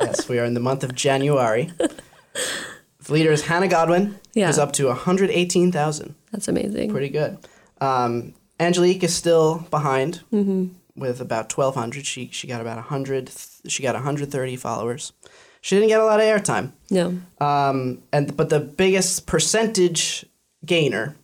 yes, 0.00 0.28
we 0.28 0.38
are 0.38 0.44
in 0.44 0.54
the 0.54 0.60
month 0.60 0.82
of 0.84 0.94
January. 0.94 1.70
The 1.78 3.12
leader 3.12 3.30
is 3.32 3.42
Hannah 3.42 3.68
Godwin, 3.68 4.18
Yeah. 4.34 4.46
who's 4.46 4.58
up 4.58 4.72
to 4.74 4.86
118,000. 4.86 6.14
That's 6.32 6.48
amazing. 6.48 6.90
Pretty 6.90 7.08
good. 7.08 7.38
Um, 7.80 8.34
Angelique 8.60 9.02
is 9.04 9.14
still 9.14 9.66
behind 9.70 10.22
Mm-hmm. 10.32 10.74
With 11.00 11.20
about 11.20 11.52
1,200. 11.56 12.06
She, 12.06 12.28
she 12.32 12.46
got 12.46 12.60
about 12.60 12.76
100. 12.76 13.30
She 13.66 13.82
got 13.82 13.94
130 13.94 14.56
followers. 14.56 15.12
She 15.60 15.76
didn't 15.76 15.88
get 15.88 16.00
a 16.00 16.04
lot 16.04 16.20
of 16.20 16.26
airtime. 16.26 16.72
No. 16.90 17.18
Um, 17.40 18.02
and 18.12 18.36
but 18.36 18.48
the 18.48 18.60
biggest 18.60 19.26
percentage 19.26 20.24
gainer 20.64 21.16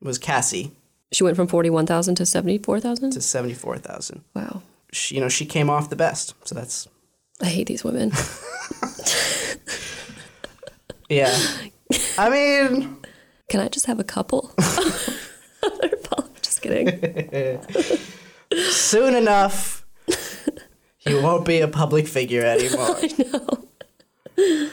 was 0.00 0.18
Cassie 0.18 0.70
She 1.12 1.24
went 1.24 1.36
from 1.36 1.48
41,000 1.48 2.14
to 2.16 2.26
74,000? 2.26 3.10
to 3.10 3.20
74,000. 3.20 4.22
Wow. 4.34 4.62
She, 4.92 5.16
you 5.16 5.20
know, 5.20 5.28
she 5.28 5.44
came 5.44 5.68
off 5.68 5.90
the 5.90 5.96
best. 5.96 6.34
So 6.46 6.54
that's 6.54 6.88
I 7.42 7.46
hate 7.46 7.66
these 7.66 7.82
women. 7.84 8.12
yeah. 11.08 11.36
I 12.16 12.30
mean, 12.30 12.96
Can 13.48 13.60
I 13.60 13.68
just 13.68 13.86
have 13.86 13.98
a 13.98 14.04
couple? 14.04 14.54
Just 16.42 16.62
kidding. 16.62 16.88
soon 18.94 19.14
enough, 19.14 19.84
you 21.00 21.22
won't 21.22 21.44
be 21.44 21.60
a 21.60 21.68
public 21.68 22.06
figure 22.06 22.44
anymore. 22.44 22.96
I 23.02 23.14
know. 23.18 24.68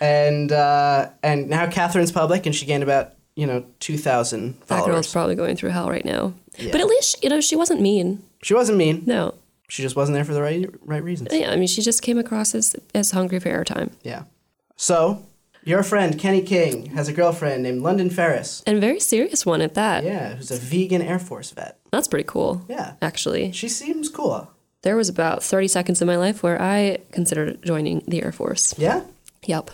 And 0.00 0.52
uh, 0.52 1.10
and 1.22 1.48
now 1.48 1.66
Catherine's 1.66 2.12
public, 2.12 2.46
and 2.46 2.54
she 2.54 2.66
gained 2.66 2.82
about 2.82 3.14
you 3.36 3.46
know 3.46 3.64
two 3.80 3.96
thousand 3.96 4.60
That 4.66 4.68
girl's 4.68 4.86
followers. 4.86 5.12
probably 5.12 5.34
going 5.34 5.56
through 5.56 5.70
hell 5.70 5.88
right 5.88 6.04
now. 6.04 6.34
Yeah. 6.58 6.70
But 6.72 6.80
at 6.80 6.86
least, 6.86 7.22
you 7.22 7.30
know, 7.30 7.40
she 7.40 7.56
wasn't 7.56 7.80
mean. 7.80 8.22
she 8.42 8.54
wasn't 8.54 8.78
mean. 8.78 9.02
No. 9.06 9.34
She 9.68 9.82
just 9.82 9.96
wasn't 9.96 10.14
there 10.14 10.24
for 10.24 10.34
the 10.34 10.42
right 10.42 10.68
right 10.82 11.02
reasons. 11.02 11.30
Yeah, 11.32 11.50
I 11.50 11.56
mean, 11.56 11.68
she 11.68 11.80
just 11.80 12.02
came 12.02 12.18
across 12.18 12.54
as, 12.54 12.76
as 12.94 13.10
hungry 13.12 13.40
for 13.40 13.48
airtime. 13.48 13.92
Yeah. 14.02 14.24
So 14.76 15.24
Your 15.64 15.82
friend 15.82 16.18
Kenny 16.18 16.42
King 16.42 16.86
has 16.94 17.08
a 17.08 17.12
girlfriend 17.12 17.62
named 17.62 17.80
London 17.82 18.10
Ferris. 18.10 18.62
And 18.66 18.76
a 18.76 18.80
very 18.80 19.00
serious 19.00 19.46
one 19.46 19.62
at 19.62 19.74
that. 19.74 20.04
Yeah, 20.04 20.34
who's 20.34 20.50
a 20.50 20.56
vegan 20.56 21.00
Air 21.00 21.18
Force 21.18 21.50
vet. 21.52 21.78
That's 21.90 22.08
pretty 22.08 22.24
cool. 22.28 22.64
Yeah. 22.68 22.94
Actually, 23.00 23.52
She 23.52 23.68
seems 23.68 24.08
cool. 24.10 24.50
there 24.82 24.96
was 24.96 25.08
about 25.08 25.42
30 25.42 25.68
seconds 25.68 26.02
in 26.02 26.06
my 26.06 26.16
life 26.16 26.42
where 26.42 26.60
I 26.60 26.98
considered 27.12 27.62
joining 27.62 28.02
the 28.06 28.22
Air 28.22 28.32
Force. 28.32 28.74
Yeah? 28.78 29.04
Yep. 29.46 29.70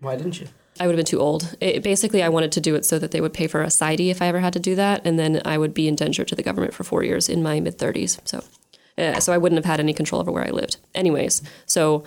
Why 0.00 0.16
didn't 0.16 0.40
you? 0.40 0.48
I 0.80 0.86
would 0.86 0.92
have 0.94 0.98
been 1.04 1.04
too 1.06 1.20
old. 1.20 1.54
It, 1.60 1.82
basically, 1.82 2.22
I 2.22 2.28
wanted 2.30 2.52
to 2.52 2.60
do 2.60 2.74
it 2.74 2.84
so 2.84 2.98
that 2.98 3.10
they 3.10 3.20
would 3.20 3.34
pay 3.34 3.46
for 3.46 3.62
a 3.62 3.70
sidey 3.70 4.10
if 4.10 4.22
I 4.22 4.26
ever 4.28 4.40
had 4.40 4.54
to 4.54 4.58
do 4.60 4.74
that, 4.76 5.02
and 5.04 5.18
then 5.18 5.42
I 5.44 5.58
would 5.58 5.74
be 5.74 5.86
indentured 5.86 6.26
to 6.28 6.34
the 6.34 6.42
government 6.42 6.72
for 6.74 6.84
four 6.84 7.04
years 7.04 7.28
in 7.28 7.42
my 7.42 7.60
mid 7.60 7.76
30s. 7.78 8.18
So, 8.26 8.42
uh, 8.96 9.20
so 9.20 9.32
I 9.32 9.38
wouldn't 9.38 9.58
have 9.58 9.66
had 9.70 9.78
any 9.78 9.92
control 9.92 10.22
over 10.22 10.32
where 10.32 10.46
I 10.46 10.50
lived. 10.50 10.78
Anyways, 10.94 11.42
so 11.66 12.02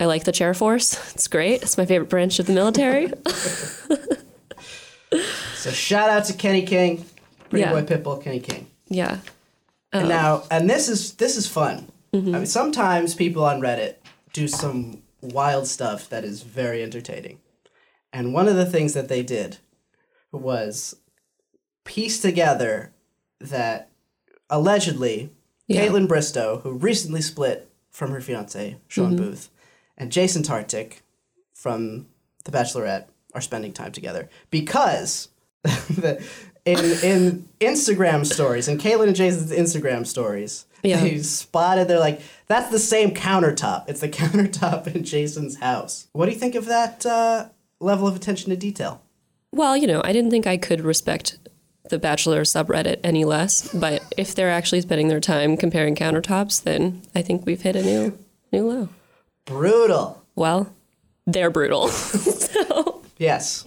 I 0.00 0.06
like 0.06 0.24
the 0.24 0.32
chair 0.32 0.54
force. 0.54 0.94
It's 1.14 1.26
great. 1.28 1.62
It's 1.62 1.76
my 1.76 1.86
favorite 1.86 2.08
branch 2.08 2.38
of 2.38 2.46
the 2.46 2.52
military. 2.52 3.12
So 5.58 5.70
shout 5.70 6.08
out 6.08 6.24
to 6.26 6.34
Kenny 6.34 6.62
King, 6.62 7.04
Pretty 7.50 7.62
Yeah. 7.62 7.72
Boy 7.72 7.82
Pitbull, 7.82 8.22
Kenny 8.22 8.40
King. 8.40 8.68
yeah. 8.86 9.18
And 9.92 10.04
um, 10.04 10.08
now, 10.08 10.42
and 10.50 10.68
this 10.70 10.88
is 10.88 11.14
this 11.14 11.36
is 11.36 11.48
fun. 11.48 11.90
Mm-hmm. 12.12 12.34
I 12.34 12.38
mean, 12.38 12.46
sometimes 12.46 13.14
people 13.14 13.44
on 13.44 13.60
Reddit 13.60 13.96
do 14.32 14.46
some 14.46 15.02
wild 15.20 15.66
stuff 15.66 16.08
that 16.10 16.24
is 16.24 16.42
very 16.42 16.82
entertaining. 16.82 17.40
And 18.12 18.32
one 18.32 18.48
of 18.48 18.56
the 18.56 18.66
things 18.66 18.94
that 18.94 19.08
they 19.08 19.22
did 19.22 19.58
was 20.30 20.94
piece 21.84 22.20
together 22.20 22.92
that 23.40 23.88
allegedly 24.50 25.30
Yeah. 25.66 25.86
Kaitlyn 25.86 26.06
Bristowe, 26.06 26.62
who 26.62 26.72
recently 26.72 27.22
split 27.22 27.70
from 27.90 28.10
her 28.12 28.20
fiance 28.20 28.76
Shawn 28.88 29.14
mm-hmm. 29.14 29.24
Booth, 29.24 29.50
and 29.98 30.10
Jason 30.10 30.42
Tartick 30.42 31.00
from 31.54 32.06
The 32.44 32.50
Bachelorette 32.52 33.06
are 33.34 33.40
spending 33.42 33.72
time 33.72 33.92
together 33.92 34.28
because 34.50 35.28
the, 35.62 36.24
in 36.64 36.78
in 37.02 37.48
Instagram 37.60 38.24
stories, 38.24 38.68
in 38.68 38.78
Kaitlyn 38.78 39.08
and 39.08 39.16
Jason's 39.16 39.50
Instagram 39.52 40.06
stories, 40.06 40.64
Yeah. 40.82 41.00
they 41.00 41.18
spotted. 41.18 41.88
They're 41.88 41.98
like, 41.98 42.20
"That's 42.46 42.70
the 42.70 42.78
same 42.78 43.10
countertop. 43.12 43.88
It's 43.88 44.00
the 44.00 44.08
countertop 44.22 44.86
in 44.94 45.04
Jason's 45.04 45.56
house." 45.56 46.08
What 46.12 46.26
do 46.26 46.32
you 46.32 46.38
think 46.38 46.54
of 46.54 46.66
that 46.66 47.04
uh, 47.04 47.48
level 47.80 48.06
of 48.06 48.16
attention 48.16 48.50
to 48.50 48.56
detail? 48.56 49.02
Well, 49.52 49.76
you 49.76 49.86
know, 49.86 50.00
I 50.04 50.12
didn't 50.12 50.30
think 50.30 50.46
I 50.46 50.56
could 50.58 50.80
respect 50.82 51.38
the 51.88 51.98
Bachelor 51.98 52.42
subreddit 52.42 53.00
any 53.02 53.24
less, 53.24 53.72
but 53.72 54.02
if 54.18 54.34
they're 54.34 54.50
actually 54.50 54.82
spending 54.82 55.08
their 55.08 55.20
time 55.20 55.56
comparing 55.56 55.94
countertops, 55.96 56.62
then 56.62 57.00
I 57.14 57.22
think 57.22 57.46
we've 57.46 57.62
hit 57.62 57.74
a 57.76 57.82
new 57.82 58.18
new 58.52 58.68
low. 58.68 58.88
Brutal. 59.48 60.22
Well, 60.36 60.72
they're 61.26 61.50
brutal. 61.50 61.88
so, 61.88 63.02
Yes. 63.16 63.64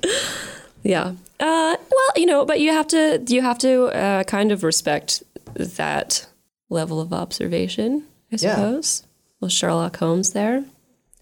yeah. 0.84 1.14
Uh, 1.40 1.76
well, 1.90 2.12
you 2.16 2.26
know, 2.28 2.46
but 2.46 2.60
you 2.60 2.72
have 2.72 2.88
to 2.88 3.22
you 3.28 3.42
have 3.42 3.58
to 3.60 3.86
uh, 3.88 4.24
kind 4.24 4.52
of 4.52 4.64
respect 4.64 5.24
that 5.56 6.28
level 6.70 7.02
of 7.02 7.12
observation, 7.12 8.04
I 8.32 8.38
Yeah. 8.40 8.56
suppose. 8.56 9.04
Well, 9.40 9.50
Sherlock 9.50 9.98
Holmes 9.98 10.32
there. 10.34 10.64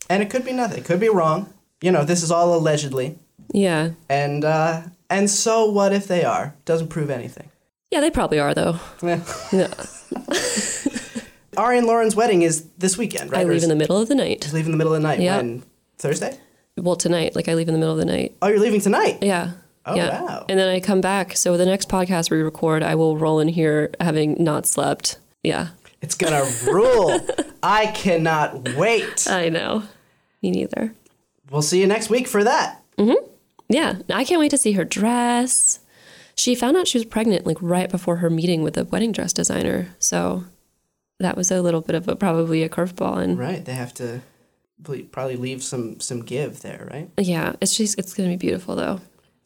And 0.09 0.21
it 0.21 0.29
could 0.29 0.43
be 0.43 0.51
nothing. 0.51 0.79
It 0.79 0.85
could 0.85 0.99
be 0.99 1.07
wrong. 1.09 1.53
You 1.81 1.91
know, 1.91 2.03
this 2.03 2.21
is 2.21 2.31
all 2.31 2.53
allegedly. 2.53 3.17
Yeah. 3.53 3.91
And 4.09 4.43
uh, 4.43 4.81
and 5.09 5.29
so 5.29 5.65
what 5.71 5.93
if 5.93 6.05
they 6.07 6.25
are? 6.25 6.53
Doesn't 6.65 6.89
prove 6.89 7.09
anything. 7.09 7.49
Yeah, 7.91 8.01
they 8.01 8.11
probably 8.11 8.39
are 8.39 8.53
though. 8.53 8.77
Eh. 9.01 9.19
Yeah. 9.53 9.73
Arie 11.59 11.77
and 11.77 11.87
Lauren's 11.87 12.15
wedding 12.15 12.41
is 12.41 12.65
this 12.77 12.97
weekend, 12.97 13.31
right? 13.31 13.41
I 13.41 13.43
leave 13.43 13.63
in 13.63 13.69
the 13.69 13.75
middle 13.75 13.97
of 13.97 14.07
the 14.07 14.15
night. 14.15 14.51
leave 14.53 14.65
in 14.65 14.71
the 14.71 14.77
middle 14.77 14.93
of 14.93 15.01
the 15.01 15.07
night. 15.07 15.19
Yeah. 15.19 15.37
When 15.37 15.63
Thursday? 15.97 16.37
Well, 16.77 16.95
tonight, 16.95 17.35
like 17.35 17.49
I 17.49 17.55
leave 17.55 17.67
in 17.67 17.73
the 17.73 17.79
middle 17.79 17.93
of 17.93 17.99
the 17.99 18.05
night. 18.05 18.35
Oh, 18.41 18.47
you're 18.47 18.59
leaving 18.59 18.81
tonight. 18.81 19.19
Yeah. 19.21 19.51
Oh, 19.85 19.95
yeah. 19.95 20.21
wow. 20.21 20.45
And 20.47 20.57
then 20.57 20.69
I 20.69 20.79
come 20.79 21.01
back. 21.01 21.35
So 21.35 21.57
the 21.57 21.65
next 21.65 21.89
podcast 21.89 22.31
we 22.31 22.37
record, 22.37 22.83
I 22.83 22.95
will 22.95 23.17
roll 23.17 23.39
in 23.39 23.49
here 23.49 23.91
having 23.99 24.41
not 24.41 24.65
slept. 24.65 25.19
Yeah. 25.43 25.69
It's 26.01 26.15
gonna 26.15 26.45
rule. 26.65 27.19
I 27.63 27.87
cannot 27.87 28.75
wait. 28.75 29.27
I 29.29 29.49
know. 29.49 29.83
Me 30.41 30.51
neither. 30.51 30.93
We'll 31.51 31.61
see 31.61 31.81
you 31.81 31.87
next 31.87 32.09
week 32.09 32.27
for 32.27 32.43
that. 32.43 32.81
Mm-hmm. 32.97 33.25
Yeah. 33.67 33.95
I 34.09 34.23
can't 34.23 34.39
wait 34.39 34.51
to 34.51 34.57
see 34.57 34.73
her 34.73 34.85
dress. 34.85 35.79
She 36.35 36.55
found 36.55 36.77
out 36.77 36.87
she 36.87 36.97
was 36.97 37.05
pregnant 37.05 37.45
like 37.45 37.57
right 37.59 37.89
before 37.89 38.17
her 38.17 38.29
meeting 38.29 38.63
with 38.63 38.75
the 38.75 38.85
wedding 38.85 39.11
dress 39.11 39.33
designer. 39.33 39.89
So 39.99 40.45
that 41.19 41.37
was 41.37 41.51
a 41.51 41.61
little 41.61 41.81
bit 41.81 41.95
of 41.95 42.07
a 42.07 42.15
probably 42.15 42.63
a 42.63 42.69
curveball. 42.69 43.17
And 43.21 43.37
Right? 43.37 43.63
They 43.63 43.73
have 43.73 43.93
to 43.95 44.21
probably 45.11 45.35
leave 45.35 45.61
some 45.63 45.99
some 45.99 46.21
give 46.21 46.61
there, 46.61 46.87
right? 46.91 47.09
yeah, 47.17 47.53
it's 47.61 47.75
just, 47.77 47.99
it's 47.99 48.13
going 48.13 48.29
to 48.29 48.37
be 48.37 48.47
beautiful 48.47 48.75
though. 48.75 48.99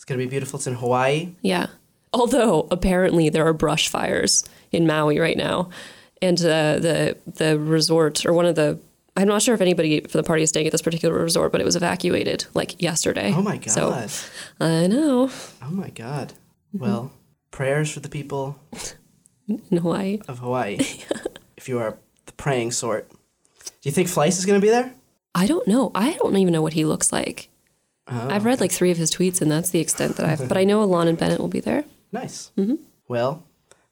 It's 0.03 0.05
gonna 0.09 0.17
be 0.17 0.25
beautiful. 0.25 0.57
It's 0.59 0.67
in 0.67 0.73
Hawaii. 0.73 1.29
Yeah. 1.41 1.67
Although 2.11 2.67
apparently 2.71 3.29
there 3.29 3.47
are 3.47 3.53
brush 3.53 3.87
fires 3.87 4.43
in 4.73 4.85
Maui 4.85 5.17
right 5.17 5.37
now, 5.37 5.69
and 6.21 6.37
uh, 6.41 6.77
the 6.79 7.17
the 7.25 7.57
resort 7.57 8.25
or 8.25 8.33
one 8.33 8.45
of 8.45 8.55
the 8.55 8.77
I'm 9.15 9.29
not 9.29 9.41
sure 9.41 9.55
if 9.55 9.61
anybody 9.61 10.01
from 10.01 10.19
the 10.19 10.27
party 10.27 10.43
is 10.43 10.49
staying 10.49 10.65
at 10.65 10.73
this 10.73 10.81
particular 10.81 11.17
resort, 11.17 11.53
but 11.53 11.61
it 11.61 11.63
was 11.63 11.77
evacuated 11.77 12.45
like 12.53 12.81
yesterday. 12.81 13.31
Oh 13.33 13.41
my 13.41 13.55
god. 13.55 13.69
So 13.69 14.07
I 14.59 14.87
know 14.87 15.29
oh 15.61 15.71
my 15.71 15.89
god. 15.89 16.33
Mm-hmm. 16.75 16.79
Well, 16.79 17.11
prayers 17.51 17.89
for 17.89 18.01
the 18.01 18.09
people 18.09 18.59
in 19.47 19.77
Hawaii. 19.77 20.19
of 20.27 20.39
Hawaii. 20.39 20.79
if 21.63 21.69
you 21.69 21.79
are 21.79 21.97
the 22.25 22.33
praying 22.33 22.71
sort. 22.71 23.09
Do 23.09 23.71
you 23.83 23.91
think 23.91 24.09
Fleiss 24.09 24.37
is 24.37 24.45
gonna 24.45 24.59
be 24.59 24.69
there? 24.69 24.93
I 25.33 25.47
don't 25.47 25.65
know. 25.65 25.91
I 25.95 26.11
don't 26.13 26.35
even 26.35 26.51
know 26.51 26.61
what 26.61 26.73
he 26.73 26.83
looks 26.83 27.13
like. 27.13 27.49
Oh, 28.09 28.27
I've 28.29 28.43
read 28.43 28.59
like 28.59 28.71
three 28.71 28.91
of 28.91 28.97
his 28.97 29.09
tweets, 29.15 29.41
and 29.41 29.49
that's 29.49 29.69
the 29.69 29.79
extent 29.79 30.17
that 30.17 30.25
I've. 30.25 30.49
but 30.49 30.57
I 30.57 30.65
know 30.65 30.81
Elan 30.81 31.07
and 31.07 31.17
Bennett 31.17 31.39
will 31.39 31.47
be 31.47 31.61
there. 31.61 31.85
Nice. 32.11 32.51
Mm-hmm. 32.57 32.75
Well, 33.07 33.45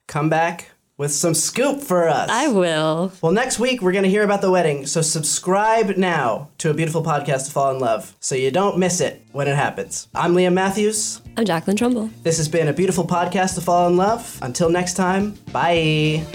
come 0.08 0.30
back 0.30 0.72
with 0.98 1.14
some 1.14 1.34
scoop 1.34 1.80
for 1.80 2.10
us. 2.10 2.30
I 2.30 2.50
will. 2.50 3.14
Well, 3.22 3.32
next 3.32 3.58
week 3.58 3.82
we're 3.82 3.94
going 3.94 4.04
to 4.04 4.10
hear 4.10 4.24
about 4.24 4.42
the 4.42 4.52
wedding, 4.52 4.86
so 4.86 5.02
subscribe 5.02 5.96
now 5.96 6.50
to 6.58 6.70
a 6.70 6.74
beautiful 6.74 7.04
podcast 7.04 7.46
to 7.46 7.52
fall 7.52 7.74
in 7.74 7.80
love 7.80 8.16
so 8.20 8.36
you 8.36 8.52
don't 8.52 8.78
miss 8.78 9.00
it 9.00 9.24
when 9.32 9.48
it 9.48 9.56
happens. 9.56 10.10
I'm 10.14 10.34
Liam 10.36 10.54
Mathews. 10.54 11.22
I'm 11.38 11.46
Jacqueline 11.46 11.78
Trumbull. 11.78 12.10
This 12.22 12.36
has 12.38 12.50
been 12.50 12.68
a 12.68 12.74
beautiful 12.74 13.08
podcast 13.08 13.56
to 13.56 13.62
fall 13.62 13.88
in 13.88 13.96
love. 13.96 14.38
Until 14.42 14.70
next 14.70 14.96
time, 14.96 15.36
bye. 15.54 16.26